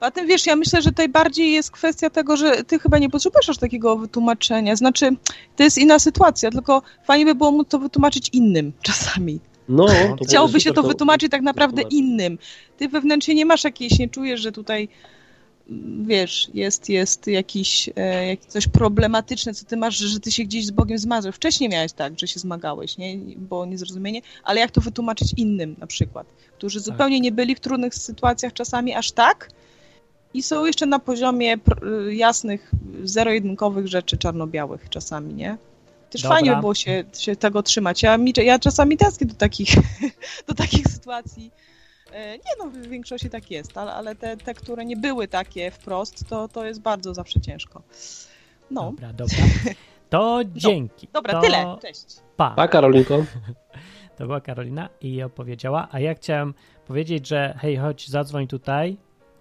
A 0.00 0.10
tym 0.10 0.26
wiesz, 0.26 0.46
ja 0.46 0.56
myślę, 0.56 0.82
że 0.82 0.90
tutaj 0.90 1.08
bardziej 1.08 1.52
jest 1.52 1.70
kwestia 1.70 2.10
tego, 2.10 2.36
że 2.36 2.64
ty 2.64 2.78
chyba 2.78 2.98
nie 2.98 3.10
potrzebujesz 3.10 3.48
aż 3.48 3.58
takiego 3.58 3.96
wytłumaczenia. 3.96 4.76
Znaczy, 4.76 5.10
to 5.56 5.62
jest 5.62 5.78
inna 5.78 5.98
sytuacja, 5.98 6.50
tylko 6.50 6.82
fajnie 7.04 7.24
by 7.24 7.34
było 7.34 7.52
móc 7.52 7.68
to 7.68 7.78
wytłumaczyć 7.78 8.28
innym 8.32 8.72
czasami. 8.82 9.40
no, 9.68 9.86
to 10.18 10.24
Chciałoby 10.24 10.60
się 10.60 10.72
to 10.72 10.82
wytłumaczyć 10.82 11.30
tak 11.30 11.42
naprawdę 11.42 11.76
wytłumaczyć. 11.76 11.98
innym. 11.98 12.38
Ty 12.76 12.88
wewnętrznie 12.88 13.34
nie 13.34 13.46
masz 13.46 13.64
jakiejś, 13.64 13.98
nie 13.98 14.08
czujesz, 14.08 14.40
że 14.40 14.52
tutaj 14.52 14.88
wiesz, 16.02 16.50
jest, 16.54 16.88
jest 16.88 17.26
jakiś, 17.26 17.90
e, 17.96 18.36
coś 18.36 18.68
problematyczne, 18.68 19.54
co 19.54 19.64
ty 19.64 19.76
masz, 19.76 19.96
że 19.96 20.20
ty 20.20 20.32
się 20.32 20.44
gdzieś 20.44 20.66
z 20.66 20.70
Bogiem 20.70 20.98
zmagasz. 20.98 21.36
Wcześniej 21.36 21.70
miałeś 21.70 21.92
tak, 21.92 22.18
że 22.18 22.26
się 22.26 22.40
zmagałeś, 22.40 22.98
nie? 22.98 23.16
Było 23.36 23.66
niezrozumienie, 23.66 24.20
ale 24.44 24.60
jak 24.60 24.70
to 24.70 24.80
wytłumaczyć 24.80 25.32
innym 25.36 25.76
na 25.78 25.86
przykład, 25.86 26.26
którzy 26.56 26.80
zupełnie 26.80 27.20
nie 27.20 27.32
byli 27.32 27.54
w 27.54 27.60
trudnych 27.60 27.94
sytuacjach 27.94 28.52
czasami 28.52 28.94
aż 28.94 29.12
tak 29.12 29.48
i 30.34 30.42
są 30.42 30.64
jeszcze 30.64 30.86
na 30.86 30.98
poziomie 30.98 31.58
pr- 31.58 32.08
jasnych, 32.08 32.70
zero-jedynkowych 33.04 33.88
rzeczy 33.88 34.16
czarno-białych 34.16 34.88
czasami, 34.90 35.34
nie? 35.34 35.56
Też 36.10 36.22
Dobra. 36.22 36.36
fajnie 36.36 36.54
by 36.54 36.60
było 36.60 36.74
się, 36.74 37.04
się 37.18 37.36
tego 37.36 37.62
trzymać. 37.62 38.02
Ja, 38.02 38.18
mi, 38.18 38.32
ja 38.36 38.58
czasami 38.58 38.96
tęsknię 38.96 39.26
do 39.26 39.34
takich, 39.34 39.68
do 40.48 40.54
takich 40.54 40.86
sytuacji. 40.86 41.50
E, 42.12 42.30
Nie 42.32 42.52
no, 42.58 42.70
w 42.70 42.76
większości 42.86 43.30
tak 43.30 43.50
jest, 43.50 43.78
ale, 43.78 43.92
ale 43.92 44.14
te, 44.14 44.36
te, 44.36 44.54
które 44.54 44.84
nie 44.84 44.96
były 44.96 45.28
takie 45.28 45.70
wprost, 45.70 46.28
to, 46.28 46.48
to 46.48 46.64
jest 46.64 46.80
bardzo 46.80 47.14
zawsze 47.14 47.40
ciężko. 47.40 47.82
No, 48.70 48.90
Dobra, 48.90 49.12
dobra. 49.12 49.36
To 50.10 50.40
dzięki. 50.54 51.08
dobra, 51.12 51.32
to 51.32 51.40
tyle. 51.40 51.76
Cześć. 51.82 52.06
Pa. 52.36 52.50
Pa, 52.50 52.68
Karolinko. 52.68 53.24
To 54.16 54.26
była 54.26 54.40
Karolina 54.40 54.88
i 55.00 55.22
opowiedziała. 55.22 55.88
A 55.90 56.00
ja 56.00 56.14
chciałem 56.14 56.54
powiedzieć, 56.86 57.28
że 57.28 57.54
hej, 57.58 57.76
chodź, 57.76 58.08
zadzwoń 58.08 58.46
tutaj. 58.46 58.96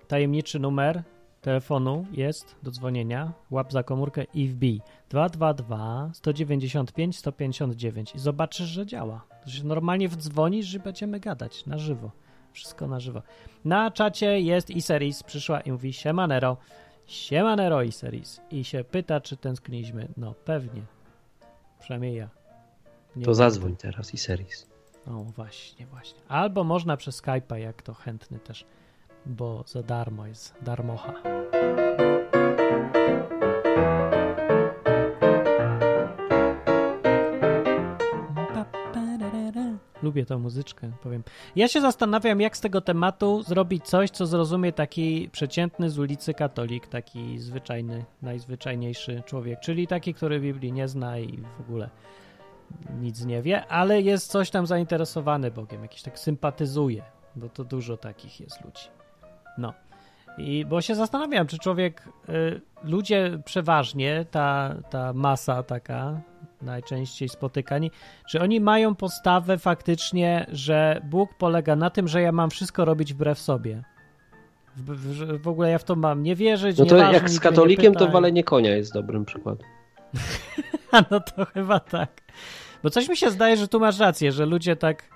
Tajemniczy 0.08 0.60
numer 0.60 1.04
telefonu 1.42 2.06
jest 2.12 2.56
do 2.64 2.72
dzwonienia. 2.72 3.34
Łap 3.52 3.72
za 3.72 3.84
komórkę 3.84 4.24
i 4.34 4.48
wbij 4.48 4.82
222 5.10 6.10
195 6.14 7.18
159 7.18 8.16
i 8.16 8.20
zobaczysz, 8.20 8.68
że 8.68 8.86
działa. 8.86 9.26
Że 9.46 9.64
normalnie 9.64 10.08
wdzwonisz 10.10 10.74
i 10.74 10.80
będziemy 10.80 11.20
gadać 11.20 11.66
na 11.66 11.78
żywo. 11.78 12.12
Wszystko 12.52 12.88
na 12.88 13.00
żywo. 13.00 13.22
Na 13.66 13.92
czacie 13.92 14.40
jest 14.40 14.70
Iseris, 14.70 15.24
przyszła 15.24 15.62
i 15.62 15.72
mówi 15.72 15.94
siemanero. 15.94 16.58
Siemanero 17.06 17.82
Iseris. 17.82 18.42
I 18.52 18.64
się 18.64 18.84
pyta, 18.84 19.22
czy 19.22 19.38
tęskniliśmy. 19.38 20.08
No 20.18 20.34
pewnie. 20.34 20.82
Przynajmniej 21.80 22.16
ja. 22.16 22.30
Nie 23.16 23.26
To 23.26 23.34
zadzwoń 23.34 23.76
teraz 23.76 24.14
i 24.14 24.18
seris. 24.18 24.68
O, 25.08 25.12
właśnie, 25.12 25.86
właśnie. 25.86 26.22
Albo 26.28 26.64
można 26.64 26.98
przez 26.98 27.22
Skype'a, 27.22 27.56
jak 27.56 27.82
to 27.82 27.94
chętny 27.94 28.40
też, 28.40 28.66
bo 29.26 29.64
za 29.68 29.84
darmo 29.84 30.28
jest, 30.28 30.56
darmocha. 30.62 31.14
Lubię 40.04 40.26
tą 40.26 40.40
muzyczkę, 40.40 40.92
powiem. 41.04 41.24
Ja 41.56 41.68
się 41.68 41.82
zastanawiam, 41.82 42.42
jak 42.42 42.58
z 42.58 42.62
tego 42.62 42.82
tematu 42.82 43.44
zrobić 43.44 43.86
coś, 43.86 44.10
co 44.10 44.26
zrozumie 44.26 44.74
taki 44.74 45.30
przeciętny 45.32 45.90
z 45.90 46.00
ulicy 46.00 46.34
katolik, 46.34 46.88
taki 46.88 47.40
zwyczajny, 47.40 48.06
najzwyczajniejszy 48.22 49.24
człowiek, 49.26 49.60
czyli 49.60 49.88
taki, 49.88 50.14
który 50.14 50.40
Biblii 50.40 50.74
nie 50.74 50.88
zna 50.88 51.20
i 51.20 51.38
w 51.58 51.62
ogóle 51.62 51.90
nic 53.00 53.26
nie 53.26 53.42
wie, 53.42 53.68
ale 53.68 54.02
jest 54.02 54.32
coś 54.32 54.50
tam 54.50 54.68
zainteresowany 54.68 55.52
Bogiem, 55.52 55.82
jakiś 55.82 56.02
tak 56.02 56.20
sympatyzuje, 56.20 57.04
bo 57.36 57.50
to 57.50 57.64
dużo 57.64 57.98
takich 57.98 58.40
jest 58.40 58.66
ludzi. 58.66 58.88
No. 59.58 59.74
I 60.38 60.66
bo 60.66 60.82
się 60.82 60.96
zastanawiam, 60.96 61.48
czy 61.48 61.58
człowiek, 61.58 62.10
y, 62.30 62.62
ludzie 62.84 63.40
przeważnie, 63.46 64.26
ta, 64.32 64.76
ta 64.90 65.14
masa 65.14 65.64
taka 65.64 66.22
najczęściej 66.62 67.30
spotykani, 67.30 67.92
czy 68.30 68.42
oni 68.42 68.60
mają 68.60 68.96
postawę 68.96 69.58
faktycznie, 69.58 70.46
że 70.52 71.02
Bóg 71.10 71.34
polega 71.34 71.76
na 71.76 71.90
tym, 71.90 72.08
że 72.08 72.22
ja 72.22 72.32
mam 72.32 72.50
wszystko 72.50 72.86
robić 72.86 73.14
wbrew 73.14 73.40
sobie. 73.40 73.84
W, 74.76 74.96
w, 74.96 75.42
w 75.42 75.48
ogóle 75.48 75.72
ja 75.72 75.78
w 75.78 75.84
to 75.84 75.96
mam 75.96 76.24
nie 76.24 76.36
wierzyć, 76.36 76.78
No 76.78 76.86
to 76.86 76.98
jak 76.98 77.30
z 77.30 77.40
katolikiem, 77.40 77.94
to 77.94 78.08
walenie 78.08 78.44
konia 78.44 78.76
jest 78.76 78.94
dobrym 78.94 79.26
przykładem. 79.26 79.68
No 81.12 81.20
to 81.20 81.46
chyba 81.46 81.80
tak. 81.80 82.22
Bo 82.84 82.90
coś 82.90 83.10
mi 83.10 83.18
się 83.18 83.32
zdaje, 83.32 83.58
że 83.58 83.68
tu 83.68 83.80
masz 83.80 84.00
rację, 84.00 84.32
że 84.32 84.46
ludzie 84.46 84.76
tak 84.76 85.10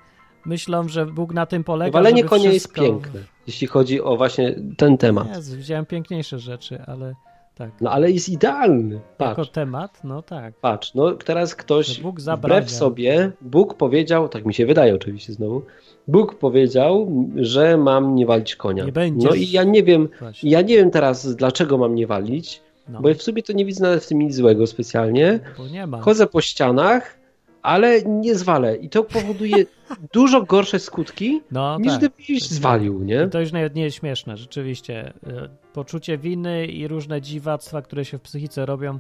myślą, 0.46 0.88
że 0.88 1.06
Bóg 1.06 1.34
na 1.34 1.46
tym 1.46 1.64
polega. 1.64 1.92
Walenie 1.92 2.24
konia 2.24 2.52
jest 2.52 2.66
wszystko... 2.66 2.82
piękne, 2.82 3.20
jeśli 3.48 3.68
chodzi 3.68 4.02
o 4.02 4.18
właśnie 4.18 4.56
ten 4.78 4.98
temat. 4.98 5.28
Jezu, 5.36 5.58
widziałem 5.58 5.86
piękniejsze 5.86 6.40
rzeczy, 6.40 6.82
ale 6.88 7.16
tak. 7.56 7.72
No 7.82 7.92
ale 7.92 8.12
jest 8.12 8.30
idealny. 8.30 8.96
Jako 9.20 9.36
Patrz, 9.36 9.50
temat, 9.50 10.00
no 10.04 10.22
tak. 10.22 10.54
patrz. 10.62 10.94
No 10.94 11.12
teraz 11.12 11.56
ktoś 11.56 12.02
Bóg 12.02 12.22
zabrania. 12.22 12.62
wbrew 12.62 12.72
sobie, 12.72 13.32
Bóg 13.42 13.74
powiedział, 13.74 14.30
tak 14.30 14.46
mi 14.46 14.54
się 14.54 14.66
wydaje 14.66 14.96
oczywiście 14.96 15.34
znowu, 15.34 15.62
Bóg 16.08 16.36
powiedział, 16.36 17.12
że 17.36 17.78
mam 17.78 18.16
nie 18.16 18.26
walić 18.26 18.56
konia. 18.56 18.86
Nie 18.86 18.92
będziesz. 18.92 19.30
No 19.30 19.36
i 19.36 19.52
ja 19.52 19.64
nie 19.64 19.84
wiem, 19.84 20.10
Właśnie. 20.20 20.50
ja 20.52 20.62
nie 20.62 20.76
wiem 20.78 20.92
teraz, 20.92 21.36
dlaczego 21.36 21.78
mam 21.78 21.96
nie 21.96 22.08
walić, 22.08 22.62
No, 22.90 23.02
bo 23.02 23.14
w 23.14 23.22
sumie 23.24 23.44
to 23.44 23.54
nie 23.54 23.66
widzę 23.66 23.84
nawet 23.84 24.04
w 24.04 24.08
tym 24.08 24.20
nic 24.20 24.36
złego 24.36 24.68
specjalnie. 24.68 25.40
bo 25.58 25.68
nie 25.68 25.88
ma. 25.88 26.02
Chodzę 26.02 26.28
po 26.28 26.42
ścianach, 26.42 27.18
ale 27.66 28.02
nie 28.04 28.36
zwalę 28.36 28.76
i 28.76 28.90
to 28.90 29.04
powoduje 29.04 29.66
dużo 30.14 30.42
gorsze 30.44 30.80
skutki, 30.80 31.42
No 31.52 31.78
niż 31.80 31.92
tak. 31.92 31.98
gdybyś 31.98 32.44
zwalił, 32.50 33.04
nie? 33.04 33.24
I 33.28 33.30
to 33.30 33.40
już 33.40 33.52
nawet 33.52 33.76
nie 33.76 33.84
jest 33.84 33.98
śmieszne, 33.98 34.38
rzeczywiście. 34.38 35.14
E, 35.28 35.50
Poczucie 35.74 36.18
winy 36.18 36.66
i 36.66 36.88
różne 36.88 37.22
dziwactwa, 37.22 37.82
które 37.82 38.06
się 38.06 38.18
w 38.18 38.22
psychice 38.22 38.66
robią, 38.66 39.00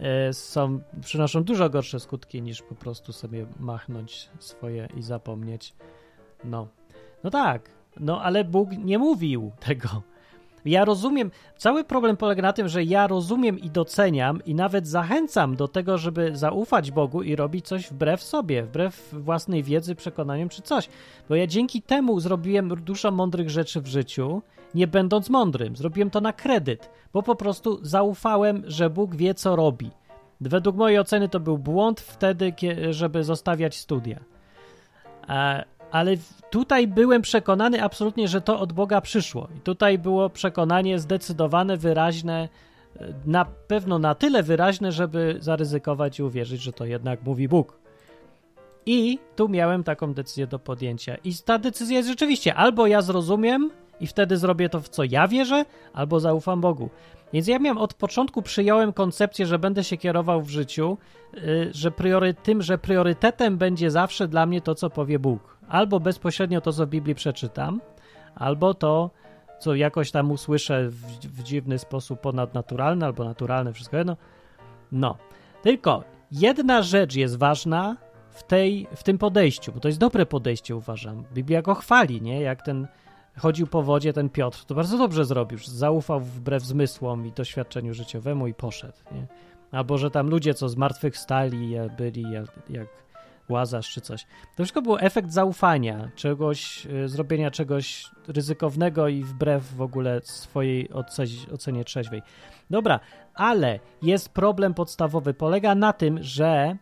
e, 0.00 0.32
są, 0.32 0.80
przynoszą 1.04 1.44
dużo 1.44 1.70
gorsze 1.70 2.00
skutki 2.00 2.42
niż 2.42 2.62
po 2.62 2.74
prostu 2.74 3.12
sobie 3.12 3.46
machnąć 3.60 4.28
swoje 4.38 4.88
i 4.96 5.02
zapomnieć. 5.02 5.74
No. 6.44 6.68
No 7.24 7.30
tak. 7.30 7.70
No 8.00 8.22
ale 8.22 8.44
Bóg 8.44 8.70
nie 8.84 8.98
mówił 8.98 9.50
tego. 9.60 9.88
Ja 10.64 10.84
rozumiem, 10.84 11.30
cały 11.56 11.84
problem 11.84 12.16
polega 12.16 12.42
na 12.42 12.52
tym, 12.52 12.68
że 12.68 12.84
ja 12.84 13.06
rozumiem 13.06 13.58
i 13.58 13.70
doceniam 13.70 14.44
i 14.44 14.54
nawet 14.54 14.88
zachęcam 14.88 15.56
do 15.56 15.68
tego, 15.68 15.98
żeby 15.98 16.36
zaufać 16.36 16.90
Bogu 16.90 17.22
i 17.22 17.36
robić 17.36 17.66
coś 17.66 17.86
wbrew 17.86 18.22
sobie, 18.22 18.62
wbrew 18.62 19.08
własnej 19.12 19.62
wiedzy, 19.62 19.94
przekonaniom 19.94 20.48
czy 20.48 20.62
coś. 20.62 20.88
Bo 21.28 21.34
ja 21.34 21.46
dzięki 21.46 21.82
temu 21.82 22.20
zrobiłem 22.20 22.68
dużo 22.68 23.10
mądrych 23.10 23.50
rzeczy 23.50 23.80
w 23.80 23.86
życiu, 23.86 24.42
nie 24.74 24.86
będąc 24.86 25.30
mądrym. 25.30 25.76
Zrobiłem 25.76 26.10
to 26.10 26.20
na 26.20 26.32
kredyt, 26.32 26.90
bo 27.12 27.22
po 27.22 27.34
prostu 27.34 27.78
zaufałem, 27.82 28.62
że 28.66 28.90
Bóg 28.90 29.16
wie, 29.16 29.34
co 29.34 29.56
robi. 29.56 29.90
Według 30.40 30.76
mojej 30.76 30.98
oceny 30.98 31.28
to 31.28 31.40
był 31.40 31.58
błąd 31.58 32.00
wtedy, 32.00 32.52
żeby 32.90 33.24
zostawiać 33.24 33.76
studia. 33.76 34.20
E, 35.28 35.64
ale 35.90 36.16
tutaj 36.50 36.86
byłem 36.86 37.22
przekonany 37.22 37.82
absolutnie, 37.82 38.28
że 38.28 38.40
to 38.40 38.60
od 38.60 38.72
Boga 38.72 39.00
przyszło. 39.00 39.48
I 39.56 39.60
tutaj 39.60 39.98
było 39.98 40.30
przekonanie 40.30 40.98
zdecydowane, 40.98 41.76
wyraźne, 41.76 42.48
e, 42.96 43.12
na 43.26 43.44
pewno 43.44 43.98
na 43.98 44.14
tyle 44.14 44.42
wyraźne, 44.42 44.92
żeby 44.92 45.36
zaryzykować 45.40 46.18
i 46.18 46.22
uwierzyć, 46.22 46.62
że 46.62 46.72
to 46.72 46.84
jednak 46.84 47.22
mówi 47.22 47.48
Bóg. 47.48 47.80
I 48.86 49.18
tu 49.36 49.48
miałem 49.48 49.84
taką 49.84 50.14
decyzję 50.14 50.46
do 50.46 50.58
podjęcia. 50.58 51.16
I 51.24 51.34
ta 51.44 51.58
decyzja 51.58 51.96
jest 51.96 52.08
rzeczywiście 52.08 52.54
albo 52.54 52.86
ja 52.86 53.02
zrozumiem 53.02 53.70
i 54.00 54.06
wtedy 54.06 54.36
zrobię 54.36 54.68
to, 54.68 54.80
w 54.80 54.88
co 54.88 55.04
ja 55.04 55.28
wierzę, 55.28 55.64
albo 55.92 56.20
zaufam 56.20 56.60
Bogu. 56.60 56.90
Więc 57.32 57.48
ja 57.48 57.58
miałem 57.58 57.78
od 57.78 57.94
początku 57.94 58.42
przyjąłem 58.42 58.92
koncepcję, 58.92 59.46
że 59.46 59.58
będę 59.58 59.84
się 59.84 59.96
kierował 59.96 60.42
w 60.42 60.50
życiu, 60.50 60.98
y, 61.34 61.70
że 61.72 61.90
priory, 61.90 62.34
tym, 62.34 62.62
że 62.62 62.78
priorytetem 62.78 63.58
będzie 63.58 63.90
zawsze 63.90 64.28
dla 64.28 64.46
mnie 64.46 64.60
to, 64.60 64.74
co 64.74 64.90
powie 64.90 65.18
Bóg. 65.18 65.59
Albo 65.70 66.00
bezpośrednio 66.00 66.60
to, 66.60 66.72
co 66.72 66.86
w 66.86 66.88
Biblii 66.88 67.14
przeczytam, 67.14 67.80
albo 68.34 68.74
to, 68.74 69.10
co 69.58 69.74
jakoś 69.74 70.10
tam 70.10 70.30
usłyszę 70.30 70.88
w, 70.88 71.02
w 71.18 71.42
dziwny 71.42 71.78
sposób 71.78 72.20
ponadnaturalny 72.20 73.06
albo 73.06 73.24
naturalny, 73.24 73.72
wszystko 73.72 73.96
jedno. 73.96 74.16
No. 74.92 75.16
Tylko 75.62 76.04
jedna 76.32 76.82
rzecz 76.82 77.14
jest 77.14 77.38
ważna 77.38 77.96
w, 78.30 78.42
tej, 78.42 78.86
w 78.96 79.02
tym 79.02 79.18
podejściu, 79.18 79.72
bo 79.72 79.80
to 79.80 79.88
jest 79.88 80.00
dobre 80.00 80.26
podejście, 80.26 80.76
uważam. 80.76 81.24
Biblia 81.34 81.62
go 81.62 81.74
chwali, 81.74 82.22
nie? 82.22 82.40
Jak 82.40 82.62
ten 82.62 82.86
chodził 83.38 83.66
po 83.66 83.82
wodzie, 83.82 84.12
ten 84.12 84.30
Piotr, 84.30 84.64
to 84.64 84.74
bardzo 84.74 84.98
dobrze 84.98 85.24
zrobił. 85.24 85.58
Zaufał 85.64 86.20
wbrew 86.20 86.62
zmysłom 86.62 87.26
i 87.26 87.32
doświadczeniu 87.32 87.94
życiowemu 87.94 88.46
i 88.46 88.54
poszedł, 88.54 88.98
nie? 89.12 89.26
Albo, 89.72 89.98
że 89.98 90.10
tam 90.10 90.28
ludzie, 90.28 90.54
co 90.54 90.68
zmartwychwstali, 90.68 91.74
e, 91.74 91.90
byli 91.90 92.30
jak, 92.30 92.46
jak 92.70 92.88
Łazarz 93.50 93.90
czy 93.90 94.00
coś. 94.00 94.24
To 94.24 94.54
wszystko 94.56 94.82
był 94.82 94.96
efekt 95.00 95.32
zaufania, 95.32 96.10
czegoś, 96.14 96.86
y, 96.86 97.08
zrobienia 97.08 97.50
czegoś 97.50 98.10
ryzykownego 98.28 99.08
i 99.08 99.22
wbrew 99.24 99.74
w 99.76 99.82
ogóle 99.82 100.20
swojej 100.24 100.88
oce- 100.90 101.52
ocenie 101.54 101.84
trzeźwej. 101.84 102.22
Dobra, 102.70 103.00
ale 103.34 103.78
jest 104.02 104.28
problem 104.28 104.74
podstawowy. 104.74 105.34
Polega 105.34 105.74
na 105.74 105.92
tym, 105.92 106.22
że 106.22 106.76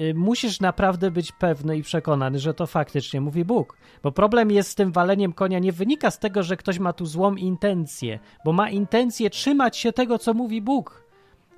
y, 0.00 0.14
musisz 0.14 0.60
naprawdę 0.60 1.10
być 1.10 1.32
pewny 1.32 1.76
i 1.78 1.82
przekonany, 1.82 2.38
że 2.38 2.54
to 2.54 2.66
faktycznie 2.66 3.20
mówi 3.20 3.44
Bóg. 3.44 3.76
Bo 4.02 4.12
problem 4.12 4.50
jest 4.50 4.70
z 4.70 4.74
tym 4.74 4.92
waleniem 4.92 5.32
konia 5.32 5.58
nie 5.58 5.72
wynika 5.72 6.10
z 6.10 6.18
tego, 6.18 6.42
że 6.42 6.56
ktoś 6.56 6.78
ma 6.78 6.92
tu 6.92 7.06
złą 7.06 7.34
intencję, 7.34 8.18
bo 8.44 8.52
ma 8.52 8.70
intencję 8.70 9.30
trzymać 9.30 9.76
się 9.76 9.92
tego, 9.92 10.18
co 10.18 10.34
mówi 10.34 10.62
Bóg. 10.62 11.09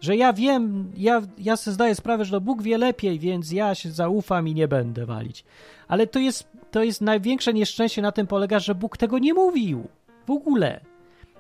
Że 0.03 0.16
ja 0.16 0.32
wiem, 0.32 0.92
ja, 0.96 1.22
ja 1.38 1.57
sobie 1.57 1.74
zdaję 1.74 1.94
sprawę, 1.94 2.24
że 2.24 2.30
to 2.30 2.40
Bóg 2.40 2.62
wie 2.62 2.78
lepiej, 2.78 3.18
więc 3.18 3.53
ja 3.53 3.74
się 3.74 3.90
zaufam 3.90 4.48
i 4.48 4.55
nie 4.55 4.68
będę 4.68 5.07
walić. 5.07 5.44
Ale 5.88 6.07
to 6.07 6.18
jest, 6.18 6.48
to 6.70 6.82
jest 6.82 7.00
największe 7.00 7.55
nieszczęście 7.55 8.03
na 8.03 8.12
tym 8.12 8.26
polega, 8.26 8.59
że 8.59 8.74
Bóg 8.74 8.96
tego 8.96 9.18
nie 9.18 9.34
mówił. 9.34 9.88
W 10.26 10.30
ogóle. 10.30 10.80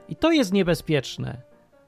I 0.08 0.16
to 0.16 0.32
jest 0.32 0.52
niebezpieczne. 0.52 1.36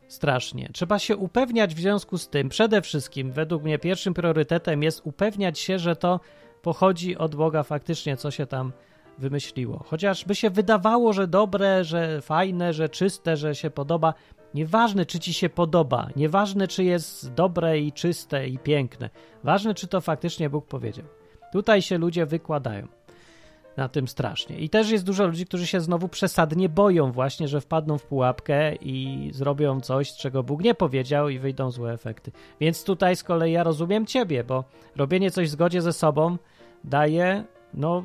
Strasznie. 0.08 0.70
Trzeba 0.72 0.98
się 0.98 1.16
upewniać 1.16 1.74
w 1.74 1.80
związku 1.80 2.18
z 2.18 2.28
tym, 2.28 2.48
przede 2.48 2.82
wszystkim, 2.82 3.32
według 3.32 3.62
mnie 3.62 3.78
pierwszym 3.78 4.14
priorytetem 4.14 4.82
jest 4.82 5.00
upewniać 5.04 5.58
się, 5.58 5.78
że 5.78 5.96
to 5.96 6.20
pochodzi 6.62 7.16
od 7.16 7.34
Boga 7.34 7.62
faktycznie, 7.62 8.16
co 8.16 8.30
się 8.30 8.46
tam 8.46 8.72
wymyśliło. 9.18 9.84
Chociażby 9.86 10.34
się 10.34 10.50
wydawało, 10.50 11.12
że 11.12 11.26
dobre, 11.26 11.84
że 11.84 12.20
fajne, 12.20 12.72
że 12.72 12.88
czyste, 12.88 13.36
że 13.36 13.54
się 13.54 13.70
podoba. 13.70 14.14
Nieważne, 14.54 15.06
czy 15.06 15.20
ci 15.20 15.34
się 15.34 15.48
podoba, 15.48 16.08
nieważne, 16.16 16.68
czy 16.68 16.84
jest 16.84 17.34
dobre 17.34 17.78
i 17.78 17.92
czyste 17.92 18.48
i 18.48 18.58
piękne. 18.58 19.10
Ważne, 19.44 19.74
czy 19.74 19.86
to 19.86 20.00
faktycznie 20.00 20.50
Bóg 20.50 20.66
powiedział. 20.66 21.06
Tutaj 21.52 21.82
się 21.82 21.98
ludzie 21.98 22.26
wykładają 22.26 22.88
na 23.76 23.88
tym 23.88 24.08
strasznie. 24.08 24.58
I 24.58 24.68
też 24.68 24.90
jest 24.90 25.04
dużo 25.04 25.26
ludzi, 25.26 25.46
którzy 25.46 25.66
się 25.66 25.80
znowu 25.80 26.08
przesadnie 26.08 26.68
boją 26.68 27.12
właśnie, 27.12 27.48
że 27.48 27.60
wpadną 27.60 27.98
w 27.98 28.06
pułapkę 28.06 28.74
i 28.74 29.30
zrobią 29.32 29.80
coś, 29.80 30.12
czego 30.12 30.42
Bóg 30.42 30.62
nie 30.62 30.74
powiedział 30.74 31.28
i 31.28 31.38
wyjdą 31.38 31.70
złe 31.70 31.92
efekty. 31.92 32.32
Więc 32.60 32.84
tutaj 32.84 33.16
z 33.16 33.22
kolei 33.22 33.52
ja 33.52 33.62
rozumiem 33.62 34.06
ciebie, 34.06 34.44
bo 34.44 34.64
robienie 34.96 35.30
coś 35.30 35.48
w 35.48 35.52
zgodzie 35.52 35.82
ze 35.82 35.92
sobą 35.92 36.36
daje, 36.84 37.44
no, 37.74 38.04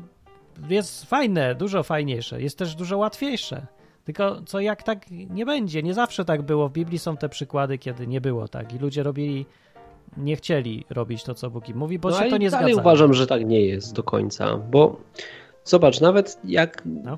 jest 0.70 1.06
fajne, 1.06 1.56
dużo 1.56 1.84
fajniejsze, 1.84 2.42
jest 2.42 2.58
też 2.58 2.76
dużo 2.76 2.98
łatwiejsze. 2.98 3.66
Tylko 4.06 4.42
co 4.46 4.60
jak 4.60 4.84
tak 4.84 5.06
nie 5.30 5.46
będzie? 5.46 5.84
Nie 5.84 5.94
zawsze 5.94 6.26
tak 6.26 6.42
było. 6.42 6.70
W 6.70 6.72
Biblii 6.72 7.00
są 7.00 7.18
te 7.18 7.30
przykłady, 7.30 7.78
kiedy 7.78 8.08
nie 8.08 8.22
było 8.22 8.48
tak 8.48 8.74
i 8.74 8.80
ludzie 8.80 9.04
robili, 9.04 9.46
nie 10.18 10.36
chcieli 10.36 10.86
robić 10.90 11.24
to, 11.24 11.34
co 11.36 11.50
Bóg 11.50 11.70
im 11.70 11.78
mówi, 11.78 12.00
bo 12.00 12.10
no, 12.10 12.20
się 12.24 12.30
to 12.30 12.38
nie 12.38 12.50
zgadza. 12.50 12.82
uważam, 12.82 13.14
że 13.14 13.28
tak 13.28 13.46
nie 13.46 13.62
jest 13.62 13.94
do 13.94 14.04
końca, 14.04 14.58
bo 14.58 14.98
zobacz, 15.64 16.02
nawet 16.02 16.40
jak 16.44 16.82
No. 16.86 17.18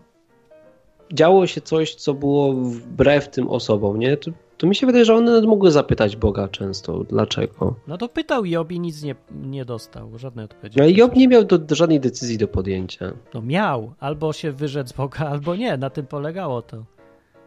Działo 1.14 1.47
się 1.47 1.62
coś, 1.62 1.95
co 1.95 2.14
było 2.14 2.53
wbrew 2.53 3.30
tym 3.30 3.47
osobom, 3.49 3.99
nie? 3.99 4.18
To, 4.18 4.32
to 4.57 4.68
mi 4.68 4.76
się 4.76 4.86
wydaje, 4.86 5.05
że 5.05 5.16
one 5.16 5.41
mogły 5.41 5.72
zapytać 5.72 6.16
Boga 6.16 6.47
często, 6.47 7.03
dlaczego. 7.03 7.76
No 7.88 7.97
to 7.97 8.09
pytał 8.09 8.45
Job 8.45 8.72
i 8.72 8.80
nic 8.80 9.03
nie, 9.03 9.16
nie 9.32 9.66
dostał, 9.66 10.18
żadnej 10.18 10.45
odpowiedzi. 10.45 10.80
No 10.80 10.86
i 10.86 10.95
Job 10.95 11.16
nie 11.16 11.28
miał 11.28 11.43
do, 11.43 11.57
do 11.57 11.76
żadnej 11.76 11.99
decyzji 11.99 12.38
do 12.38 12.47
podjęcia. 12.47 13.12
No 13.34 13.41
miał, 13.41 13.93
albo 13.99 14.34
się 14.34 14.51
wyrzec 14.51 14.91
Boga, 14.93 15.28
albo 15.30 15.55
nie, 15.55 15.78
na 15.78 15.89
tym 15.89 16.07
polegało 16.07 16.62
to. 16.62 16.84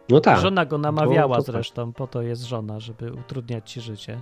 No 0.09 0.19
tak. 0.19 0.39
Żona 0.39 0.65
go 0.65 0.77
namawiała 0.77 1.35
To- 1.37 1.41
to 1.43 1.45
tak. 1.45 1.55
zresztą, 1.55 1.93
po 1.93 2.07
to 2.07 2.21
jest 2.21 2.43
żona, 2.43 2.79
żeby 2.79 3.13
utrudniać 3.13 3.71
ci 3.71 3.81
życie. 3.81 4.21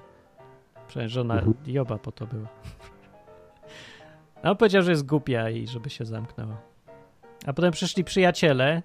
Przecież 0.88 1.12
żona 1.12 1.34
Mhm. 1.34 1.54
Joba 1.66 1.98
po 1.98 2.12
to 2.12 2.28
była. 2.28 2.48
A 4.44 4.52
on 4.52 4.58
powiedział, 4.58 4.82
że 4.84 4.92
jest 4.92 5.06
głupia 5.06 5.50
i 5.50 5.68
żeby 5.68 5.90
się 5.90 6.06
zamknęła. 6.06 6.58
A 7.46 7.54
potem 7.54 7.72
przyszli 7.72 8.04
przyjaciele, 8.04 8.82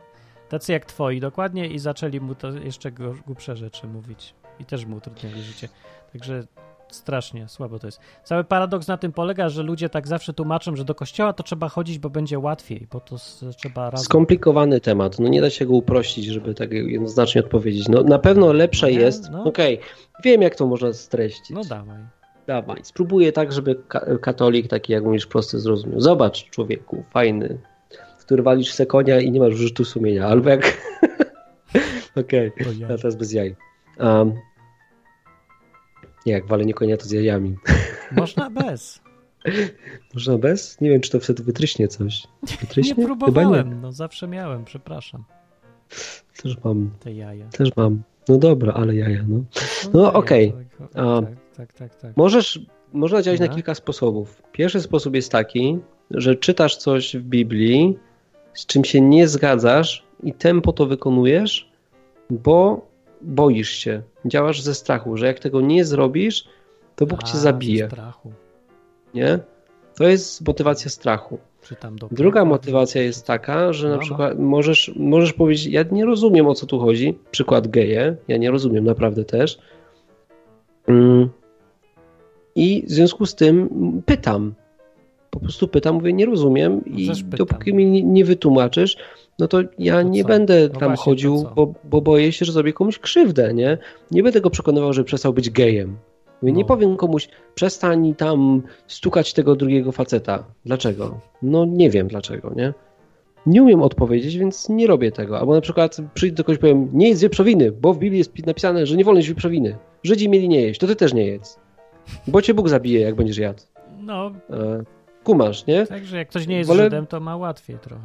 tacy 0.49 0.73
jak 0.73 0.85
twoi 0.87 1.21
dokładnie 1.21 1.67
i 1.67 1.79
zaczęli 1.79 2.21
mu 2.21 2.35
to 2.35 2.53
jeszcze 2.53 2.91
głupsze 3.27 3.57
rzeczy 3.57 3.87
mówić. 3.87 4.35
I 4.61 4.65
też 4.65 4.87
mu 4.87 4.97
utrudniali 4.97 5.43
życie. 5.43 5.69
Także 6.13 6.43
strasznie 6.91 7.49
słabo 7.49 7.79
to 7.79 7.87
jest. 7.87 8.01
Cały 8.25 8.45
paradoks 8.45 8.89
na 8.89 8.97
tym 8.97 9.13
polega, 9.13 9.49
że 9.49 9.63
ludzie 9.63 9.89
tak 9.89 10.09
zawsze 10.09 10.33
tłumaczą, 10.33 10.77
że 10.77 10.85
do 10.85 10.95
kościoła 10.95 11.33
to 11.33 11.43
trzeba 11.43 11.69
chodzić, 11.69 11.99
bo 11.99 12.11
będzie 12.11 12.39
łatwiej, 12.39 12.87
bo 12.93 13.01
to 13.01 13.17
trzeba 13.57 13.91
razem. 13.91 14.05
Skomplikowany 14.05 14.81
temat, 14.81 15.19
no 15.19 15.29
nie 15.29 15.41
da 15.41 15.51
się 15.51 15.67
go 15.67 15.73
uprościć, 15.75 16.25
żeby 16.27 16.55
tak 16.55 16.73
jednoznacznie 16.73 17.41
odpowiedzieć. 17.41 17.89
No 17.89 18.03
na 18.03 18.19
pewno 18.19 18.53
lepsze 18.53 18.87
No 18.87 18.93
jest, 18.93 19.31
no. 19.31 19.45
okej, 19.45 19.81
wiem 20.25 20.43
jak 20.43 20.55
to 20.57 20.67
można 20.67 20.93
streścić. 20.93 21.51
No 21.51 21.65
dawaj. 21.65 21.99
Dawaj, 22.47 22.81
spróbuję 22.83 23.33
tak, 23.33 23.53
żeby 23.53 23.75
ka- 23.89 24.07
katolik 24.23 24.69
taki, 24.69 24.93
jak 24.93 25.05
mówisz, 25.05 25.27
prosty 25.27 25.59
zrozumiał. 25.61 26.01
Zobacz, 26.01 26.51
człowieku, 26.51 27.05
fajny, 27.11 27.59
który 28.29 28.43
walisz 28.43 28.73
se 28.73 28.87
konia 28.87 29.21
i 29.21 29.31
nie 29.31 29.41
masz 29.41 29.55
wyrzutu 29.55 29.85
sumienia. 29.85 30.27
Albo 30.27 30.51
jak... 30.51 30.63
Okej, 32.21 32.53
O 32.61 32.73
ja. 32.79 32.87
okay. 32.87 32.97
teraz 32.99 33.17
bez 33.17 33.33
jaj. 33.33 33.57
Um, 34.01 34.33
nie, 36.27 36.33
jak 36.33 36.47
walenie 36.47 36.75
konia, 36.75 36.97
to 36.97 37.05
z 37.05 37.11
jajami. 37.11 37.57
Można 38.17 38.51
bez. 38.51 39.01
Można 40.15 40.39
bez? 40.39 40.81
Nie 40.81 40.91
wiem, 40.91 41.01
czy 41.01 41.11
to 41.11 41.21
wtedy 41.21 41.43
wytryśnie 41.43 41.89
coś. 41.89 42.27
Wytryśnie? 42.61 42.95
Nie 42.99 43.05
próbowałem, 43.05 43.69
nie. 43.69 43.75
no 43.75 43.93
zawsze 43.93 44.29
miałem, 44.29 44.65
przepraszam, 44.65 45.25
Też 46.43 46.57
mam, 46.65 46.91
te 47.01 47.13
jaja. 47.13 47.47
też 47.49 47.77
mam. 47.77 48.03
No 48.29 48.39
dobra, 48.39 48.73
ale 48.73 48.95
jaja, 48.95 49.25
no. 49.29 49.45
No, 49.95 50.01
jaja, 50.01 50.13
okej. 50.13 50.53
Tak, 50.79 50.89
A, 50.95 51.23
tak, 51.23 51.33
tak, 51.57 51.73
tak, 51.73 51.95
tak. 51.95 52.17
Możesz, 52.17 52.61
można 52.93 53.23
działać 53.23 53.41
na 53.41 53.47
No. 53.47 53.55
kilka 53.55 53.75
sposobów. 53.75 54.43
Pierwszy 54.53 54.81
sposób 54.81 55.15
jest 55.15 55.33
taki, 55.33 55.79
że 56.11 56.37
czytasz 56.37 56.77
coś 56.77 57.17
w 57.17 57.23
Biblii, 57.23 57.99
z 58.59 58.67
czym 58.67 58.85
się 58.85 59.01
nie 59.01 59.29
zgadzasz 59.29 60.05
i 60.23 60.33
tempo 60.33 60.73
to 60.73 60.87
wykonujesz, 60.87 61.71
bo 62.31 62.87
boisz 63.21 63.71
się. 63.71 64.03
Działasz 64.27 64.63
ze 64.63 64.75
strachu, 64.75 65.17
że 65.17 65.27
jak 65.27 65.39
tego 65.39 65.61
nie 65.61 65.85
zrobisz, 65.85 66.45
to 66.97 67.07
Bóg 67.07 67.21
A, 67.23 67.27
cię 67.27 67.39
zabije. 67.39 67.87
strachu. 67.87 68.33
Nie? 69.15 69.39
To 69.97 70.05
jest 70.05 70.47
motywacja 70.47 70.91
strachu. 70.91 71.39
Druga 72.11 72.45
motywacja 72.45 73.03
jest 73.03 73.27
taka, 73.27 73.73
że 73.73 73.87
No, 73.87 73.91
na 73.91 73.97
no. 73.97 74.03
przykład 74.03 74.39
możesz, 74.39 74.93
możesz 74.97 75.33
powiedzieć, 75.33 75.67
ja 75.67 75.85
nie 75.93 76.05
rozumiem 76.05 76.47
o 76.47 76.55
co 76.55 76.67
tu 76.67 76.79
chodzi, 76.81 77.19
przykład 77.31 77.69
geje, 77.69 78.17
ja 78.29 78.37
nie 78.37 78.51
rozumiem 78.51 78.85
naprawdę 78.85 79.25
też. 79.25 79.59
Mm. 80.87 81.29
I 82.55 82.85
w 82.87 82.91
związku 82.91 83.27
z 83.27 83.35
tym 83.35 83.69
pytam. 84.07 84.55
Po 85.31 85.41
prostu 85.41 85.69
pytam, 85.69 85.95
mówię, 85.95 86.13
nie 86.13 86.27
rozumiem 86.27 86.85
i 86.85 87.07
Też 87.07 87.23
pytam. 87.23 87.39
dopóki 87.39 87.75
mi 87.75 87.87
nie- 87.87 88.03
nie 88.03 88.25
wytłumaczysz, 88.25 88.97
no 89.39 89.49
to 89.49 89.59
ja 89.79 89.95
To 89.95 90.03
nie 90.03 90.23
co? 90.23 90.29
będę 90.29 90.69
No 90.75 90.81
tam 90.81 90.89
właśnie, 90.89 91.05
chodził, 91.05 91.45
bo, 91.57 91.73
bo 91.85 92.01
boję 92.01 92.33
się, 92.33 92.45
że 92.45 92.53
zrobię 92.53 92.73
komuś 92.73 92.99
krzywdę, 92.99 93.55
nie? 93.55 93.79
Nie 94.11 94.23
będę 94.23 94.41
go 94.41 94.51
przekonywał, 94.51 94.93
że 94.93 95.05
przestał 95.05 95.33
być 95.33 95.51
gejem. 95.51 95.97
Mówię, 96.43 96.53
Nie 96.53 96.63
No. 96.63 96.69
powiem 96.69 96.97
komuś, 96.97 97.29
przestań 97.55 98.15
tam 98.15 98.63
stukać 98.87 99.33
tego 99.33 99.57
drugiego 99.57 99.93
faceta. 99.93 100.45
Dlaczego? 100.67 101.21
No 101.43 101.65
nie 101.65 101.91
wiem 101.91 102.09
dlaczego, 102.09 102.53
nie? 102.57 102.75
Nie 103.47 103.63
umiem 103.63 103.83
odpowiedzieć, 103.83 104.37
więc 104.39 104.69
nie 104.69 104.87
robię 104.87 105.13
tego. 105.13 105.39
Albo 105.41 105.55
na 105.55 105.61
przykład 105.61 105.97
przyjdę 106.15 106.37
do 106.37 106.45
kogoś 106.45 106.57
i 106.57 106.61
powiem, 106.61 106.89
nie 106.93 107.09
jedz 107.09 107.21
wieprzowiny, 107.21 107.73
bo 107.73 107.95
w 107.95 107.99
Biblii 107.99 108.19
jest 108.19 108.47
napisane, 108.47 108.87
że 108.87 108.97
nie 108.97 109.05
wolno 109.05 109.19
jeść 109.19 109.29
wieprzowiny. 109.29 109.77
Żydzi 110.03 110.29
mieli 110.29 110.49
nie 110.49 110.61
jeść, 110.61 110.81
to 110.81 110.87
ty 110.87 110.97
też 110.97 111.15
nie 111.15 111.27
jedz. 111.27 111.59
Bo 112.27 112.43
cię 112.43 112.55
Bóg 112.55 112.69
zabije, 112.69 113.01
jak 113.01 113.15
będziesz 113.15 113.39
jadł. 113.39 113.63
No, 114.01 114.31
E, 114.51 114.83
kumasz, 115.29 115.67
nie? 115.67 115.87
także 115.87 116.17
jak 116.17 116.29
ktoś 116.29 116.47
nie 116.47 116.59
jest 116.59 116.71
Wolę- 116.71 116.85
Żydem, 116.85 117.07
to 117.07 117.21
ma 117.21 117.37
łatwiej 117.37 117.79
trochę. 117.79 118.03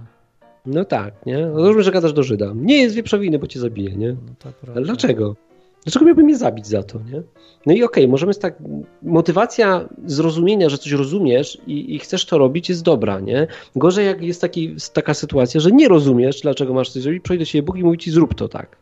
No 0.65 0.85
tak, 0.85 1.25
nie? 1.25 1.47
Dobrze, 1.55 1.83
że 1.83 1.91
gadasz 1.91 2.13
do 2.13 2.23
Żyda. 2.23 2.51
Nie 2.55 2.77
jedz 2.81 2.93
wieprzowiny, 2.93 3.39
bo 3.39 3.47
cię 3.47 3.59
zabije, 3.59 3.95
nie? 3.95 4.09
No 4.09 4.51
Ale 4.75 4.81
dlaczego? 4.85 5.35
Dlaczego 5.83 6.05
miałbym 6.05 6.25
mnie 6.25 6.37
zabić 6.37 6.67
za 6.67 6.83
to, 6.83 6.99
nie? 6.99 7.21
No 7.65 7.73
i 7.73 7.83
okej, 7.83 8.07
możemy 8.07 8.33
z 8.33 8.39
tak. 8.39 8.55
Motywacja 9.01 9.89
zrozumienia, 10.05 10.69
że 10.69 10.77
coś 10.77 10.91
rozumiesz 10.91 11.57
i, 11.67 11.95
i 11.95 11.99
chcesz 11.99 12.25
to 12.25 12.37
robić, 12.37 12.69
jest 12.69 12.83
dobra, 12.83 13.19
nie? 13.19 13.47
Gorzej, 13.75 14.05
jak 14.05 14.21
jest 14.21 14.41
taki, 14.41 14.75
taka 14.93 15.13
sytuacja, 15.13 15.59
że 15.61 15.71
nie 15.71 15.87
rozumiesz, 15.87 16.41
dlaczego 16.41 16.73
masz 16.73 16.89
coś 16.89 17.01
zrobić, 17.01 17.23
przyjdzie 17.23 17.39
do 17.39 17.45
ciebie 17.45 17.63
Bóg 17.63 17.77
i 17.77 17.83
mówi 17.83 17.97
ci, 17.97 18.11
zrób 18.11 18.35
to 18.35 18.47
tak. 18.47 18.77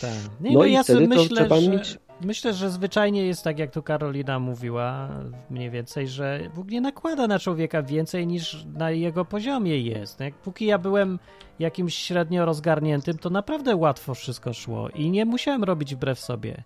Tak. 0.00 0.10
Nie, 0.40 0.52
No 0.52 0.58
no, 0.58 0.64
i 0.64 0.72
ja 0.72 0.82
wtedy 0.82 1.08
to 1.08 1.24
trzeba 1.34 1.60
że, 1.60 1.70
mieć- 1.70 1.98
myślę, 2.20 2.54
że 2.54 2.70
zwyczajnie 2.70 3.26
jest 3.26 3.44
tak, 3.44 3.58
jak 3.58 3.70
tu 3.70 3.82
Karolina 3.82 4.38
mówiła, 4.38 5.08
mniej 5.50 5.70
więcej, 5.70 6.08
że 6.08 6.40
Bóg 6.54 6.70
nie 6.70 6.80
nakłada 6.80 7.26
na 7.26 7.38
człowieka 7.38 7.82
więcej 7.82 8.26
niż 8.26 8.66
na 8.74 8.90
jego 8.90 9.24
poziomie 9.24 9.80
jest. 9.80 10.20
Jak 10.20 10.34
póki 10.34 10.66
ja 10.66 10.78
byłem 10.78 11.18
jakimś 11.58 11.94
średnio 11.94 12.44
rozgarniętym, 12.44 13.18
to 13.18 13.30
naprawdę 13.30 13.76
łatwo 13.76 14.14
wszystko 14.14 14.52
szło 14.52 14.88
i 14.88 15.10
nie 15.10 15.24
musiałem 15.24 15.64
robić 15.64 15.94
wbrew 15.94 16.20
sobie. 16.20 16.62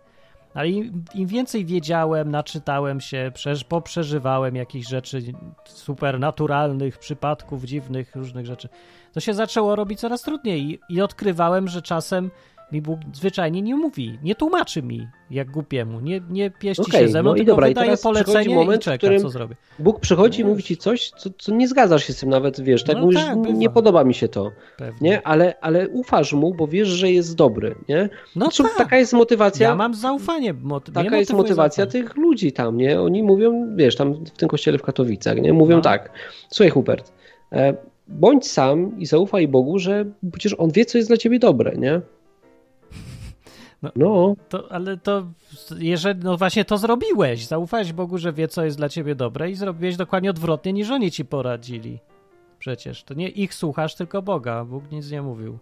Ale 0.55 0.69
im, 0.69 1.05
im 1.15 1.27
więcej 1.27 1.65
wiedziałem, 1.65 2.31
naczytałem 2.31 3.01
się, 3.01 3.31
przeż, 3.35 3.65
poprzeżywałem 3.65 4.57
jakichś 4.57 4.89
rzeczy 4.89 5.23
supernaturalnych, 5.65 6.99
przypadków 6.99 7.65
dziwnych, 7.65 8.17
różnych 8.17 8.47
rzeczy, 8.47 8.69
to 9.13 9.21
się 9.21 9.35
zaczęło 9.35 9.77
robić 9.77 10.01
coraz 10.01 10.23
trudniej 10.23 10.71
i, 10.71 10.79
i 10.89 11.01
odkrywałem, 11.01 11.69
że 11.69 11.83
czasem 11.83 12.31
mi 12.73 12.83
Bóg 12.83 13.01
zwyczajnie 13.13 13.63
nie 13.63 13.77
mówi, 13.77 14.19
nie 14.23 14.35
tłumaczy 14.35 14.83
mi 14.83 15.09
jak 15.31 15.51
głupiemu, 15.51 16.01
nie, 16.01 16.21
nie 16.31 16.51
pieści 16.51 16.83
Okej, 16.83 17.01
się 17.01 17.09
ze 17.09 17.23
mną, 17.23 17.31
no 17.31 17.37
i 17.37 17.39
tylko 17.39 17.53
dobra, 17.53 17.69
wydaje 17.69 17.97
polecenie 17.97 18.55
moment, 18.55 18.83
i 18.83 18.85
czeka, 18.85 18.97
którym- 18.99 19.23
co 19.23 19.31
zrobię. 19.31 19.57
Bóg 19.79 20.01
przychodzi 20.01 20.41
i 20.41 20.45
mówi 20.45 20.63
ci 20.63 20.77
coś, 20.77 21.11
co, 21.11 21.31
co 21.39 21.55
nie 21.55 21.69
zgadzasz 21.69 22.05
się 22.05 22.13
z 22.13 22.21
tym 22.21 22.29
nawet, 22.29 22.61
wiesz, 22.61 22.85
tak 22.85 22.97
No 22.97 23.03
mówisz, 23.03 23.25
tak, 23.25 23.43
bywa. 23.43 23.55
nie 23.55 23.71
podoba 23.71 24.05
mi 24.05 24.15
się 24.15 24.29
to, 24.29 24.51
Pewnie. 24.79 25.11
nie? 25.11 25.27
Ale, 25.27 25.55
ale 25.61 25.89
ufasz 25.89 26.33
mu, 26.33 26.55
bo 26.55 26.67
wiesz, 26.67 26.89
że 26.89 27.11
jest 27.11 27.37
dobry, 27.37 27.75
nie? 27.89 28.09
No 28.37 28.45
Znaczy, 28.47 28.63
tak, 28.63 28.77
Taka 28.77 28.97
jest 28.99 29.13
motywacja. 29.13 29.69
ja 29.69 29.75
mam 29.75 29.95
zaufanie. 29.95 30.55
Moty- 30.55 30.93
Taka 30.93 31.17
jest 31.17 31.33
motywacja 31.33 31.85
zaufanie. 31.85 32.05
tych 32.05 32.17
ludzi 32.17 32.53
tam, 32.53 32.77
nie? 32.77 33.01
Oni 33.01 33.23
mówią, 33.23 33.77
wiesz, 33.77 33.97
tam 33.97 34.15
w 34.25 34.31
tym 34.31 34.49
kościele 34.49 34.79
w 34.79 34.83
Katowicach, 34.83 35.37
nie? 35.41 35.53
Mówią 35.53 35.77
No. 35.77 35.83
tak, 35.83 36.11
słuchaj 36.51 36.71
Hubert, 36.71 37.13
e, 37.53 37.75
bądź 38.09 38.47
sam 38.49 38.99
i 38.99 39.07
zaufaj 39.07 39.49
Bogu, 39.49 39.79
że 39.79 40.05
przecież 40.33 40.55
On 40.59 40.71
wie, 40.71 40.85
co 40.85 40.99
jest 40.99 41.11
dla 41.11 41.17
ciebie 41.17 41.39
dobre, 41.39 41.73
nie? 41.79 42.01
No. 43.83 43.91
No, 43.97 44.37
To, 44.49 44.73
ale 44.73 44.97
to, 44.97 45.27
jeżeli, 45.79 46.21
no 46.25 46.37
właśnie 46.37 46.65
to 46.65 46.79
zrobiłeś. 46.79 47.47
Zaufałeś 47.47 47.93
Bogu, 47.93 48.19
że 48.19 48.33
wie, 48.33 48.49
co 48.49 48.65
jest 48.65 48.77
dla 48.77 48.89
ciebie 48.89 49.15
dobre 49.15 49.51
i 49.51 49.55
zrobiłeś 49.55 49.97
dokładnie 49.97 50.31
odwrotnie, 50.31 50.73
niż 50.73 50.91
oni 50.91 51.11
ci 51.11 51.25
poradzili. 51.25 51.99
Przecież 52.59 53.05
to 53.05 53.15
nie 53.15 53.29
ich 53.29 53.55
słuchasz, 53.55 53.95
tylko 53.95 54.23
Boga. 54.23 54.65
Bóg 54.65 54.91
nic 54.93 55.11
nie 55.11 55.23
mówił. 55.23 55.59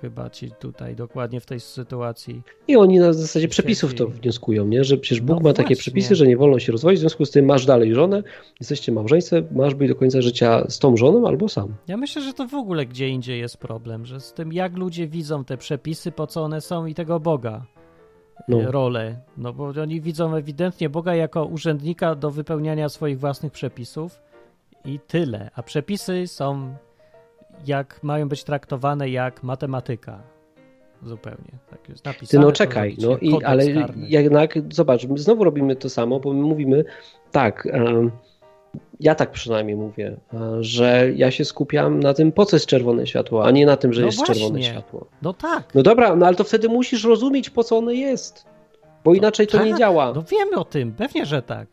Chyba 0.00 0.30
ci 0.30 0.50
tutaj 0.60 0.96
dokładnie 0.96 1.40
w 1.40 1.46
tej 1.46 1.60
sytuacji. 1.60 2.42
I 2.68 2.76
oni 2.76 2.98
na 2.98 3.12
zasadzie 3.12 3.48
przepisów 3.48 3.94
to 3.94 4.06
wnioskują, 4.06 4.66
nie? 4.66 4.84
że 4.84 4.96
przecież 4.96 5.20
Bóg 5.20 5.36
No 5.36 5.48
ma 5.48 5.52
takie 5.52 5.62
właśnie. 5.62 5.76
przepisy, 5.76 6.14
że 6.14 6.26
nie 6.26 6.36
wolno 6.36 6.58
się 6.58 6.72
rozwodzić, 6.72 6.98
w 6.98 7.00
związku 7.00 7.24
z 7.24 7.30
tym 7.30 7.44
masz 7.44 7.66
dalej 7.66 7.94
żonę, 7.94 8.22
jesteście 8.60 8.92
małżeństwem, 8.92 9.46
masz 9.52 9.74
być 9.74 9.88
do 9.88 9.94
końca 9.94 10.20
życia 10.22 10.64
z 10.68 10.78
tą 10.78 10.96
żoną 10.96 11.26
albo 11.28 11.48
sam. 11.48 11.74
Ja 11.88 11.96
myślę, 11.96 12.22
że 12.22 12.32
to 12.32 12.46
w 12.46 12.54
ogóle 12.54 12.86
gdzie 12.86 13.08
indziej 13.08 13.40
jest 13.40 13.56
problem, 13.56 14.06
że 14.06 14.20
z 14.20 14.32
tym 14.32 14.52
jak 14.52 14.76
ludzie 14.76 15.08
widzą 15.08 15.44
te 15.44 15.56
przepisy, 15.56 16.12
po 16.12 16.26
co 16.26 16.42
one 16.42 16.60
są 16.60 16.86
i 16.86 16.94
tego 16.94 17.20
Boga 17.20 17.64
No. 18.48 18.58
no. 18.62 18.70
rolę. 18.72 19.20
No 19.36 19.52
bo 19.52 19.64
oni 19.82 20.00
widzą 20.00 20.34
ewidentnie 20.34 20.88
Boga 20.90 21.14
jako 21.14 21.44
urzędnika 21.44 22.14
do 22.14 22.30
wypełniania 22.30 22.88
swoich 22.88 23.18
własnych 23.20 23.52
przepisów 23.52 24.20
i 24.84 24.98
tyle. 25.06 25.50
A 25.54 25.62
przepisy 25.62 26.26
są 26.26 26.74
jak 27.66 28.02
mają 28.02 28.28
być 28.28 28.44
traktowane 28.44 29.08
jak 29.08 29.42
matematyka. 29.42 30.22
Zupełnie. 31.02 31.58
Tak 31.70 31.88
jest 31.88 32.04
napisane. 32.04 32.28
Ty 32.28 32.38
no 32.46 32.52
czekaj, 32.52 32.96
no 32.98 33.18
i 33.18 33.44
ale 33.44 33.72
karny. 33.72 34.06
jednak 34.08 34.54
zobacz, 34.70 35.04
my 35.06 35.18
znowu 35.18 35.44
robimy 35.44 35.76
to 35.76 35.88
samo, 35.90 36.20
bo 36.20 36.32
my 36.32 36.42
mówimy 36.42 36.84
tak, 37.30 37.68
em, 37.72 38.10
ja 39.00 39.14
tak 39.14 39.30
przynajmniej 39.30 39.76
mówię, 39.76 40.16
e, 40.34 40.38
że 40.60 41.10
ja 41.16 41.30
się 41.30 41.44
skupiam 41.44 42.00
na 42.00 42.14
tym, 42.14 42.32
po 42.32 42.46
co 42.46 42.56
jest 42.56 42.66
czerwone 42.66 43.06
światło, 43.06 43.44
a 43.46 43.50
nie 43.50 43.66
na 43.66 43.76
tym, 43.76 43.92
że 43.92 44.00
No 44.00 44.06
jest 44.06 44.18
właśnie. 44.18 44.34
czerwone 44.34 44.62
światło. 44.62 45.06
No 45.22 45.32
tak. 45.32 45.74
No 45.74 45.82
dobra, 45.82 46.16
no 46.16 46.26
ale 46.26 46.36
to 46.36 46.44
wtedy 46.44 46.68
musisz 46.68 47.04
rozumieć, 47.04 47.50
po 47.50 47.64
co 47.64 47.78
ono 47.78 47.90
jest, 47.90 48.46
bo 49.04 49.14
inaczej 49.14 49.46
to 49.46 49.64
nie 49.64 49.70
tak, 49.70 49.78
działa. 49.78 50.12
No 50.14 50.22
wiemy 50.22 50.56
o 50.56 50.64
tym, 50.64 50.92
pewnie, 50.92 51.26
że 51.26 51.42
tak. 51.42 51.66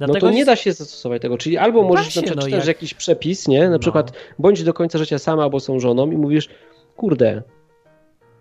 No 0.00 0.06
Dlatego 0.06 0.26
to 0.26 0.32
nie 0.32 0.44
da 0.44 0.56
się 0.56 0.72
zastosować 0.72 1.22
tego, 1.22 1.38
czyli 1.38 1.58
albo 1.58 1.82
No 1.82 1.88
możesz 1.88 2.14
się, 2.14 2.20
na 2.20 2.26
przykład 2.26 2.50
no 2.50 2.56
jak- 2.56 2.66
jakiś 2.66 2.94
przepis, 2.94 3.48
nie, 3.48 3.64
na 3.64 3.70
No. 3.70 3.78
przykład 3.78 4.12
bądź 4.38 4.62
do 4.62 4.74
końca 4.74 4.98
życia 4.98 5.18
sama 5.18 5.42
albo 5.42 5.60
są 5.60 5.80
żoną 5.80 6.10
i 6.10 6.16
mówisz, 6.16 6.48
kurde, 6.96 7.42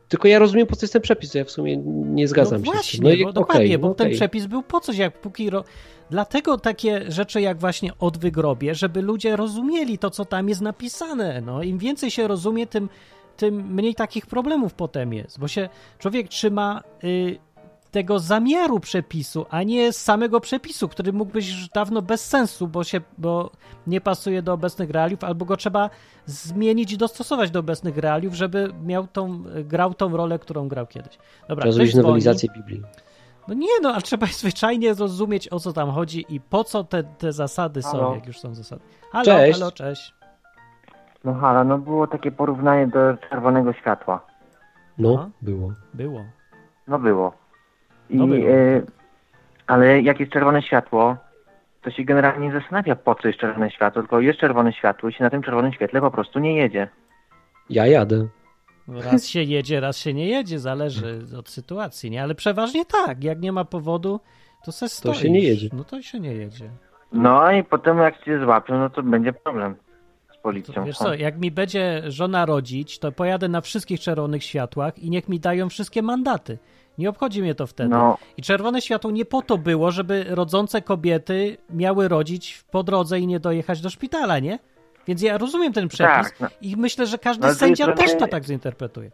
tylko 0.09 0.27
ja 0.27 0.39
rozumiem, 0.39 0.67
po 0.67 0.75
co 0.75 0.85
jest 0.85 0.93
ten 0.93 1.01
przepis, 1.01 1.33
ja 1.33 1.43
w 1.43 1.51
sumie 1.51 1.77
nie 2.05 2.27
zgadzam 2.27 2.59
no 2.59 2.65
się 2.65 2.71
właśnie, 2.71 2.97
z 2.97 3.01
tym. 3.01 3.03
No 3.03 3.15
i 3.15 3.23
bo 3.23 3.33
dokładnie, 3.33 3.79
bo 3.79 3.87
no 3.87 3.93
ten 3.93 4.11
przepis 4.11 4.45
był 4.45 4.63
po 4.63 4.79
coś, 4.79 4.97
jak 4.97 5.21
póki... 5.21 5.49
Ro... 5.49 5.63
Dlatego 6.09 6.57
takie 6.57 7.11
rzeczy 7.11 7.41
jak 7.41 7.57
właśnie 7.57 7.91
od 7.99 8.17
wygrobie, 8.17 8.75
żeby 8.75 9.01
ludzie 9.01 9.35
rozumieli 9.35 9.97
to, 9.97 10.09
co 10.09 10.25
tam 10.25 10.49
jest 10.49 10.61
napisane. 10.61 11.41
No, 11.41 11.63
Im 11.63 11.77
więcej 11.77 12.11
się 12.11 12.27
rozumie, 12.27 12.67
tym, 12.67 12.89
tym 13.37 13.73
mniej 13.73 13.95
takich 13.95 14.25
problemów 14.25 14.73
potem 14.73 15.13
jest, 15.13 15.39
bo 15.39 15.47
się 15.47 15.69
człowiek 15.99 16.27
trzyma 16.27 16.83
y, 17.03 17.37
tego 17.95 18.19
zamiaru 18.19 18.79
przepisu, 18.79 19.45
a 19.49 19.63
nie 19.63 19.93
samego 19.93 20.39
przepisu, 20.39 20.89
który 20.89 21.13
mógł 21.13 21.31
być 21.31 21.47
już 21.47 21.69
dawno 21.69 22.01
bez 22.01 22.25
sensu, 22.25 22.67
bo, 22.67 22.83
się, 22.83 23.01
bo 23.17 23.51
nie 23.87 24.01
pasuje 24.01 24.41
do 24.41 24.53
obecnych 24.53 24.89
realiów, 24.89 25.23
albo 25.23 25.45
go 25.45 25.57
trzeba 25.57 25.89
zmienić 26.25 26.91
i 26.91 26.97
dostosować 26.97 27.51
do 27.51 27.59
obecnych 27.59 27.97
realiów, 27.97 28.33
żeby 28.33 28.73
miał 28.83 29.07
tą, 29.07 29.43
grał 29.63 29.93
tą 29.93 30.17
rolę, 30.17 30.39
którą 30.39 30.67
grał 30.67 30.87
kiedyś. 30.87 31.17
Dobra, 31.47 31.61
Trzeba 31.61 31.73
zrobić 31.73 31.95
nowelizację 31.95 32.49
Biblii. 32.55 32.83
No 33.47 33.53
nie, 33.53 33.79
no, 33.81 33.89
ale 33.89 34.01
trzeba 34.01 34.27
zwyczajnie 34.43 34.95
zrozumieć, 34.95 35.53
o 35.53 35.59
co 35.59 35.73
tam 35.73 35.91
chodzi 35.91 36.25
i 36.29 36.39
po 36.39 36.63
co 36.63 36.83
te, 36.83 37.03
te 37.03 37.33
zasady 37.33 37.81
są, 37.81 37.91
Halo? 37.91 38.15
jak 38.15 38.27
już 38.27 38.39
są 38.39 38.55
zasady. 38.55 38.81
Halo, 39.11 39.25
Cześć. 39.25 39.59
halo, 39.59 39.71
cześć. 39.71 40.15
No 41.23 41.33
halo, 41.33 41.63
no 41.63 41.77
było 41.77 42.07
takie 42.07 42.31
porównanie 42.31 42.87
do 42.87 42.99
czerwonego 43.29 43.73
światła. 43.73 44.25
No, 44.97 45.15
Aha. 45.19 45.29
było. 45.41 45.71
Było. 45.93 46.21
No 46.87 46.99
było. 46.99 47.44
I, 48.09 48.15
No 48.17 48.35
e, 48.35 48.81
ale 49.67 50.01
jak 50.01 50.19
jest 50.19 50.31
czerwone 50.31 50.61
światło, 50.61 51.17
to 51.81 51.91
się 51.91 52.03
generalnie 52.03 52.47
nie 52.47 52.53
zastanawia 52.53 52.95
po 52.95 53.15
co 53.15 53.27
jest 53.27 53.39
czerwone 53.39 53.71
światło, 53.71 54.01
tylko 54.01 54.19
jest 54.19 54.39
czerwone 54.39 54.73
światło 54.73 55.09
i 55.09 55.13
się 55.13 55.23
na 55.23 55.29
tym 55.29 55.43
czerwonym 55.43 55.73
świetle 55.73 56.01
po 56.01 56.11
prostu 56.11 56.39
nie 56.39 56.55
jedzie. 56.57 56.87
Ja 57.69 57.87
jadę. 57.87 58.27
No 58.87 59.01
Raz 59.01 59.25
się 59.27 59.43
jedzie, 59.43 59.79
raz 59.79 59.97
się 59.97 60.13
nie 60.13 60.27
jedzie, 60.29 60.59
zależy 60.59 61.21
od 61.39 61.49
sytuacji, 61.49 62.11
nie? 62.11 62.23
Ale 62.23 62.35
przeważnie 62.35 62.85
tak, 62.85 63.23
jak 63.23 63.41
nie 63.41 63.51
ma 63.51 63.65
powodu, 63.65 64.19
to 64.65 64.71
se 64.71 64.89
stoisz. 64.89 65.19
się 65.21 65.29
nie 65.29 65.39
jedzie. 65.39 65.69
No 65.73 65.83
to 65.83 66.01
się 66.01 66.19
nie 66.19 66.33
jedzie. 66.33 66.69
No 67.11 67.51
i 67.51 67.63
potem 67.63 67.97
jak 67.97 68.23
cię 68.23 68.39
złapią, 68.43 68.79
no 68.79 68.89
to 68.89 69.03
będzie 69.03 69.33
problem 69.33 69.75
z 70.29 70.35
To, 70.35 70.41
policją. 70.41 70.85
wiesz 70.85 70.97
co, 70.97 71.13
jak 71.13 71.39
mi 71.39 71.51
będzie 71.51 72.03
żona 72.07 72.45
rodzić, 72.45 72.99
to 72.99 73.11
pojadę 73.11 73.47
na 73.47 73.61
wszystkich 73.61 73.99
czerwonych 73.99 74.43
światłach 74.43 74.99
i 74.99 75.09
niech 75.09 75.29
mi 75.29 75.39
dają 75.39 75.69
wszystkie 75.69 76.01
mandaty. 76.01 76.57
Nie 76.97 77.09
obchodzi 77.09 77.41
mnie 77.41 77.55
to 77.55 77.67
wtedy. 77.67 77.89
No, 77.89 78.17
I 78.37 78.41
czerwone 78.41 78.81
światło 78.81 79.11
nie 79.11 79.25
po 79.25 79.41
to 79.41 79.57
było, 79.57 79.91
żeby 79.91 80.25
rodzące 80.29 80.81
kobiety 80.81 81.57
miały 81.69 82.07
rodzić 82.07 82.63
po 82.71 82.83
drodze 82.83 83.19
i 83.19 83.27
nie 83.27 83.39
dojechać 83.39 83.81
do 83.81 83.89
szpitala, 83.89 84.39
nie? 84.39 84.59
Więc 85.07 85.21
ja 85.21 85.37
rozumiem 85.37 85.73
ten 85.73 85.87
przepis 85.87 86.27
tak. 86.31 86.39
No, 86.39 86.47
i 86.61 86.75
myślę, 86.77 87.05
że 87.05 87.17
każdy 87.17 87.47
No, 87.47 87.53
to 87.53 87.59
sędzia 87.59 87.91
też 87.93 88.17
to 88.17 88.27
tak 88.27 88.43
zinterpretuje. 88.45 89.11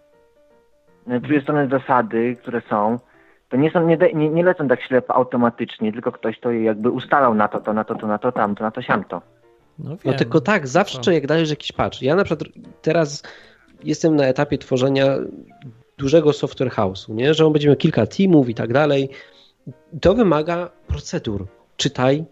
no, 1.07 1.19
z 1.19 1.21
drugiej 1.21 1.41
strony 1.41 1.67
zasady, 1.69 2.37
które 2.41 2.61
są, 2.69 2.99
to 3.49 3.57
nie 3.57 3.71
są, 3.71 3.87
nie, 3.87 3.97
nie, 4.13 4.29
nie 4.29 4.43
lecą 4.43 4.67
tak 4.67 4.81
ślepo 4.83 5.15
automatycznie, 5.15 5.91
tylko 5.93 6.11
ktoś 6.11 6.39
to 6.39 6.51
jakby 6.51 6.89
ustalał 6.89 7.33
na 7.33 7.47
to, 7.47 7.59
to, 7.59 7.73
na 7.73 7.83
to, 7.83 7.95
to, 7.95 8.07
na 8.07 8.17
to, 8.17 8.31
tamto, 8.31 8.63
na 8.63 8.71
to, 8.71 8.81
siamto. 8.81 9.21
No, 9.79 9.89
No 9.89 9.97
wiem, 10.05 10.15
tylko 10.15 10.41
tak, 10.41 10.67
zawsze 10.67 10.99
Co? 11.01 11.11
jak 11.11 11.27
dajesz 11.27 11.49
jakiś 11.49 11.71
patch. 11.71 12.01
Ja 12.01 12.15
na 12.15 12.23
przykład 12.23 12.49
teraz 12.81 13.23
jestem 13.83 14.15
na 14.15 14.23
etapie 14.25 14.57
tworzenia 14.57 15.05
dużego 16.01 16.33
software 16.33 16.71
house'u, 16.71 17.13
nie? 17.15 17.33
że 17.33 17.45
on 17.45 17.53
będzie 17.53 17.67
miał 17.67 17.77
kilka 17.77 18.05
teamów 18.07 18.49
i 18.49 18.55
tak 18.55 18.73
dalej. 18.73 19.09
To 20.01 20.13
wymaga 20.13 20.69
procedur. 20.87 21.47
Czytaj 21.77 22.25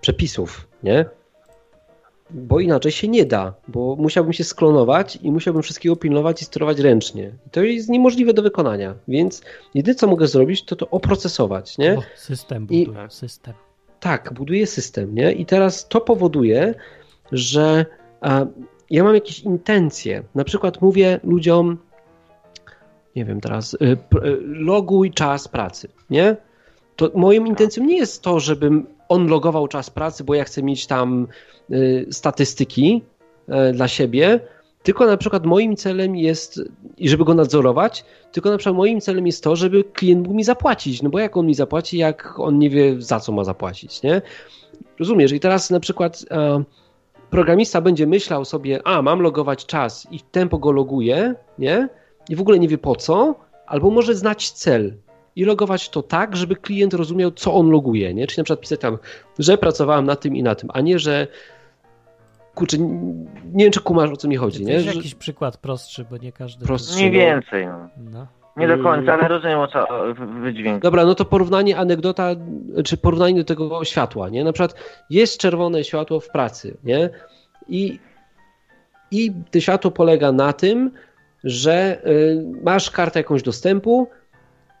przepisów, 0.00 0.68
nie? 0.82 1.04
Bo 2.30 2.60
inaczej 2.60 2.92
się 2.92 3.08
nie 3.08 3.24
da, 3.26 3.54
bo 3.68 3.96
musiałbym 3.96 4.32
się 4.32 4.44
sklonować 4.44 5.18
i 5.22 5.32
musiałbym 5.32 5.62
wszystkiego 5.62 5.96
pilnować 5.96 6.42
i 6.42 6.44
sterować 6.44 6.78
ręcznie. 6.78 7.32
I 7.46 7.50
to 7.50 7.62
jest 7.62 7.88
niemożliwe 7.88 8.32
do 8.32 8.42
wykonania, 8.42 8.94
więc 9.08 9.42
jedyne 9.74 9.94
co 9.94 10.06
mogę 10.06 10.26
zrobić, 10.26 10.64
to 10.64 10.76
to 10.76 10.90
oprocesować, 10.90 11.78
nie? 11.78 11.98
O, 11.98 12.02
system 12.16 12.66
I- 12.70 12.86
budują, 12.86 13.10
system. 13.10 13.54
Tak, 14.00 14.32
buduje 14.32 14.66
system, 14.66 15.14
nie? 15.14 15.32
I 15.32 15.46
teraz 15.46 15.88
to 15.88 16.00
powoduje, 16.00 16.74
że 17.32 17.86
a, 18.20 18.46
ja 18.90 19.04
mam 19.04 19.14
jakieś 19.14 19.40
intencje. 19.40 20.22
Na 20.34 20.44
przykład 20.44 20.82
mówię 20.82 21.20
ludziom, 21.24 21.78
nie 23.16 23.24
wiem 23.24 23.40
teraz, 23.40 23.74
y, 23.74 23.76
y, 23.84 23.98
loguj 24.42 25.10
czas 25.10 25.48
pracy, 25.48 25.88
nie? 26.10 26.36
To 26.96 27.10
moją 27.14 27.44
intencją 27.44 27.84
nie 27.84 27.96
jest 27.96 28.22
to, 28.22 28.40
żebym 28.40 28.86
on 29.08 29.26
logował 29.26 29.68
czas 29.68 29.90
pracy, 29.90 30.24
bo 30.24 30.34
ja 30.34 30.44
chcę 30.44 30.62
mieć 30.62 30.86
tam 30.86 31.26
y, 31.70 32.06
statystyki 32.10 33.02
dla 33.72 33.88
siebie, 33.88 34.40
tylko 34.82 35.06
na 35.06 35.16
przykład 35.16 35.46
moim 35.46 35.76
celem 35.76 36.16
jest, 36.16 36.60
i 36.98 37.08
żeby 37.08 37.24
go 37.24 37.34
nadzorować, 37.34 38.04
tylko 38.32 38.50
na 38.50 38.58
przykład 38.58 38.76
moim 38.76 39.00
celem 39.00 39.26
jest 39.26 39.44
to, 39.44 39.56
żeby 39.56 39.84
klient 39.84 40.22
mógł 40.22 40.36
mi 40.36 40.44
zapłacić. 40.44 41.02
No 41.02 41.10
bo 41.10 41.18
jak 41.18 41.36
on 41.36 41.46
mi 41.46 41.54
zapłaci, 41.54 41.98
jak 41.98 42.38
on 42.38 42.58
nie 42.58 42.70
wie 42.70 43.02
za 43.02 43.20
co 43.20 43.32
ma 43.32 43.44
zapłacić, 43.44 44.02
nie? 44.02 44.22
Rozumiesz? 44.98 45.32
I 45.32 45.40
teraz 45.40 45.70
na 45.70 45.80
przykład 45.80 46.24
e, 46.30 46.62
programista 47.30 47.80
będzie 47.80 48.06
myślał 48.06 48.44
sobie, 48.44 48.80
a 48.84 49.02
mam 49.02 49.20
logować 49.20 49.66
czas 49.66 50.08
i 50.10 50.20
tempo 50.20 50.58
go 50.58 50.72
loguje, 50.72 51.34
nie? 51.58 51.88
I 52.28 52.36
w 52.36 52.40
ogóle 52.40 52.58
nie 52.58 52.68
wie 52.68 52.78
po 52.78 52.96
co, 52.96 53.34
albo 53.66 53.90
może 53.90 54.14
znać 54.14 54.50
cel 54.50 54.94
i 55.36 55.44
logować 55.44 55.88
to 55.88 56.02
tak, 56.02 56.36
żeby 56.36 56.56
klient 56.56 56.94
rozumiał, 56.94 57.30
co 57.30 57.54
on 57.54 57.70
loguje, 57.70 58.14
nie? 58.14 58.26
Czyli 58.26 58.40
na 58.40 58.44
przykład 58.44 58.60
pisać 58.60 58.80
tam, 58.80 58.98
że 59.38 59.58
pracowałem 59.58 60.04
na 60.04 60.16
tym 60.16 60.36
i 60.36 60.42
na 60.42 60.54
tym, 60.54 60.68
a 60.72 60.80
nie, 60.80 60.98
że 60.98 61.26
kurczę, 62.54 62.78
nie 63.52 63.64
wiem, 63.64 63.72
czy 63.72 63.80
kumasz, 63.80 64.10
o 64.10 64.16
co 64.16 64.28
mi 64.28 64.36
chodzi, 64.36 64.64
nie? 64.64 64.72
Jest 64.72 64.86
Że, 64.86 64.94
jakiś 64.94 65.14
przykład 65.14 65.56
prostszy, 65.56 66.04
bo 66.10 66.16
nie 66.16 66.32
każdy... 66.32 66.66
Prostszy. 66.66 66.96
Mniej 66.96 67.10
no. 67.10 67.18
więcej, 67.18 67.66
no. 67.66 67.88
No. 68.12 68.26
Nie 68.56 68.68
do 68.68 68.78
końca, 68.78 69.12
ale 69.12 69.28
rozumiem 69.28 69.58
o 69.58 69.68
co 69.68 69.86
wydźwięk. 70.42 70.82
Dobra, 70.82 71.04
no 71.04 71.14
to 71.14 71.24
porównanie 71.24 71.78
anegdota, 71.78 72.28
czy 72.84 72.96
porównanie 72.96 73.34
do 73.34 73.44
tego 73.44 73.84
światła, 73.84 74.28
nie? 74.28 74.44
Na 74.44 74.52
przykład 74.52 74.74
jest 75.10 75.38
czerwone 75.38 75.84
światło 75.84 76.20
w 76.20 76.28
pracy, 76.28 76.76
nie? 76.84 77.10
I, 77.68 77.98
i 79.10 79.32
to 79.50 79.60
światło 79.60 79.90
polega 79.90 80.32
na 80.32 80.52
tym, 80.52 80.90
że 81.44 82.06
y, 82.06 82.44
masz 82.62 82.90
kartę 82.90 83.20
jakąś 83.20 83.42
dostępu 83.42 84.08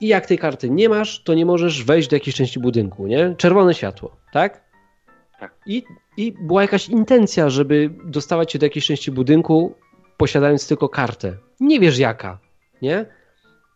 i 0.00 0.06
jak 0.06 0.26
tej 0.26 0.38
karty 0.38 0.70
nie 0.70 0.88
masz, 0.88 1.22
to 1.22 1.34
nie 1.34 1.46
możesz 1.46 1.84
wejść 1.84 2.08
do 2.08 2.16
jakiejś 2.16 2.36
części 2.36 2.60
budynku, 2.60 3.06
nie? 3.06 3.34
Czerwone 3.36 3.74
światło, 3.74 4.16
tak? 4.32 4.62
Tak. 5.40 5.54
I, 5.66 5.82
I 6.16 6.34
była 6.40 6.62
jakaś 6.62 6.88
intencja, 6.88 7.50
żeby 7.50 7.90
dostawać 8.04 8.52
się 8.52 8.58
do 8.58 8.66
jakiejś 8.66 8.86
części 8.86 9.10
budynku, 9.10 9.74
posiadając 10.16 10.68
tylko 10.68 10.88
kartę. 10.88 11.36
Nie 11.60 11.80
wiesz 11.80 11.98
jaka, 11.98 12.38
nie? 12.82 13.06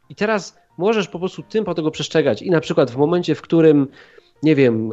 I 0.09 0.15
teraz 0.15 0.59
możesz 0.79 1.09
po 1.09 1.19
prostu 1.19 1.43
tym 1.43 1.65
po 1.65 1.75
tego 1.75 1.91
przestrzegać 1.91 2.43
i 2.43 2.51
na 2.51 2.61
przykład 2.61 2.91
w 2.91 2.97
momencie, 2.97 3.35
w 3.35 3.43
którym 3.43 3.89
nie 4.43 4.55
wiem, 4.55 4.93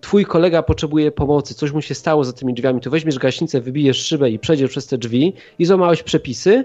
twój 0.00 0.24
kolega 0.24 0.62
potrzebuje 0.62 1.12
pomocy, 1.12 1.54
coś 1.54 1.72
mu 1.72 1.82
się 1.82 1.94
stało 1.94 2.24
za 2.24 2.32
tymi 2.32 2.54
drzwiami, 2.54 2.80
to 2.80 2.90
weźmiesz 2.90 3.18
gaśnicę, 3.18 3.60
wybijesz 3.60 4.06
szybę 4.06 4.30
i 4.30 4.38
przejdziesz 4.38 4.70
przez 4.70 4.86
te 4.86 4.98
drzwi 4.98 5.32
i 5.58 5.64
złamałeś 5.64 6.02
przepisy, 6.02 6.64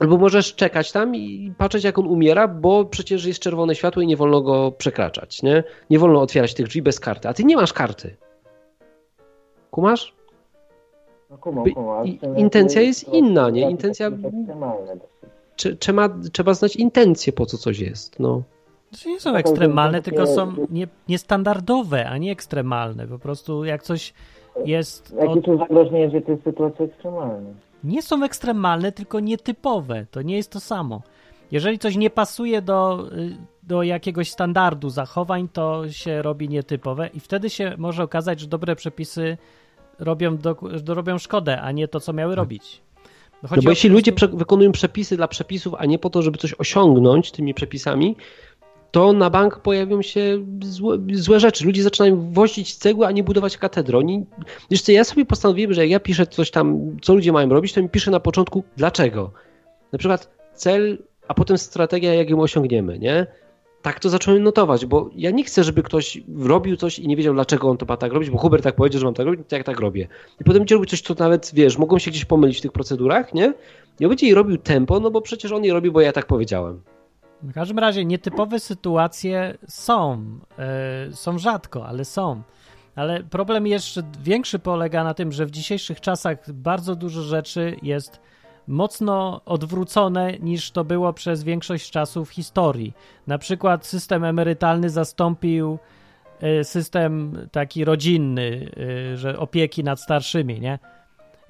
albo 0.00 0.18
możesz 0.18 0.54
czekać 0.54 0.92
tam 0.92 1.14
i 1.14 1.52
patrzeć 1.58 1.84
jak 1.84 1.98
on 1.98 2.06
umiera, 2.06 2.48
bo 2.48 2.84
przecież 2.84 3.24
jest 3.24 3.40
czerwone 3.40 3.74
światło 3.74 4.02
i 4.02 4.06
nie 4.06 4.16
wolno 4.16 4.40
go 4.40 4.72
przekraczać, 4.72 5.42
nie? 5.42 5.64
Nie 5.90 5.98
wolno 5.98 6.20
otwierać 6.20 6.54
tych 6.54 6.66
drzwi 6.66 6.82
bez 6.82 7.00
karty, 7.00 7.28
a 7.28 7.34
ty 7.34 7.44
nie 7.44 7.56
masz 7.56 7.72
karty. 7.72 8.16
Kumasz? 9.70 10.14
No 11.30 11.38
kumam, 11.38 11.64
kumam, 11.74 12.06
intencja 12.36 12.80
jest 12.82 13.08
inna, 13.08 13.50
nie? 13.50 13.70
Intencja- 13.70 14.10
Trzeba, 15.78 16.08
trzeba 16.32 16.54
znać 16.54 16.76
intencję, 16.76 17.32
po 17.32 17.46
co 17.46 17.58
coś 17.58 17.78
jest. 17.78 18.20
No. 18.20 18.42
To 19.02 19.08
nie 19.08 19.20
są 19.20 19.34
ekstremalne, 19.36 20.02
tylko 20.02 20.26
są 20.26 20.52
nie, 20.70 20.88
niestandardowe, 21.08 22.08
a 22.08 22.18
nie 22.18 22.32
ekstremalne. 22.32 23.06
Po 23.06 23.18
prostu 23.18 23.64
jak 23.64 23.82
coś 23.82 24.14
jest. 24.64 25.14
Od... 25.18 25.28
Jakie 25.28 25.42
tu 25.42 25.58
zagrożenie, 25.58 26.10
że 26.10 26.20
to 26.20 26.32
jest 26.32 26.44
sytuacja 26.44 26.84
ekstremalna? 26.84 27.50
Nie 27.84 28.02
są 28.02 28.24
ekstremalne, 28.24 28.92
tylko 28.92 29.20
nietypowe. 29.20 30.06
To 30.10 30.22
nie 30.22 30.36
jest 30.36 30.50
to 30.52 30.60
samo. 30.60 31.02
Jeżeli 31.50 31.78
coś 31.78 31.96
nie 31.96 32.10
pasuje 32.10 32.62
do, 32.62 33.08
y, 33.12 33.36
do 33.62 33.82
jakiegoś 33.82 34.30
standardu 34.30 34.90
zachowań, 34.90 35.48
to 35.52 35.92
się 35.92 36.22
robi 36.22 36.48
nietypowe 36.48 37.08
i 37.14 37.20
wtedy 37.20 37.50
się 37.50 37.74
może 37.78 38.02
okazać, 38.02 38.40
że 38.40 38.46
dobre 38.46 38.76
przepisy 38.76 39.38
robią, 39.98 40.36
do, 40.38 40.56
robią 40.86 41.18
szkodę, 41.18 41.60
a 41.60 41.72
nie 41.72 41.88
to, 41.88 42.00
co 42.00 42.12
miały 42.12 42.34
robić. 42.34 42.82
No 43.42 43.48
chodzi 43.48 43.64
bo 43.64 43.70
jeśli 43.70 43.90
po 43.90 43.94
ludzie 43.96 44.12
prostu- 44.12 44.28
prze- 44.28 44.38
wykonują 44.38 44.72
przepisy 44.72 45.16
dla 45.16 45.28
przepisów, 45.28 45.74
a 45.78 45.86
nie 45.86 45.98
po 45.98 46.10
to, 46.10 46.22
żeby 46.22 46.38
coś 46.38 46.54
osiągnąć 46.58 47.30
tymi 47.30 47.54
przepisami, 47.54 48.16
to 48.90 49.12
na 49.12 49.30
bank 49.30 49.58
pojawią 49.58 50.02
się 50.02 50.46
złe, 50.62 50.98
złe 51.12 51.40
rzeczy. 51.40 51.64
Ludzie 51.64 51.82
zaczynają 51.82 52.32
wozić 52.32 52.74
cegły, 52.74 53.06
a 53.06 53.10
nie 53.10 53.24
budować 53.24 53.58
katedry. 53.58 53.98
Oni, 53.98 54.26
wiesz 54.70 54.82
co, 54.82 54.92
ja 54.92 55.04
sobie 55.04 55.24
postanowiłem, 55.24 55.72
że 55.72 55.80
jak 55.80 55.90
ja 55.90 56.00
piszę 56.00 56.26
coś 56.26 56.50
tam, 56.50 56.96
co 57.02 57.14
ludzie 57.14 57.32
mają 57.32 57.48
robić, 57.48 57.72
to 57.72 57.82
mi 57.82 57.88
piszę 57.88 58.10
na 58.10 58.20
początku 58.20 58.64
dlaczego. 58.76 59.32
Na 59.92 59.98
przykład 59.98 60.30
cel, 60.54 60.98
a 61.28 61.34
potem 61.34 61.58
strategia, 61.58 62.14
jak 62.14 62.30
ją 62.30 62.40
osiągniemy, 62.40 62.98
nie? 62.98 63.26
Tak 63.82 64.00
to 64.00 64.08
zacząłem 64.08 64.42
notować, 64.42 64.86
bo 64.86 65.10
ja 65.16 65.30
nie 65.30 65.44
chcę, 65.44 65.64
żeby 65.64 65.82
ktoś 65.82 66.20
robił 66.38 66.76
coś 66.76 66.98
i 66.98 67.08
nie 67.08 67.16
wiedział, 67.16 67.34
dlaczego 67.34 67.68
on 67.68 67.76
to 67.76 67.86
ma 67.86 67.96
tak 67.96 68.12
robić, 68.12 68.30
bo 68.30 68.38
Hubert 68.38 68.64
tak 68.64 68.76
powiedział, 68.76 69.00
że 69.00 69.06
mam 69.06 69.14
tak 69.14 69.26
robić, 69.26 69.40
to 69.48 69.56
jak 69.56 69.66
tak 69.66 69.80
robię. 69.80 70.08
I 70.40 70.44
potem 70.44 70.60
będzie 70.60 70.74
robił 70.74 70.86
coś, 70.86 71.00
co 71.00 71.14
nawet, 71.18 71.50
wiesz, 71.54 71.78
mogą 71.78 71.98
się 71.98 72.10
gdzieś 72.10 72.24
pomylić 72.24 72.58
w 72.58 72.60
tych 72.60 72.72
procedurach, 72.72 73.34
nie? 73.34 73.54
Nie 74.00 74.08
będzie 74.08 74.26
jej 74.26 74.34
robił 74.34 74.56
tempo, 74.56 75.00
no 75.00 75.10
bo 75.10 75.20
przecież 75.20 75.52
on 75.52 75.64
je 75.64 75.72
robi, 75.72 75.90
bo 75.90 76.00
ja 76.00 76.12
tak 76.12 76.26
powiedziałem. 76.26 76.82
W 77.42 77.52
każdym 77.52 77.78
razie 77.78 78.04
nietypowe 78.04 78.60
sytuacje 78.60 79.58
są. 79.68 80.24
e, 80.58 81.12
są 81.12 81.38
rzadko, 81.38 81.86
ale 81.86 82.04
są. 82.04 82.42
Ale 82.96 83.22
problem 83.22 83.66
jeszcze 83.66 84.02
większy 84.22 84.58
polega 84.58 85.04
na 85.04 85.14
tym, 85.14 85.32
że 85.32 85.46
w 85.46 85.50
dzisiejszych 85.50 86.00
czasach 86.00 86.52
bardzo 86.52 86.96
dużo 86.96 87.22
rzeczy 87.22 87.76
jest 87.82 88.20
mocno 88.66 89.40
odwrócone 89.44 90.38
niż 90.38 90.70
to 90.70 90.84
było 90.84 91.12
przez 91.12 91.44
większość 91.44 91.90
czasu 91.90 92.24
w 92.24 92.30
historii. 92.30 92.94
Na 93.26 93.38
przykład 93.38 93.86
system 93.86 94.24
emerytalny 94.24 94.90
zastąpił 94.90 95.78
e, 96.40 96.64
system 96.64 97.38
taki 97.52 97.84
rodzinny, 97.84 98.70
e, 99.12 99.16
że 99.16 99.38
opieki 99.38 99.84
nad 99.84 100.00
starszymi, 100.00 100.60
nie? 100.60 100.78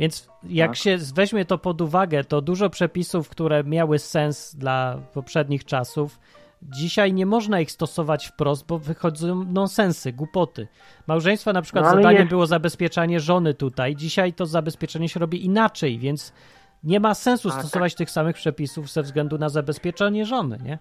Więc 0.00 0.28
jak 0.44 0.70
Tak. 0.70 0.76
się 0.76 0.96
weźmie 1.14 1.44
to 1.44 1.58
pod 1.58 1.80
uwagę, 1.80 2.24
to 2.24 2.40
dużo 2.40 2.70
przepisów, 2.70 3.28
które 3.28 3.64
miały 3.64 3.98
sens 3.98 4.54
dla 4.56 4.98
poprzednich 5.14 5.64
czasów, 5.64 6.18
dzisiaj 6.62 7.12
nie 7.12 7.26
można 7.26 7.60
ich 7.60 7.70
stosować 7.70 8.26
wprost, 8.26 8.66
bo 8.66 8.78
wychodzą 8.78 9.44
nonsensy, 9.44 10.12
głupoty. 10.12 10.68
Małżeństwa 11.06 11.52
na 11.52 11.62
przykład 11.62 11.84
No, 11.84 11.90
zadaniem 11.90 12.18
jest- 12.18 12.28
było 12.30 12.46
zabezpieczanie 12.46 13.20
żony 13.20 13.54
tutaj, 13.54 13.96
dzisiaj 13.96 14.32
to 14.32 14.46
zabezpieczenie 14.46 15.08
się 15.08 15.20
robi 15.20 15.44
inaczej, 15.44 15.98
więc 15.98 16.32
nie 16.84 17.00
ma 17.00 17.14
sensu 17.14 17.50
tak. 17.50 17.58
stosować 17.58 17.94
tych 17.94 18.10
samych 18.10 18.36
przepisów 18.36 18.90
ze 18.90 19.02
względu 19.02 19.38
na 19.38 19.48
zabezpieczenie 19.48 20.26
żony, 20.26 20.58
nie? 20.64 20.78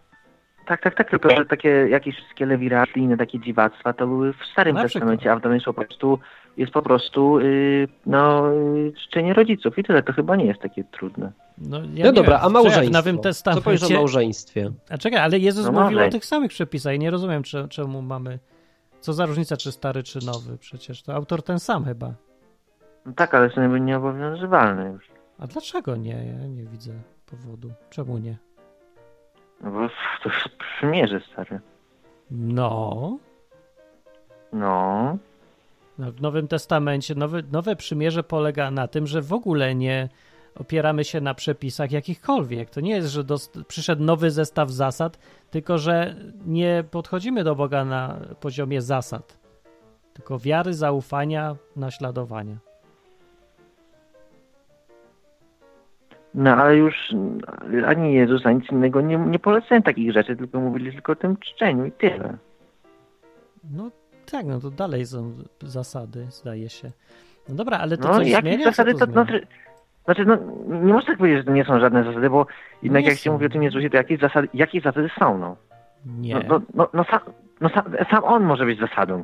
Tak, 0.65 0.82
tak, 0.82 0.95
tak, 0.95 1.09
tylko 1.09 1.30
że 1.30 1.45
takie 1.45 1.70
jakieś 1.70 2.15
wszystkie 2.15 2.45
lewiracje 2.45 3.01
i 3.01 3.05
inne 3.05 3.17
takie 3.17 3.39
dziwactwa 3.39 3.93
to 3.93 4.07
były 4.07 4.34
w 4.34 4.45
Starym 4.51 4.76
Testamencie, 4.76 5.32
a 5.32 5.39
w 5.39 5.43
Nowym 5.43 5.59
po 5.65 5.74
prostu, 5.74 6.20
jest 6.58 6.72
po 6.72 6.82
prostu 6.82 7.39
yy, 7.39 7.88
no, 8.06 8.52
yy, 8.54 8.93
czczenie 9.08 9.34
rodziców 9.34 9.78
i 9.78 9.84
tyle. 9.84 10.04
To 10.04 10.14
chyba 10.14 10.36
nie 10.36 10.45
jest 10.45 10.62
takie 10.62 10.84
trudne. 10.84 11.32
No, 11.58 11.80
ja 11.93 12.06
No 12.06 12.12
dobra, 12.12 12.38
wiem, 12.38 12.45
a 12.45 12.50
małżeństwo? 12.50 12.89
W 12.89 12.91
Nowym 12.93 13.16
Co 13.16 13.22
powiesz 13.22 13.24
o 13.24 13.60
Testamencie... 13.64 13.93
małżeństwie? 13.93 14.72
A 14.89 14.97
czekaj, 14.97 15.20
ale 15.20 15.39
Jezus 15.39 15.66
No 15.66 15.72
mówił 15.84 16.00
o 16.00 16.10
tych 16.10 16.26
samych 16.26 16.50
przepisach 16.52 16.95
i 16.95 17.00
nie 17.00 17.12
rozumiem, 17.12 17.43
cze- 17.43 17.68
czemu 17.68 18.02
mamy... 18.02 18.39
Co 19.00 19.14
za 19.14 19.26
różnica, 19.26 19.58
czy 19.58 19.72
stary, 19.72 20.04
czy 20.04 20.26
nowy? 20.26 20.58
Przecież 20.58 21.04
to 21.04 21.14
autor 21.16 21.43
ten 21.43 21.60
sam 21.60 21.86
chyba. 21.86 22.14
No 23.06 23.14
tak, 23.14 23.34
ale 23.34 23.50
są 23.50 23.62
jakby 23.62 23.80
nieobowiązywalne 23.80 24.89
już. 24.89 25.08
A 25.39 25.47
dlaczego 25.47 25.95
nie? 25.95 26.12
Ja 26.41 26.47
nie 26.47 26.64
widzę 26.64 26.91
powodu. 27.26 27.72
Czemu 27.89 28.18
nie? 28.18 28.38
No 29.62 29.72
bo 29.72 29.80
to 30.24 30.30
jest 30.30 30.50
przymierze 30.58 31.20
stare. 31.34 31.60
No, 32.32 33.18
No, 34.54 34.60
no, 34.60 35.18
w 36.00 36.22
Nowym 36.22 36.47
Testamencie 36.47 37.16
nowe, 37.16 37.41
nowe 37.52 37.76
przymierze 37.76 38.24
polega 38.24 38.72
na 38.72 38.88
tym, 38.88 39.08
że 39.08 39.22
w 39.22 39.34
ogóle 39.34 39.76
nie 39.76 40.10
opieramy 40.56 41.04
się 41.04 41.22
na 41.22 41.34
przepisach 41.34 41.91
jakichkolwiek. 41.91 42.70
To 42.70 42.82
nie 42.82 42.91
jest, 42.91 43.08
że 43.08 43.24
dost- 43.24 43.64
przyszedł 43.68 44.04
nowy 44.04 44.32
zestaw 44.32 44.70
zasad, 44.70 45.20
tylko 45.50 45.78
że 45.78 46.16
nie 46.45 46.84
podchodzimy 46.91 47.43
do 47.43 47.56
Boga 47.56 47.86
na 47.86 48.20
poziomie 48.39 48.82
zasad, 48.82 49.39
tylko 50.14 50.39
wiary, 50.39 50.74
zaufania, 50.74 51.56
naśladowania. 51.76 52.58
no 56.34 56.52
ale 56.56 56.76
już 56.76 56.95
ani 57.86 58.14
Jezus, 58.14 58.45
ani 58.45 58.60
nic 58.60 58.72
innego 58.72 59.02
nie, 59.02 59.18
nie 59.18 59.39
polecają 59.39 59.82
takich 59.82 60.12
rzeczy, 60.14 60.36
tylko 60.36 60.60
mówili 60.60 60.91
tylko 60.91 61.12
o 61.12 61.16
tym 61.16 61.38
czczeniu 61.38 61.86
i 61.86 61.91
tyle. 61.91 62.38
No 63.72 63.91
tak, 64.32 64.46
no 64.46 64.60
to 64.60 64.70
dalej 64.72 65.06
są 65.06 65.34
zasady, 65.62 66.28
zdaje 66.30 66.70
się. 66.70 66.92
No 67.50 67.56
dobra, 67.56 67.78
ale 67.78 67.98
to 67.98 68.08
No 68.08 68.14
coś 68.14 68.28
jakie 68.28 68.48
zmienia? 68.50 68.66
zasady 68.66 68.94
Co 68.94 69.00
to, 69.00 69.06
to 69.08 69.12
znaczy, 69.12 69.48
znaczy 70.06 70.26
no, 70.26 70.36
nie 70.86 70.94
można 70.94 71.08
tak 71.08 71.18
powiedzieć, 71.18 71.40
że 71.40 71.44
to 71.46 71.52
nie 71.52 71.66
są 71.66 71.80
żadne 71.80 72.04
zasady, 72.04 72.30
bo 72.30 72.46
jednak 72.84 73.04
Nie 73.04 73.10
jak 73.10 73.18
się 73.18 73.30
są. 73.30 73.34
mówi 73.34 73.46
o 73.46 73.50
tym 73.50 73.64
Jezusie, 73.64 73.90
to 73.90 73.98
jakieś 73.98 74.20
zasady, 74.20 74.48
jakie 74.54 74.82
zasady 74.82 75.10
są, 75.20 75.38
no? 75.38 75.56
Nie. 76.06 76.34
No, 76.36 76.42
no, 76.50 76.62
no, 76.74 76.90
no, 76.94 77.04
sam, 77.12 77.20
no 77.62 77.70
sam, 77.70 77.84
sam 78.12 78.24
on 78.24 78.44
może 78.44 78.66
być 78.66 78.80
zasadą. 78.80 79.24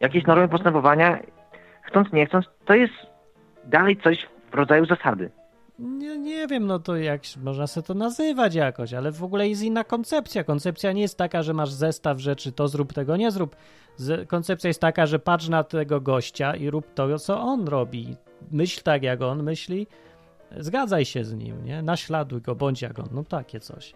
Jakieś 0.00 0.24
normy 0.26 0.48
postępowania, 0.48 1.18
chcąc 1.82 2.12
nie 2.12 2.26
chcąc, 2.26 2.46
to 2.64 2.74
jest 2.74 2.92
dalej 3.64 3.96
coś 3.96 4.26
w 4.50 4.54
rodzaju 4.54 4.86
zasady. 4.86 5.30
Nie, 5.78 6.18
nie 6.18 6.46
wiem, 6.46 6.66
no 6.66 6.78
to 6.78 6.96
jak 6.96 7.20
można 7.44 7.66
sobie 7.66 7.86
to 7.86 7.94
nazywać 7.94 8.54
jakoś, 8.54 8.94
ale 8.94 9.12
w 9.12 9.24
ogóle 9.24 9.48
jest 9.48 9.62
inna 9.62 9.84
koncepcja. 9.84 10.44
Koncepcja 10.44 10.92
nie 10.92 11.02
jest 11.02 11.18
taka, 11.18 11.42
że 11.42 11.54
masz 11.54 11.70
zestaw 11.72 12.18
rzeczy, 12.18 12.52
to 12.52 12.68
zrób, 12.68 12.92
tego 12.92 13.16
nie 13.16 13.30
zrób. 13.30 13.56
Koncepcja 14.28 14.68
jest 14.68 14.80
taka, 14.80 15.06
że 15.06 15.18
patrz 15.18 15.48
na 15.48 15.64
tego 15.64 16.00
gościa 16.00 16.54
i 16.56 16.70
rób 16.70 16.94
to, 16.94 17.18
co 17.18 17.40
on 17.40 17.68
robi. 17.68 18.16
Myśl 18.52 18.82
tak, 18.82 19.02
jak 19.02 19.22
on 19.22 19.42
myśli, 19.42 19.86
zgadzaj 20.56 21.04
się 21.04 21.24
z 21.24 21.34
nim, 21.34 21.64
nie? 21.64 21.82
Naśladuj 21.82 22.40
go, 22.40 22.54
bądź 22.54 22.82
jak 22.82 22.98
on. 22.98 23.06
No 23.12 23.24
takie 23.24 23.60
coś. 23.60 23.94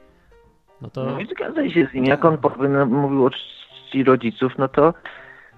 No 0.82 0.90
to... 0.90 1.04
No 1.04 1.20
i 1.20 1.26
zgadzaj 1.26 1.70
się 1.70 1.88
z 1.90 1.94
nim. 1.94 2.04
Jak 2.04 2.24
on 2.24 2.38
powie- 2.38 2.86
mówił 2.86 3.24
o 3.24 3.30
czci 3.30 4.04
rodziców, 4.04 4.52
no 4.58 4.68
to 4.68 4.94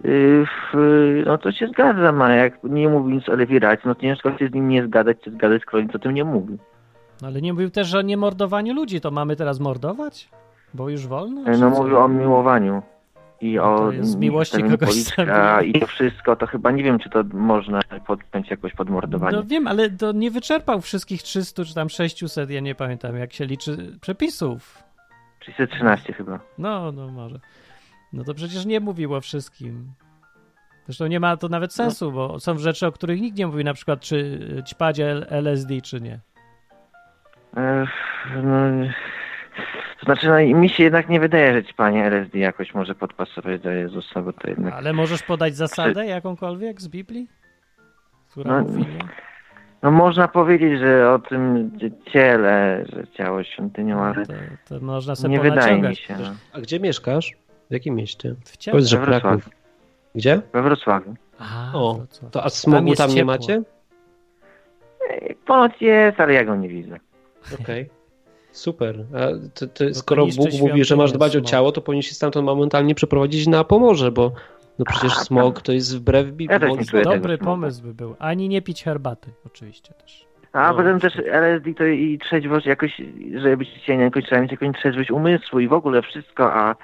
yy, 0.05 0.47
w, 0.47 1.23
no 1.27 1.39
to 1.39 1.53
się 1.53 1.67
zgadzam, 1.67 2.23
a 2.23 2.35
jak 2.35 2.65
nie 2.65 2.89
mówił 2.89 3.11
nic 3.15 3.29
o 3.29 3.35
lewiracji, 3.35 3.83
no 3.89 3.95
to 3.95 4.01
ciężko 4.01 4.39
się 4.39 4.49
z 4.49 4.53
nim 4.55 4.69
nie 4.69 4.87
zgadzać, 4.87 5.17
czy 5.25 5.31
zgadzać, 5.31 5.63
skoro 5.63 5.83
nic 5.83 5.95
o 5.95 5.99
tym 5.99 6.15
nie 6.15 6.25
mówił. 6.25 6.59
No 7.23 7.29
ale 7.29 7.41
nie 7.43 7.53
mówił 7.53 7.71
też 7.71 7.95
o 7.95 8.03
niemordowaniu 8.03 8.75
ludzi, 8.75 9.01
to 9.01 9.11
mamy 9.11 9.37
teraz 9.37 9.61
mordować? 9.61 10.29
Bo 10.75 10.89
już 10.89 11.07
wolno? 11.07 11.41
No 11.43 11.53
czy 11.53 11.59
co? 11.59 11.71
mówił 11.71 11.99
o 11.99 12.09
miłowaniu 12.09 12.83
i 13.43 13.55
No 13.57 13.63
o 13.87 13.93
z 14.01 14.17
miłości 14.17 14.63
kogoś 14.63 14.79
policzka 14.89 15.17
zabija. 15.27 15.63
i 15.63 15.73
to 15.81 15.87
wszystko, 15.87 16.37
to 16.37 16.47
chyba 16.47 16.71
nie 16.71 16.83
wiem, 16.83 16.99
czy 16.99 17.11
to 17.11 17.25
można 17.33 17.81
podpiąć 18.07 18.51
jakoś 18.51 18.73
pod 18.73 18.91
mordowanie. 18.91 19.37
No 19.37 19.43
wiem, 19.45 19.67
ale 19.67 19.91
to 19.91 20.13
nie 20.13 20.31
wyczerpał 20.31 20.81
wszystkich 20.81 21.23
300 21.23 21.65
czy 21.65 21.75
tam 21.75 21.89
600, 21.89 22.51
ja 22.51 22.61
nie 22.61 22.75
pamiętam 22.75 23.17
jak 23.17 23.33
się 23.33 23.47
liczy 23.47 23.99
przepisów. 24.01 24.83
313 25.41 26.13
chyba. 26.13 26.41
No, 26.59 26.93
no 26.93 27.09
może. 27.09 27.41
No 28.13 28.25
to 28.25 28.35
przecież 28.35 28.67
nie 28.67 28.81
mówił 28.81 29.15
o 29.15 29.21
wszystkim. 29.21 29.93
Zresztą 30.87 31.07
nie 31.07 31.21
ma 31.21 31.37
to 31.37 31.49
nawet 31.49 31.73
sensu, 31.73 32.13
bo 32.13 32.41
są 32.41 32.59
rzeczy, 32.59 32.87
o 32.87 32.93
których 32.93 33.21
nikt 33.21 33.39
nie 33.39 33.47
mówi, 33.47 33.65
na 33.65 33.75
przykład 33.75 34.01
czy 34.01 34.39
ćpadzie 34.69 35.27
LSD, 35.31 35.81
czy 35.81 36.01
nie. 36.01 36.21
No, 38.43 38.53
to 40.03 40.07
znaczy, 40.07 40.27
no, 40.29 40.61
mi 40.61 40.69
się 40.69 40.83
jednak 40.85 41.09
nie 41.09 41.21
wydaje, 41.21 41.53
że 41.53 41.65
ci 41.65 41.75
panie 41.75 42.05
LSD 42.07 42.39
jakoś 42.39 42.75
może 42.75 42.95
podpasować 42.95 43.61
do 43.61 43.71
Jezusa, 43.71 44.23
bo 44.23 44.33
to 44.33 44.49
jednak... 44.51 44.75
Ale 44.75 44.93
możesz 44.93 45.23
podać 45.23 45.57
zasadę 45.57 46.07
jakąkolwiek 46.07 46.81
z 46.81 46.89
Biblii? 46.89 47.29
Która 48.31 48.63
No, 48.63 48.69
mówi? 48.69 48.87
No 49.83 49.91
można 49.91 50.29
powiedzieć, 50.29 50.79
że 50.79 51.13
o 51.13 51.19
tym 51.19 51.71
ciele, 52.13 52.85
że 52.93 53.07
ciało 53.07 53.45
świątynią, 53.45 54.01
ale 54.05 54.27
To, 54.27 54.33
to 54.69 54.81
można 54.85 55.15
sobie 55.17 55.35
nie 55.35 55.41
wydaje 55.41 55.83
mi 55.83 55.97
się. 55.97 56.17
No. 56.19 56.35
A 56.53 56.61
gdzie 56.61 56.81
mieszkasz? 56.81 57.33
W 57.71 57.73
jakim 57.73 57.95
mieście? 57.95 58.35
W 58.45 58.57
ciele. 58.57 58.73
Powiedz, 58.73 58.89
że 58.89 58.99
We 58.99 59.05
Wrocławiu. 59.07 59.39
Kraków. 59.41 59.55
Gdzie? 60.15 60.41
We 60.53 60.63
Wrocławiu. 60.63 61.15
A, 61.39 61.71
O, 61.75 61.95
Wrocław. 61.95 62.31
To 62.33 62.45
a 62.45 62.49
smogu 62.51 62.87
jest 62.89 62.99
tam, 62.99 63.11
nie 63.15 63.25
macie? 63.25 63.63
Ponoć 65.47 65.83
jest, 65.83 66.21
ale 66.21 66.33
ja 66.33 66.45
go 66.45 66.57
nie 66.57 66.69
widzę. 66.69 66.99
Okej. 67.63 67.89
Super. 68.53 69.05
A 69.15 69.19
to, 69.55 69.67
to, 69.67 69.89
to 69.89 69.95
skoro 69.95 70.27
Bóg 70.27 70.53
mówi, 70.61 70.85
że 70.85 70.97
masz 70.97 71.13
dbać 71.13 71.37
o 71.37 71.39
smog. 71.39 71.51
ciało, 71.51 71.73
to 71.73 71.81
powinien 71.81 72.03
się 72.03 72.15
stamtąd 72.15 72.47
momentalnie 72.47 72.95
przeprowadzić 72.95 73.47
na 73.47 73.65
Pomorze, 73.65 74.13
bo 74.13 74.33
No 74.79 74.85
przecież 74.85 75.13
A, 75.13 75.15
tam- 75.17 75.25
smog 75.25 75.63
to 75.63 75.73
jest 75.73 75.97
wbrew 75.99 76.27
Biblii. 76.27 76.49
Ja 76.51 76.59
też 76.61 76.71
Bo- 76.71 76.77
nie 76.77 76.85
czuję 76.85 77.03
tego 77.03 77.15
Dobry 77.15 77.39
pomysł 77.39 77.83
by 77.83 77.95
był. 77.95 78.17
Ani 78.19 78.49
nie 78.49 78.63
pić 78.63 78.85
herbaty, 78.85 79.31
oczywiście 79.47 79.95
też. 79.95 80.25
A 80.53 80.69
No. 80.71 80.75
potem 80.77 81.01
też 81.01 81.13
LSD 81.27 81.75
to 81.75 81.85
i 81.85 82.19
trzeźwość 82.19 82.67
jakoś, 82.67 83.01
żeby 83.37 83.57
być 83.57 83.69
cieniem, 83.87 84.03
jakoś 84.03 84.25
trzeba 84.25 84.41
mieć 84.41 84.51
jakąś 84.51 84.77
trzeźwość 84.79 85.11
umysłu 85.11 85.61
i 85.61 85.69
w 85.69 85.73
ogóle 85.73 86.03
wszystko, 86.03 86.55
a 86.55 86.75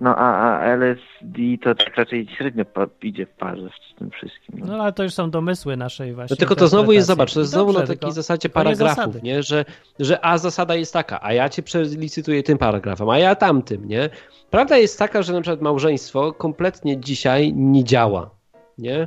no 0.00 0.16
a, 0.16 0.58
a 0.58 0.64
LSD 0.76 1.38
to 1.62 1.74
tak 1.74 1.96
raczej 1.96 2.28
średnio 2.36 2.64
idzie 3.02 3.26
w 3.26 3.30
parze 3.30 3.68
z 3.92 3.98
tym 3.98 4.10
wszystkim. 4.10 4.58
No. 4.58 4.66
No 4.76 4.82
ale 4.82 4.92
to 4.92 5.02
już 5.02 5.14
są 5.14 5.30
domysły 5.30 5.76
naszej 5.76 6.14
właśnie. 6.14 6.34
No 6.34 6.36
tylko 6.38 6.56
to 6.56 6.68
znowu 6.68 6.92
jest, 6.92 7.06
zobacz, 7.06 7.34
to 7.34 7.40
jest 7.40 7.52
znowu 7.52 7.66
Dobrze, 7.66 7.80
na 7.80 7.86
takiej 7.86 7.98
tylko- 7.98 8.12
zasadzie 8.12 8.48
paragrafów, 8.48 9.22
nie? 9.22 9.42
Że, 9.42 9.64
że 9.98 10.24
a 10.24 10.38
zasada 10.38 10.74
jest 10.74 10.92
taka, 10.92 11.22
a 11.22 11.32
ja 11.32 11.48
cię 11.48 11.62
przelicytuję 11.62 12.42
tym 12.42 12.58
paragrafem, 12.58 13.08
a 13.08 13.18
ja 13.18 13.34
tamtym, 13.34 13.88
nie? 13.88 14.10
Prawda 14.50 14.76
jest 14.76 14.98
taka, 14.98 15.22
że 15.22 15.32
na 15.32 15.40
przykład 15.40 15.60
małżeństwo 15.60 16.32
kompletnie 16.32 17.00
dzisiaj 17.00 17.52
nie 17.54 17.84
działa, 17.84 18.30
nie? 18.78 19.06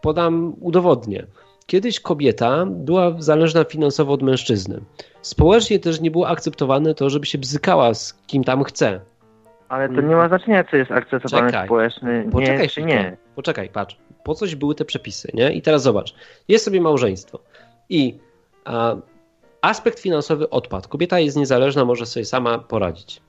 Podam, 0.00 0.54
udowodnię. 0.60 1.26
Kiedyś 1.66 2.00
kobieta 2.00 2.66
była 2.66 3.14
zależna 3.18 3.64
finansowo 3.64 4.12
od 4.12 4.22
mężczyzny. 4.22 4.80
Społecznie 5.22 5.78
też 5.78 6.00
nie 6.00 6.10
było 6.10 6.28
akceptowane 6.28 6.94
to, 6.94 7.10
żeby 7.10 7.26
się 7.26 7.38
bzykała 7.38 7.94
z 7.94 8.14
kim 8.26 8.44
tam 8.44 8.64
chce. 8.64 9.00
Ale 9.68 9.88
to 9.88 10.00
nie 10.00 10.16
ma 10.16 10.28
znaczenia, 10.28 10.64
co 10.64 10.76
jest 10.76 10.90
akceptowany 10.90 11.46
Czekaj. 11.50 11.66
społeczny, 11.66 12.28
Poczekaj 12.32 12.58
nie 12.58 12.68
czy 12.68 12.68
chwilkę. 12.68 12.88
nie. 12.94 13.16
Poczekaj, 13.34 13.68
patrz. 13.68 13.96
Po 14.24 14.34
coś 14.34 14.54
były 14.54 14.74
te 14.74 14.84
przepisy, 14.84 15.30
nie? 15.34 15.52
I 15.52 15.62
teraz 15.62 15.82
zobacz. 15.82 16.14
Jest 16.48 16.64
sobie 16.64 16.80
małżeństwo 16.80 17.38
i 17.88 18.18
a, 18.64 18.96
aspekt 19.62 20.00
finansowy 20.00 20.50
odpadł. 20.50 20.88
Kobieta 20.88 21.18
jest 21.18 21.36
niezależna, 21.36 21.84
może 21.84 22.06
sobie 22.06 22.24
sama 22.24 22.58
poradzić. 22.58 23.20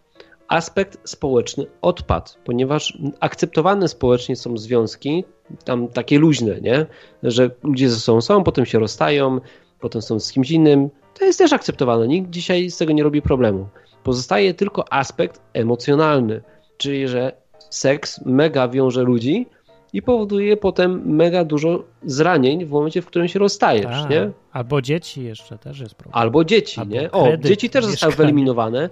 Aspekt 0.47 1.09
społeczny 1.09 1.65
odpadł, 1.81 2.31
ponieważ 2.45 2.97
akceptowane 3.19 3.87
społecznie 3.87 4.35
są 4.35 4.57
związki, 4.57 5.23
tam 5.65 5.87
takie 5.87 6.19
luźne, 6.19 6.61
nie? 6.61 6.85
Że 7.23 7.49
ludzie 7.63 7.89
ze 7.89 7.99
sobą 7.99 8.21
są, 8.21 8.43
potem 8.43 8.65
się 8.65 8.79
rozstają, 8.79 9.39
potem 9.79 10.01
są 10.01 10.19
z 10.19 10.31
kimś 10.31 10.51
innym. 10.51 10.89
To 11.19 11.25
jest 11.25 11.39
też 11.39 11.53
akceptowane. 11.53 12.07
Nikt 12.07 12.29
dzisiaj 12.29 12.69
z 12.69 12.77
tego 12.77 12.93
nie 12.93 13.03
robi 13.03 13.21
problemu. 13.21 13.67
Pozostaje 14.07 14.53
tylko 14.53 14.93
aspekt 14.93 15.41
emocjonalny, 15.53 16.41
czyli 16.77 17.07
że 17.07 17.31
seks 17.69 18.25
mega 18.25 18.67
wiąże 18.67 19.03
ludzi 19.03 19.47
i 19.93 20.01
powoduje 20.01 20.57
potem 20.57 21.15
mega 21.15 21.43
dużo 21.43 21.83
zranień 22.03 22.65
w 22.65 22.69
momencie, 22.69 23.01
w 23.01 23.05
którym 23.05 23.27
się 23.27 23.39
rozstajesz, 23.39 24.01
Tak. 24.01 24.09
nie? 24.09 24.31
Albo 24.51 24.81
dzieci 24.81 25.23
jeszcze 25.23 25.57
też 25.57 25.79
jest 25.79 25.95
problem. 25.95 26.21
Albo 26.21 26.43
dzieci, 26.43 26.79
Albo 26.79 26.93
nie? 26.93 27.11
O, 27.11 27.37
dzieci 27.37 27.69
też 27.69 27.85
zostały 27.85 28.13
wyeliminowane 28.13 28.89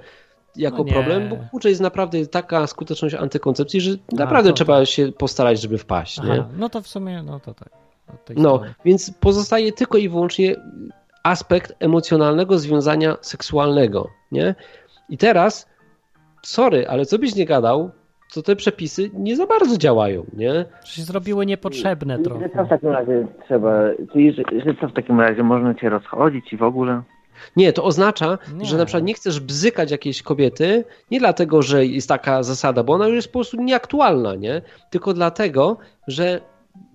jako 0.55 0.77
No 0.77 0.83
nie. 0.83 0.93
problem, 0.93 1.29
bo 1.29 1.37
kurczę, 1.51 1.69
jest 1.69 1.81
naprawdę 1.81 2.27
taka 2.27 2.67
skuteczność 2.67 3.15
antykoncepcji, 3.15 3.81
że 3.81 3.91
naprawdę 4.11 4.49
to 4.49 4.55
trzeba 4.55 4.79
tak. 4.79 4.87
się 4.87 5.11
postarać, 5.11 5.61
żeby 5.61 5.77
wpaść, 5.77 6.23
nie? 6.23 6.31
Aha, 6.31 6.47
no 6.57 6.69
to 6.69 6.81
w 6.81 6.87
sumie, 6.87 7.23
no 7.23 7.39
to 7.39 7.53
tak. 7.53 7.69
No, 8.35 8.55
strony. 8.55 8.73
więc 8.85 9.11
pozostaje 9.19 9.71
tylko 9.71 9.97
i 9.97 10.09
wyłącznie 10.09 10.55
aspekt 11.23 11.73
emocjonalnego 11.79 12.59
związania 12.59 13.17
seksualnego, 13.21 14.09
nie? 14.31 14.55
I 15.09 15.17
teraz, 15.17 15.69
sorry, 16.43 16.87
ale 16.87 17.05
co 17.05 17.19
byś 17.19 17.35
nie 17.35 17.45
gadał, 17.45 17.91
to 18.33 18.41
te 18.41 18.55
przepisy 18.55 19.09
nie 19.13 19.35
za 19.35 19.45
bardzo 19.45 19.77
działają, 19.77 20.25
nie? 20.33 20.51
Że 20.85 20.91
się 20.93 21.01
zrobiły 21.01 21.45
niepotrzebne 21.45 22.17
Że 22.17 22.23
co 22.23 22.29
trochę. 22.29 22.65
w 22.65 22.69
takim 22.69 22.89
razie 22.89 23.27
trzeba, 23.45 23.71
czyli 24.13 24.33
że, 24.33 24.43
że 24.65 24.75
co 24.81 24.87
w 24.87 24.93
takim 24.93 25.19
razie 25.21 25.43
można 25.43 25.77
się 25.79 25.89
rozchodzić 25.89 26.53
i 26.53 26.57
w 26.57 26.63
ogóle? 26.63 27.01
Nie, 27.55 27.73
to 27.73 27.83
oznacza, 27.83 28.37
Nie. 28.53 28.65
że 28.65 28.77
na 28.77 28.85
przykład 28.85 29.03
nie 29.03 29.13
chcesz 29.13 29.39
bzykać 29.39 29.91
jakiejś 29.91 30.21
kobiety, 30.23 30.83
nie 31.11 31.19
dlatego, 31.19 31.61
że 31.61 31.85
jest 31.85 32.09
taka 32.09 32.43
zasada, 32.43 32.83
bo 32.83 32.93
ona 32.93 33.05
już 33.07 33.15
jest 33.15 33.27
po 33.27 33.33
prostu 33.39 33.57
nieaktualna, 33.61 34.35
nie? 34.35 34.61
Tylko 34.89 35.13
dlatego, 35.13 35.77
że 36.07 36.41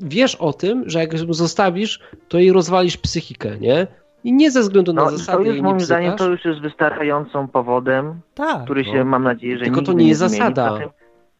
wiesz 0.00 0.34
o 0.34 0.52
tym, 0.52 0.84
że 0.90 0.98
jak 0.98 1.12
ją 1.12 1.32
zostawisz, 1.34 2.00
to 2.28 2.38
jej 2.38 2.52
rozwalisz 2.52 2.96
psychikę, 2.96 3.58
nie? 3.58 3.86
I 4.24 4.32
nie 4.32 4.50
ze 4.50 4.60
względu 4.60 4.92
na 4.92 5.04
No 5.04 5.10
zasady 5.10 5.44
to 5.44 5.52
nie 5.52 5.62
moim 5.62 5.80
zdaniem 5.80 6.16
to 6.16 6.28
już 6.28 6.44
jest 6.44 6.60
wystarczającym 6.60 7.48
powodem, 7.48 8.20
Tak. 8.34 8.64
który 8.64 8.84
No. 8.86 8.92
się 8.92 9.04
mam 9.04 9.22
nadzieję, 9.22 9.58
że 9.58 9.64
Tylko 9.64 9.82
to 9.82 9.92
nie 9.92 10.08
jest 10.08 10.20
zmieni. 10.20 10.36
zasada. 10.38 10.78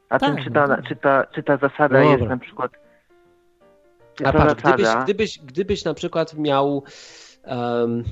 A 0.08 0.18
Tak, 0.18 0.34
tym 0.34 0.44
czy, 0.44 0.50
no 0.50 0.66
ta, 0.68 0.82
czy, 0.82 0.96
ta, 0.96 1.26
czy 1.34 1.42
ta 1.42 1.56
zasada 1.56 2.00
Dobra. 2.00 2.02
jest 2.16 2.22
na 2.28 2.38
przykład 2.38 2.70
czy 4.14 4.26
A 4.26 4.32
ta 4.32 4.38
patrz, 4.38 4.62
gdybyś, 4.62 4.84
zasada, 4.86 5.04
gdybyś, 5.04 5.38
gdybyś 5.38 5.84
na 5.84 5.94
przykład 5.94 6.34
miał. 6.38 6.82
Um, 7.46 8.04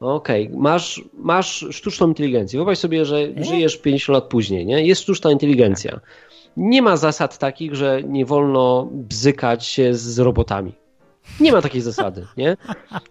Okej, 0.00 0.50
masz, 0.54 1.02
masz 1.14 1.66
sztuczną 1.70 2.08
inteligencję. 2.08 2.58
Wyobraź 2.58 2.78
sobie, 2.78 3.04
że 3.04 3.16
żyjesz 3.36 3.76
50 3.76 4.14
lat 4.14 4.24
później, 4.24 4.66
nie? 4.66 4.86
Jest 4.86 5.02
sztuczna 5.02 5.30
inteligencja. 5.30 6.00
Nie 6.56 6.82
ma 6.82 6.96
zasad 6.96 7.38
takich, 7.38 7.74
że 7.74 8.02
nie 8.02 8.26
wolno 8.26 8.88
bzykać 8.92 9.66
się 9.66 9.94
z 9.94 10.18
robotami. 10.18 10.74
Nie 11.40 11.52
ma 11.52 11.62
takiej 11.62 11.80
zasady, 11.80 12.26
nie? 12.36 12.56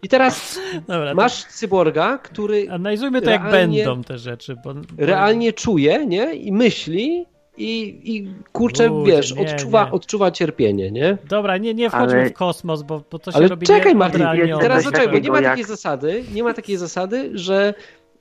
I 0.03 0.07
teraz 0.07 0.59
Dobra, 0.88 1.14
masz 1.14 1.45
cyborga, 1.45 2.18
który 2.18 2.72
analizujmy 2.72 3.22
to 3.22 3.30
jak 3.30 3.51
będą 3.51 4.03
te 4.03 4.18
rzeczy. 4.18 4.55
Bo, 4.64 4.74
bo... 4.74 4.82
realnie 4.97 5.53
czuje, 5.53 6.05
nie? 6.05 6.36
I 6.36 6.51
myśli 6.51 7.26
i, 7.57 8.01
i 8.03 8.34
kurczę, 8.51 8.88
Ludzie, 8.88 9.12
wiesz, 9.12 9.36
nie, 9.36 9.41
odczuwa, 9.41 9.86
nie. 9.86 9.91
odczuwa 9.91 10.32
cierpienie, 10.32 10.91
nie? 10.91 11.18
Dobra, 11.30 11.57
nie, 11.57 11.74
nie 11.74 11.89
wchodźmy 11.89 12.20
Ale- 12.20 12.30
w 12.30 12.34
kosmos, 12.34 12.82
bo, 12.84 13.01
bo 13.12 13.20
to 13.20 13.32
się 13.32 13.38
Ale 13.38 13.47
robi 13.47 13.68
czekaj, 13.68 13.95
Martin, 13.95 14.26
teraz 14.59 14.84
zaczekaj, 14.84 15.07
bo 15.09 15.20
nie 15.20 15.30
ma 15.30 15.41
jak- 15.41 15.51
takiej 15.51 15.66
zasady, 15.66 16.24
nie 16.34 16.43
ma 16.43 16.53
takiej 16.53 16.78
zasady, 16.78 17.32
że 17.34 17.74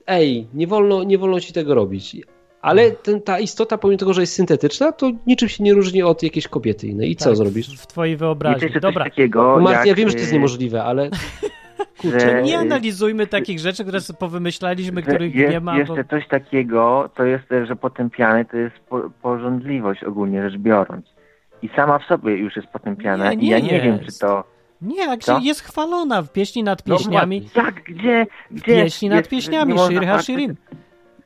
ej, 0.07 0.47
nie 0.53 0.67
wolno, 0.67 1.03
nie 1.03 1.17
wolno 1.17 1.39
ci 1.39 1.53
tego 1.53 1.75
robić. 1.75 2.15
Ale 2.61 2.91
ten, 2.91 3.21
ta 3.21 3.39
istota, 3.39 3.77
pomimo 3.77 3.97
tego, 3.99 4.13
że 4.13 4.21
jest 4.21 4.33
syntetyczna, 4.33 4.91
to 4.91 5.11
niczym 5.27 5.49
się 5.49 5.63
nie 5.63 5.73
różni 5.73 6.03
od 6.03 6.23
jakiejś 6.23 6.47
kobiety 6.47 6.87
innej. 6.87 7.11
I 7.11 7.15
co 7.15 7.25
Tak, 7.25 7.35
zrobisz? 7.35 7.77
W, 7.81 7.87
twojej 7.87 8.11
jest 8.11 8.19
wyobraźni. 8.19 8.63
jeszcze 8.63 8.79
Dobra, 8.79 9.03
coś 9.05 9.11
takiego, 9.13 9.41
No, 9.57 9.63
Martin, 9.63 9.79
ja 9.79 9.85
jak, 9.85 9.97
wiem, 9.97 10.09
że 10.09 10.13
to 10.13 10.19
jest 10.19 10.31
y, 10.31 10.35
niemożliwe, 10.35 10.83
ale 10.83 11.09
kurczę, 12.01 12.19
że- 12.19 12.41
nie 12.41 12.59
analizujmy 12.59 13.27
takich 13.27 13.59
rzeczy, 13.59 13.83
które 13.83 14.01
sobie 14.01 14.19
powymyślaliśmy, 14.19 15.01
których 15.01 15.35
jest 15.35 15.51
nie 15.53 15.59
ma. 15.59 15.71
Bo... 15.71 15.77
jeszcze 15.79 16.03
coś 16.03 16.27
takiego, 16.27 17.09
to 17.15 17.23
jest, 17.23 17.43
że 17.67 17.75
potępiane 17.75 18.45
to 18.45 18.57
jest 18.57 18.75
po, 18.89 19.09
porządliwość 19.21 20.03
ogólnie 20.03 20.49
rzecz 20.49 20.59
biorąc. 20.59 21.05
I 21.61 21.69
sama 21.75 21.99
w 21.99 22.03
sobie 22.03 22.37
już 22.37 22.55
jest 22.55 22.67
potępiana. 22.67 23.33
Nie, 23.33 23.45
I 23.47 23.49
ja 23.49 23.59
nie 23.59 23.71
nie 23.71 23.81
wiem, 23.81 23.99
czy 23.99 24.05
jest. 24.05 24.21
to... 24.21 24.43
Nie, 24.81 24.97
jak 25.05 25.19
Co? 25.19 25.39
się 25.39 25.45
jest 25.47 25.61
chwalona 25.61 26.21
w 26.21 26.31
pieśni 26.31 26.63
nad 26.63 26.87
No 26.87 26.97
pieśniami. 26.97 27.49
Jak? 27.55 27.83
Gdzie? 27.83 28.27
gdzie 28.51 28.65
pieśni 28.65 29.09
nad 29.09 29.17
jest, 29.17 29.29
pieśniami, 29.29 29.73
nie 29.73 29.79
można 29.79 29.99
Shir 30.01 30.09
patrzeć- 30.09 30.17
Hashirim. 30.35 30.55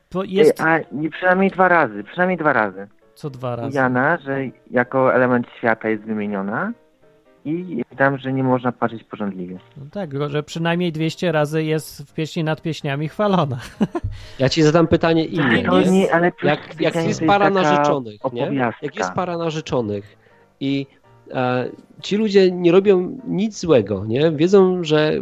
To 0.08 0.24
jest 0.24 0.60
A 0.60 0.78
nie, 0.92 1.10
przynajmniej 1.10 1.50
dwa 1.50 1.68
razy, 1.68 2.04
przynajmniej 2.04 2.38
dwa 2.38 2.52
razy. 2.52 2.86
co 3.14 3.30
dwa 3.30 3.56
razy. 3.56 3.76
Jana, 3.76 4.18
że 4.24 4.38
jako 4.70 5.14
element 5.14 5.46
świata 5.58 5.88
jest 5.88 6.02
wymieniona 6.04 6.72
i 7.44 7.84
tam, 7.96 8.18
że 8.18 8.32
nie 8.32 8.42
można 8.42 8.72
patrzeć 8.72 9.04
porządliwie. 9.04 9.58
No 9.76 9.84
tak, 9.92 10.10
że 10.30 10.42
przynajmniej 10.42 10.92
200 10.92 11.32
razy 11.32 11.64
jest 11.64 12.02
w 12.02 12.14
pieśni 12.14 12.44
nad 12.44 12.62
pieśniami 12.62 13.08
chwalona. 13.08 13.58
ja 14.38 14.48
ci 14.48 14.62
zadam 14.62 14.86
pytanie 14.86 15.22
Nie, 15.22 15.28
inne. 15.28 15.62
To 15.62 15.80
nie- 15.80 15.90
nie, 15.90 16.14
ale 16.14 16.32
Jak, 16.42 16.80
jak 16.80 16.94
jest 16.94 17.24
para 17.26 17.50
narzeczonych, 17.50 18.20
nie? 18.32 18.50
Jak 18.82 18.96
jest 18.96 19.12
para 19.12 19.38
narzeczonych 19.38 20.16
i 20.60 20.86
e, 21.34 21.68
ci 22.02 22.16
ludzie 22.16 22.50
nie 22.50 22.72
robią 22.72 23.18
nic 23.28 23.60
złego, 23.60 24.04
nie? 24.06 24.30
Wiedzą, 24.32 24.84
że 24.84 25.12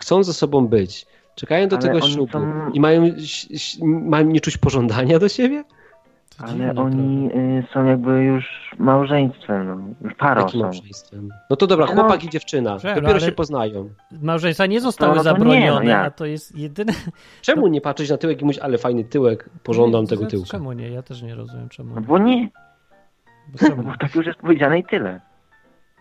chcą 0.00 0.22
ze 0.22 0.32
sobą 0.32 0.66
być, 0.66 1.06
czekają 1.40 1.68
do 1.68 1.76
Ale 1.76 1.86
tego 1.86 2.00
ślubu 2.00 2.32
są- 2.32 2.70
i 2.70 2.80
mają, 2.80 3.02
mają 3.84 4.26
nie 4.26 4.40
czuć 4.40 4.58
pożądania 4.58 5.18
do 5.18 5.28
siebie? 5.28 5.64
To 6.38 6.44
Ale 6.44 6.52
dziwne 6.52 6.74
oni 6.82 7.28
trochę. 7.28 7.42
y, 7.44 7.64
są 7.74 7.84
jakby 7.84 8.22
już 8.24 8.44
małżeństwem, 8.78 9.66
no. 9.66 10.08
już 10.08 10.14
parą 10.14 10.40
Jakim 10.40 10.60
są. 10.60 10.64
małżeństwem? 10.66 11.28
No 11.50 11.56
to 11.56 11.66
dobra, 11.66 11.86
No. 11.86 11.92
chłopak 11.92 12.24
i 12.24 12.28
dziewczyna, 12.30 12.78
Że, 12.78 12.88
no 12.88 12.94
dopiero 12.94 13.12
ale- 13.12 13.20
się 13.20 13.32
poznają. 13.32 13.88
Małżeństwa 14.22 14.66
nie 14.66 14.80
zostały 14.80 15.10
No, 15.16 15.16
no 15.16 15.22
to 15.24 15.30
nie, 15.30 15.38
zabronione, 15.38 15.84
no 15.84 15.90
jak? 15.90 16.06
a 16.06 16.10
to 16.10 16.26
jest 16.26 16.56
jedyne. 16.56 16.92
Czemu 17.42 17.66
nie 17.66 17.80
patrzeć 17.80 18.10
na 18.10 18.16
tyłek 18.16 18.42
i 18.42 18.44
mówić, 18.44 18.60
ale 18.60 18.78
fajny 18.78 19.04
tyłek, 19.04 19.50
pożądam 19.62 20.00
Nie, 20.02 20.08
tego 20.08 20.24
to- 20.24 20.30
tyłka? 20.30 20.48
Czemu 20.50 20.72
nie? 20.72 20.88
Ja 20.90 21.02
też 21.02 21.22
nie 21.22 21.34
rozumiem 21.34 21.68
czemu. 21.68 21.94
No 21.94 22.00
bo 22.00 22.18
nie, 22.18 22.48
Bo 23.52 23.58
czemu? 23.58 23.82
bo 23.90 23.92
tak 24.00 24.14
już 24.14 24.26
jest 24.26 24.38
powiedziane 24.38 24.78
i 24.78 24.84
tyle. 24.84 25.20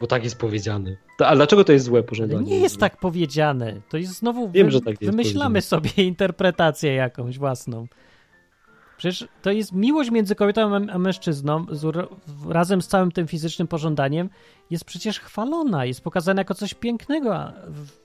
Bo 0.02 0.08
tak 0.08 0.24
jest 0.24 0.40
powiedziane. 0.40 0.96
To, 1.18 1.28
a 1.28 1.36
dlaczego 1.36 1.64
to 1.64 1.72
jest 1.72 1.86
złe 1.86 2.04
pożądanie? 2.04 2.42
nie 2.42 2.60
jest 2.60 2.78
tak 2.78 2.98
powiedziane. 2.98 3.82
To 3.90 3.98
jest 3.98 4.14
znowu. 4.14 4.52
Wiem, 4.52 4.72
że 4.72 4.82
tak 4.82 5.02
jest 5.02 5.04
Wymyślamy 5.04 5.62
sobie 5.62 5.90
interpretację 6.14 6.94
jakąś 6.94 7.38
własną. 7.38 7.88
Przecież 8.98 9.28
to 9.42 9.52
jest 9.52 9.74
miłość 9.74 10.12
między 10.12 10.36
kobietą 10.36 10.76
a- 10.76 10.98
mężczyzną 10.98 11.66
z, 11.72 12.08
razem 12.50 12.82
z 12.82 12.88
całym 12.88 13.12
tym 13.12 13.28
fizycznym 13.28 13.68
pożądaniem 13.68 14.30
jest 14.70 14.86
przecież 14.86 15.20
chwalona, 15.20 15.86
jest 15.86 16.02
pokazana 16.02 16.42
jako 16.42 16.54
coś 16.54 16.74
pięknego, 16.74 17.52
w, 17.68 18.00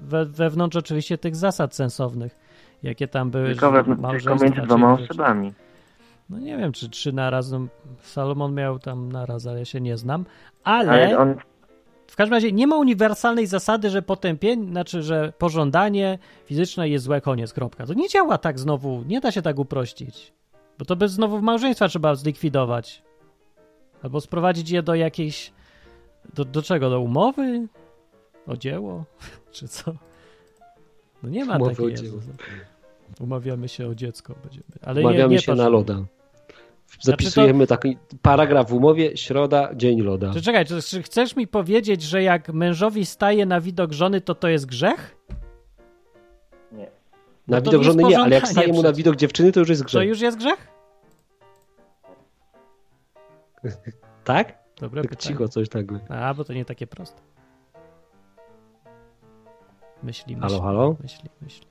we, 0.00 0.26
wewnątrz 0.26 0.76
oczywiście 0.76 1.18
tych 1.18 1.36
zasad 1.36 1.74
sensownych, 1.74 2.36
jakie 2.82 3.08
tam 3.08 3.30
były. 3.30 3.48
Tylko, 3.48 3.72
że 3.72 3.82
we, 3.82 4.10
tylko 4.10 4.36
między 4.36 4.60
dwoma 4.60 4.96
rzeczy. 4.96 5.10
osobami. 5.10 5.52
No 6.30 6.38
nie 6.38 6.56
wiem, 6.56 6.72
czy 6.72 6.88
trzy 6.88 7.12
na 7.12 7.30
raz. 7.30 7.50
No, 7.50 7.66
Salomon 8.02 8.54
miał 8.54 8.78
tam 8.78 9.12
na 9.12 9.26
raz, 9.26 9.46
ale 9.46 9.58
ja 9.58 9.64
się 9.64 9.80
nie 9.80 9.96
znam. 9.96 10.24
Ale, 10.64 10.90
Ale 10.90 11.18
on, 11.18 11.34
w 12.06 12.16
każdym 12.16 12.34
razie 12.34 12.52
nie 12.52 12.66
ma 12.66 12.76
uniwersalnej 12.76 13.46
zasady, 13.46 13.90
że 13.90 14.02
potępienie, 14.02 14.66
znaczy, 14.70 15.02
że 15.02 15.32
pożądanie 15.38 16.18
fizyczne 16.44 16.88
jest 16.88 17.04
złe, 17.04 17.20
koniec, 17.20 17.52
kropka. 17.52 17.86
To 17.86 17.94
nie 17.94 18.08
działa 18.08 18.38
tak 18.38 18.58
znowu, 18.58 19.04
nie 19.06 19.20
da 19.20 19.32
się 19.32 19.42
tak 19.42 19.58
uprościć. 19.58 20.32
Bo 20.78 20.84
to 20.84 20.96
by 20.96 21.08
znowu 21.08 21.42
małżeństwa 21.42 21.88
trzeba 21.88 22.14
zlikwidować. 22.14 23.02
Albo 24.02 24.20
sprowadzić 24.20 24.70
je 24.70 24.82
do 24.82 24.94
jakiejś. 24.94 25.52
Do, 26.34 26.44
do 26.44 26.62
czego? 26.62 26.90
Do 26.90 27.00
umowy? 27.00 27.66
O 28.46 28.56
dzieło? 28.56 29.04
Czy 29.52 29.68
co? 29.68 29.94
No 31.22 31.28
nie 31.28 31.44
ma 31.44 31.56
Umowy 31.56 31.70
takiej. 31.70 31.86
o 31.86 31.90
dzieło. 31.90 32.16
Jezus. 32.16 32.24
Umawiamy 33.20 33.68
się 33.68 33.88
o 33.88 33.94
dziecko. 33.94 34.34
Będziemy. 34.42 34.64
Ale 34.82 35.00
Umawiamy 35.00 35.28
nie, 35.28 35.34
nie 35.34 35.40
się 35.42 35.52
patrz- 35.52 35.56
na 35.56 35.68
loda. 35.68 36.04
Zapisujemy 37.00 37.66
taki 37.66 37.98
paragraf 38.22 38.68
w 38.70 38.72
umowie, 38.74 39.16
środa, 39.16 39.70
dzień 39.74 40.00
loda. 40.00 40.32
Czy 40.32 40.42
czekaj, 40.42 40.66
czy, 40.66 40.82
czy 40.82 41.02
chcesz 41.02 41.36
mi 41.36 41.46
powiedzieć, 41.46 42.02
że 42.02 42.22
jak 42.22 42.48
mężowi 42.52 43.06
staje 43.06 43.46
na 43.46 43.60
widok 43.60 43.92
żony, 43.92 44.20
to 44.20 44.34
to 44.34 44.48
jest 44.48 44.66
grzech? 44.66 45.16
Nie. 46.72 46.90
Na 47.48 47.56
no 47.56 47.60
to 47.60 47.70
widok 47.70 47.82
żony 47.82 48.02
nie, 48.02 48.18
ale 48.18 48.34
jak 48.34 48.48
staje 48.48 48.72
mu 48.72 48.82
na 48.82 48.92
widok 48.92 49.16
dziewczyny, 49.16 49.52
to 49.52 49.60
już 49.60 49.68
jest 49.68 49.82
To 49.82 49.86
grzech. 49.86 50.08
już 50.08 50.20
jest 50.20 50.38
grzech? 50.38 50.68
Tak? 54.24 54.58
Dobre 54.80 55.02
Tak 55.02 55.10
pytanie. 55.10 55.28
cicho, 55.28 55.48
coś 55.48 55.68
tak. 55.68 55.86
A, 56.08 56.34
bo 56.34 56.44
to 56.44 56.52
nie 56.52 56.64
takie 56.64 56.86
proste. 56.86 57.20
Myśli, 60.02 60.36
myśli. 60.36 60.50
Halo, 60.50 60.62
halo? 60.62 60.96
Myśli, 61.02 61.28
myśli. 61.42 61.66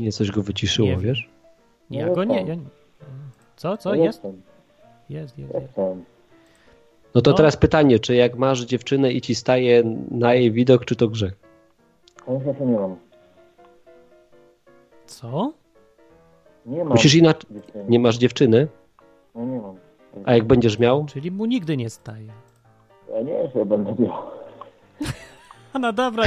Nie, 0.00 0.12
coś 0.12 0.30
go 0.30 0.42
wyciszyło, 0.42 0.88
Nie 0.88 0.96
wiesz? 0.96 1.30
Ja 1.90 2.10
go 2.10 2.24
nie, 2.24 2.42
ja 2.42 2.54
nie. 2.54 2.66
Co, 3.56 3.76
co? 3.76 3.94
Jest? 3.94 4.22
Jest, 5.08 5.38
jest, 5.38 5.54
jest. 5.54 5.76
No 7.14 7.20
to 7.22 7.30
No. 7.30 7.36
teraz 7.36 7.56
pytanie, 7.56 7.98
czy 7.98 8.14
jak 8.14 8.36
masz 8.36 8.60
dziewczynę 8.60 9.12
i 9.12 9.20
ci 9.20 9.34
staje 9.34 9.82
na 10.10 10.34
jej 10.34 10.52
widok, 10.52 10.84
czy 10.84 10.96
to 10.96 11.08
grzech? 11.08 11.32
Niestety 12.28 12.64
nie 12.66 12.76
mam. 12.78 12.96
Co? 15.06 15.52
Nie 16.66 16.78
mam. 16.78 16.88
Musisz 16.88 17.14
inaczej. 17.14 17.50
Nie 17.88 17.98
masz 18.00 18.18
dziewczyny, 18.18 18.68
No 19.34 19.44
nie 19.44 19.60
mam. 19.60 19.76
a 20.24 20.34
jak 20.34 20.44
będziesz 20.44 20.78
miał? 20.78 21.04
Czyli 21.06 21.30
mu 21.30 21.44
nigdy 21.46 21.76
nie 21.76 21.90
staje. 21.90 22.28
Ja 23.12 23.20
nie 23.22 23.32
wiem, 23.32 23.48
że 23.54 23.64
będę 23.66 23.94
miał. 23.98 24.12
No 25.80 25.92
dobra, 25.92 26.24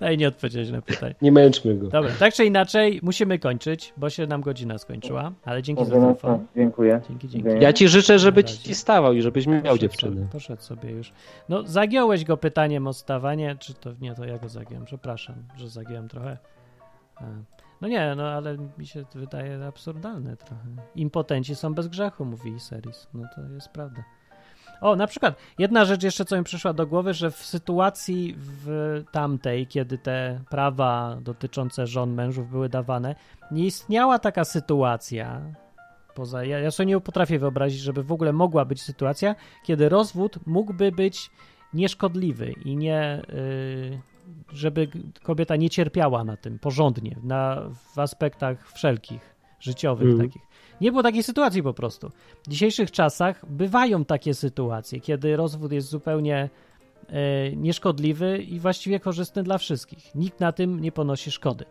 daj 0.00 0.18
nie 0.18 0.28
odpowiedzieć 0.28 0.70
na 0.70 0.82
pytanie. 0.82 1.14
Nie 1.22 1.32
męczmy 1.32 1.74
go. 1.74 1.88
Dobra, 1.88 2.10
tak 2.18 2.34
czy 2.34 2.44
inaczej 2.44 3.00
musimy 3.02 3.38
kończyć, 3.38 3.92
bo 3.96 4.10
się 4.10 4.26
nam 4.26 4.40
godzina 4.40 4.78
skończyła, 4.78 5.32
ale 5.44 5.62
dzięki 5.62 5.84
za 5.84 5.98
no, 5.98 6.00
telefon. 6.00 6.38
to 6.38 6.44
dziękuję. 6.56 7.00
Dzięki, 7.08 7.28
dzięki. 7.28 7.48
Ja 7.60 7.72
ci 7.72 7.88
życzę, 7.88 8.18
żeby 8.18 8.44
ci 8.44 8.74
stawał 8.74 9.12
i 9.12 9.22
żebyś 9.22 9.46
miał 9.46 9.62
Poszedł 9.62 9.78
dziewczynę. 9.78 10.16
Sobie, 10.16 10.28
poszedł 10.32 10.62
sobie 10.62 10.90
już. 10.90 11.12
No, 11.48 11.62
zagiąłeś 11.62 12.24
go 12.24 12.36
pytaniem 12.36 12.86
o 12.86 12.92
stawanie, 12.92 13.56
czy 13.60 13.74
to 13.74 13.90
nie, 14.00 14.14
to 14.14 14.24
ja 14.24 14.38
go 14.38 14.48
zagiąłem. 14.48 14.84
Przepraszam, 14.84 15.34
że 15.56 15.68
zagiąłem 15.68 16.08
trochę. 16.08 16.38
No 17.80 17.88
nie, 17.88 18.14
no 18.16 18.28
ale 18.28 18.56
mi 18.78 18.86
się 18.86 19.04
to 19.04 19.18
wydaje 19.18 19.66
absurdalne 19.66 20.36
trochę. 20.36 20.64
Impotenci 20.94 21.54
są 21.54 21.74
bez 21.74 21.88
grzechu, 21.88 22.24
mówi 22.24 22.60
Seris. 22.60 23.08
No 23.14 23.28
to 23.34 23.40
jest 23.54 23.68
prawda. 23.68 24.04
O, 24.80 24.96
na 24.96 25.06
przykład, 25.06 25.36
jedna 25.58 25.84
rzecz 25.84 26.02
jeszcze, 26.02 26.24
co 26.24 26.38
mi 26.38 26.44
przyszła 26.44 26.72
do 26.72 26.86
głowy, 26.86 27.14
że 27.14 27.30
w 27.30 27.36
sytuacji 27.36 28.34
w 28.38 29.04
tamtej, 29.12 29.66
kiedy 29.66 29.98
te 29.98 30.40
prawa 30.50 31.18
dotyczące 31.20 31.86
żon 31.86 32.14
mężów 32.14 32.50
były 32.50 32.68
dawane, 32.68 33.14
nie 33.50 33.66
istniała 33.66 34.18
taka 34.18 34.44
sytuacja, 34.44 35.40
poza, 36.14 36.44
ja, 36.44 36.58
ja 36.58 36.70
sobie 36.70 36.86
nie 36.86 37.00
potrafię 37.00 37.38
wyobrazić, 37.38 37.80
żeby 37.80 38.02
w 38.02 38.12
ogóle 38.12 38.32
mogła 38.32 38.64
być 38.64 38.82
sytuacja, 38.82 39.34
kiedy 39.64 39.88
rozwód 39.88 40.38
mógłby 40.46 40.92
być 40.92 41.30
nieszkodliwy 41.74 42.52
i 42.64 42.76
nie, 42.76 43.22
y, 43.34 44.00
żeby 44.52 44.88
kobieta 45.22 45.56
nie 45.56 45.70
cierpiała 45.70 46.24
na 46.24 46.36
tym 46.36 46.58
porządnie, 46.58 47.16
na, 47.22 47.62
w 47.94 47.98
aspektach 47.98 48.72
wszelkich, 48.72 49.36
życiowych 49.60 50.08
Mhm. 50.08 50.28
takich. 50.28 50.42
Nie 50.80 50.90
było 50.90 51.02
takiej 51.02 51.22
sytuacji 51.22 51.62
po 51.62 51.74
prostu. 51.74 52.10
W 52.42 52.48
dzisiejszych 52.48 52.90
czasach 52.90 53.46
bywają 53.46 54.04
takie 54.04 54.34
sytuacje, 54.34 55.00
kiedy 55.00 55.36
rozwód 55.36 55.72
jest 55.72 55.88
zupełnie 55.88 56.50
e, 57.08 57.56
nieszkodliwy 57.56 58.38
i 58.38 58.60
właściwie 58.60 59.00
korzystny 59.00 59.42
dla 59.42 59.58
wszystkich. 59.58 60.14
Nikt 60.14 60.40
na 60.40 60.52
tym 60.52 60.80
nie 60.80 60.92
ponosi 60.92 61.30
szkody. 61.30 61.64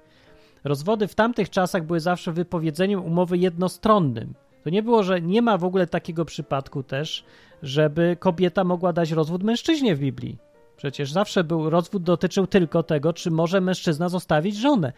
Rozwody 0.63 1.07
w 1.07 1.15
tamtych 1.15 1.49
czasach 1.49 1.85
były 1.85 1.99
zawsze 1.99 2.31
wypowiedzeniem 2.31 3.05
umowy 3.05 3.37
jednostronnym. 3.37 4.33
To 4.63 4.69
nie 4.69 4.83
było, 4.83 5.03
że 5.03 5.21
nie 5.21 5.41
ma 5.41 5.57
w 5.57 5.63
ogóle 5.63 5.87
takiego 5.87 6.25
przypadku 6.25 6.83
też, 6.83 7.25
żeby 7.63 8.17
kobieta 8.19 8.63
mogła 8.63 8.93
dać 8.93 9.11
rozwód 9.11 9.43
mężczyźnie 9.43 9.95
w 9.95 9.99
Biblii. 9.99 10.37
Przecież 10.77 11.11
zawsze 11.11 11.43
był 11.43 11.69
rozwód 11.69 12.03
dotyczył 12.03 12.47
tylko 12.47 12.83
tego, 12.83 13.13
czy 13.13 13.31
może 13.31 13.61
mężczyzna 13.61 14.09
zostawić 14.09 14.57
żonę. 14.57 14.93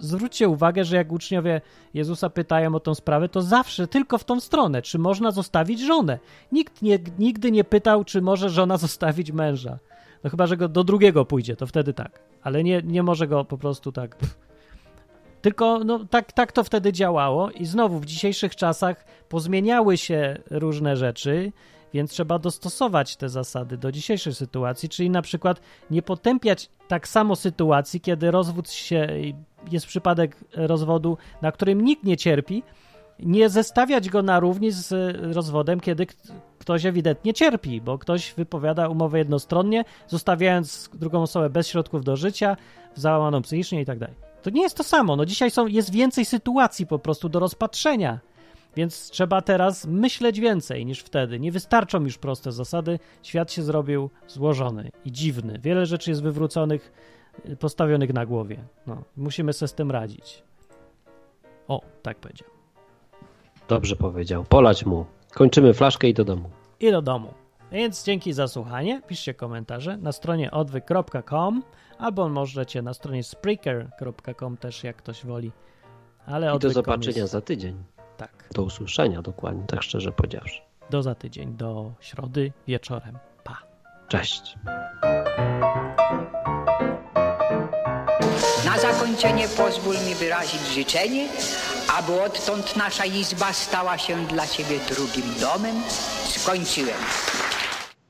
Zwróćcie 0.00 0.48
uwagę, 0.48 0.84
że 0.84 0.96
jak 0.96 1.12
uczniowie 1.12 1.60
Jezusa 1.94 2.30
pytają 2.30 2.74
o 2.74 2.80
tą 2.80 2.94
sprawę, 2.94 3.28
to 3.28 3.42
zawsze 3.42 3.86
tylko 3.86 4.18
w 4.18 4.24
tą 4.24 4.40
stronę, 4.40 4.82
czy 4.82 4.98
można 4.98 5.30
zostawić 5.30 5.80
żonę. 5.80 6.18
Nikt 6.52 6.82
nie, 6.82 6.98
nigdy 7.18 7.50
nie 7.50 7.64
pytał, 7.64 8.04
czy 8.04 8.22
może 8.22 8.50
żona 8.50 8.76
zostawić 8.86 9.32
męża. 9.32 9.78
No 10.24 10.30
chyba, 10.30 10.46
że 10.46 10.56
go 10.56 10.68
do 10.68 10.84
drugiego 10.84 11.24
pójdzie, 11.24 11.56
to 11.56 11.66
wtedy 11.66 11.92
tak. 11.92 12.20
Ale 12.42 12.64
nie, 12.64 12.82
nie 12.84 13.02
może 13.02 13.28
go 13.28 13.44
po 13.44 13.58
prostu 13.58 13.92
tak. 13.92 14.16
Tylko 15.42 15.80
no, 15.84 16.04
tak, 16.10 16.32
tak 16.32 16.52
to 16.52 16.64
wtedy 16.64 16.92
działało 16.92 17.50
i 17.50 17.64
znowu 17.64 18.00
w 18.00 18.06
dzisiejszych 18.06 18.56
czasach 18.56 19.04
pozmieniały 19.28 19.96
się 19.96 20.38
różne 20.50 20.96
rzeczy, 20.96 21.52
więc 21.94 22.10
trzeba 22.10 22.38
dostosować 22.38 23.16
te 23.16 23.28
zasady 23.28 23.76
do 23.76 23.92
dzisiejszej 23.92 24.34
sytuacji, 24.34 24.88
czyli 24.88 25.10
na 25.10 25.22
przykład 25.22 25.60
nie 25.90 26.02
potępiać 26.02 26.70
tak 26.88 27.08
samo 27.08 27.36
sytuacji, 27.36 28.00
kiedy 28.00 28.30
rozwód 28.30 28.70
się, 28.70 29.08
jest 29.70 29.86
przypadek 29.86 30.36
rozwodu, 30.54 31.18
na 31.42 31.52
którym 31.52 31.80
nikt 31.80 32.04
nie 32.04 32.16
cierpi, 32.16 32.62
nie 33.18 33.48
zestawiać 33.48 34.10
go 34.10 34.22
na 34.22 34.40
równi 34.40 34.70
z 34.70 35.16
rozwodem, 35.34 35.80
kiedy 35.80 36.06
ktoś 36.58 36.86
ewidentnie 36.86 37.34
cierpi, 37.34 37.80
bo 37.80 37.98
ktoś 37.98 38.34
wypowiada 38.34 38.88
umowę 38.88 39.18
jednostronnie, 39.18 39.84
zostawiając 40.08 40.90
drugą 40.94 41.22
osobę 41.22 41.50
bez 41.50 41.68
środków 41.68 42.04
do 42.04 42.16
życia, 42.16 42.56
załamaną 42.94 43.42
psychicznie 43.42 43.80
i 43.80 43.84
tak 43.84 43.98
dalej. 43.98 44.16
To 44.42 44.50
nie 44.50 44.62
jest 44.62 44.76
to 44.76 44.84
samo. 44.84 45.16
No 45.16 45.26
dzisiaj 45.26 45.50
są, 45.50 45.66
jest 45.66 45.92
więcej 45.92 46.24
sytuacji 46.24 46.86
po 46.86 46.98
prostu 46.98 47.28
do 47.28 47.38
rozpatrzenia. 47.38 48.20
Więc 48.76 49.10
trzeba 49.10 49.42
teraz 49.42 49.86
myśleć 49.86 50.40
więcej 50.40 50.86
niż 50.86 51.00
wtedy. 51.00 51.40
Nie 51.40 51.52
wystarczą 51.52 52.04
już 52.04 52.18
proste 52.18 52.52
zasady. 52.52 52.98
Świat 53.22 53.52
się 53.52 53.62
zrobił 53.62 54.10
złożony 54.26 54.90
i 55.04 55.12
dziwny. 55.12 55.58
Wiele 55.62 55.86
rzeczy 55.86 56.10
jest 56.10 56.22
wywróconych, 56.22 56.92
y, 57.48 57.56
postawionych 57.56 58.12
na 58.14 58.26
głowie. 58.26 58.64
No, 58.86 59.02
musimy 59.16 59.52
sobie 59.52 59.68
z 59.68 59.74
tym 59.74 59.90
radzić. 59.90 60.42
O, 61.68 61.80
tak 62.02 62.18
powiedział. 62.18 62.48
Dobrze 63.68 63.96
powiedział. 63.96 64.44
Polać 64.44 64.86
mu. 64.86 65.06
Kończymy 65.32 65.74
flaszkę 65.74 66.08
i 66.08 66.14
do 66.14 66.24
domu. 66.24 66.50
I 66.80 66.90
do 66.90 67.02
domu. 67.02 67.34
Więc 67.72 68.04
dzięki 68.04 68.32
za 68.32 68.48
słuchanie. 68.48 69.02
Piszcie 69.06 69.34
komentarze 69.34 69.96
na 69.96 70.12
stronie 70.12 70.50
odwyk.com 70.50 71.62
albo 71.98 72.28
możecie 72.28 72.82
na 72.82 72.94
stronie 72.94 73.22
spreaker.com 73.22 74.56
też, 74.56 74.84
jak 74.84 74.96
ktoś 74.96 75.24
woli. 75.26 75.52
Ale 76.26 76.56
I 76.56 76.58
do 76.58 76.70
zobaczenia 76.70 77.16
jest- 77.16 77.32
za 77.32 77.40
tydzień. 77.40 77.76
Tak. 78.16 78.48
Do 78.54 78.62
usłyszenia 78.62 79.22
dokładnie, 79.22 79.66
tak 79.66 79.82
szczerze 79.82 80.12
powiedziawszy. 80.12 80.60
Do 80.90 81.02
za 81.02 81.14
tydzień, 81.14 81.56
do 81.56 81.92
środy 82.00 82.52
wieczorem. 82.66 83.18
Pa. 83.44 83.58
Cześć. 84.08 84.56
Na 88.64 88.78
zakończenie 88.78 89.48
pozwól 89.48 89.94
mi 89.94 90.14
wyrazić 90.14 90.60
życzenie, 90.60 91.28
aby 91.98 92.22
odtąd 92.22 92.76
nasza 92.76 93.04
izba 93.04 93.52
stała 93.52 93.98
się 93.98 94.26
dla 94.26 94.46
Ciebie 94.46 94.78
drugim 94.88 95.34
domem. 95.40 95.82
Skończyłem. 96.28 96.98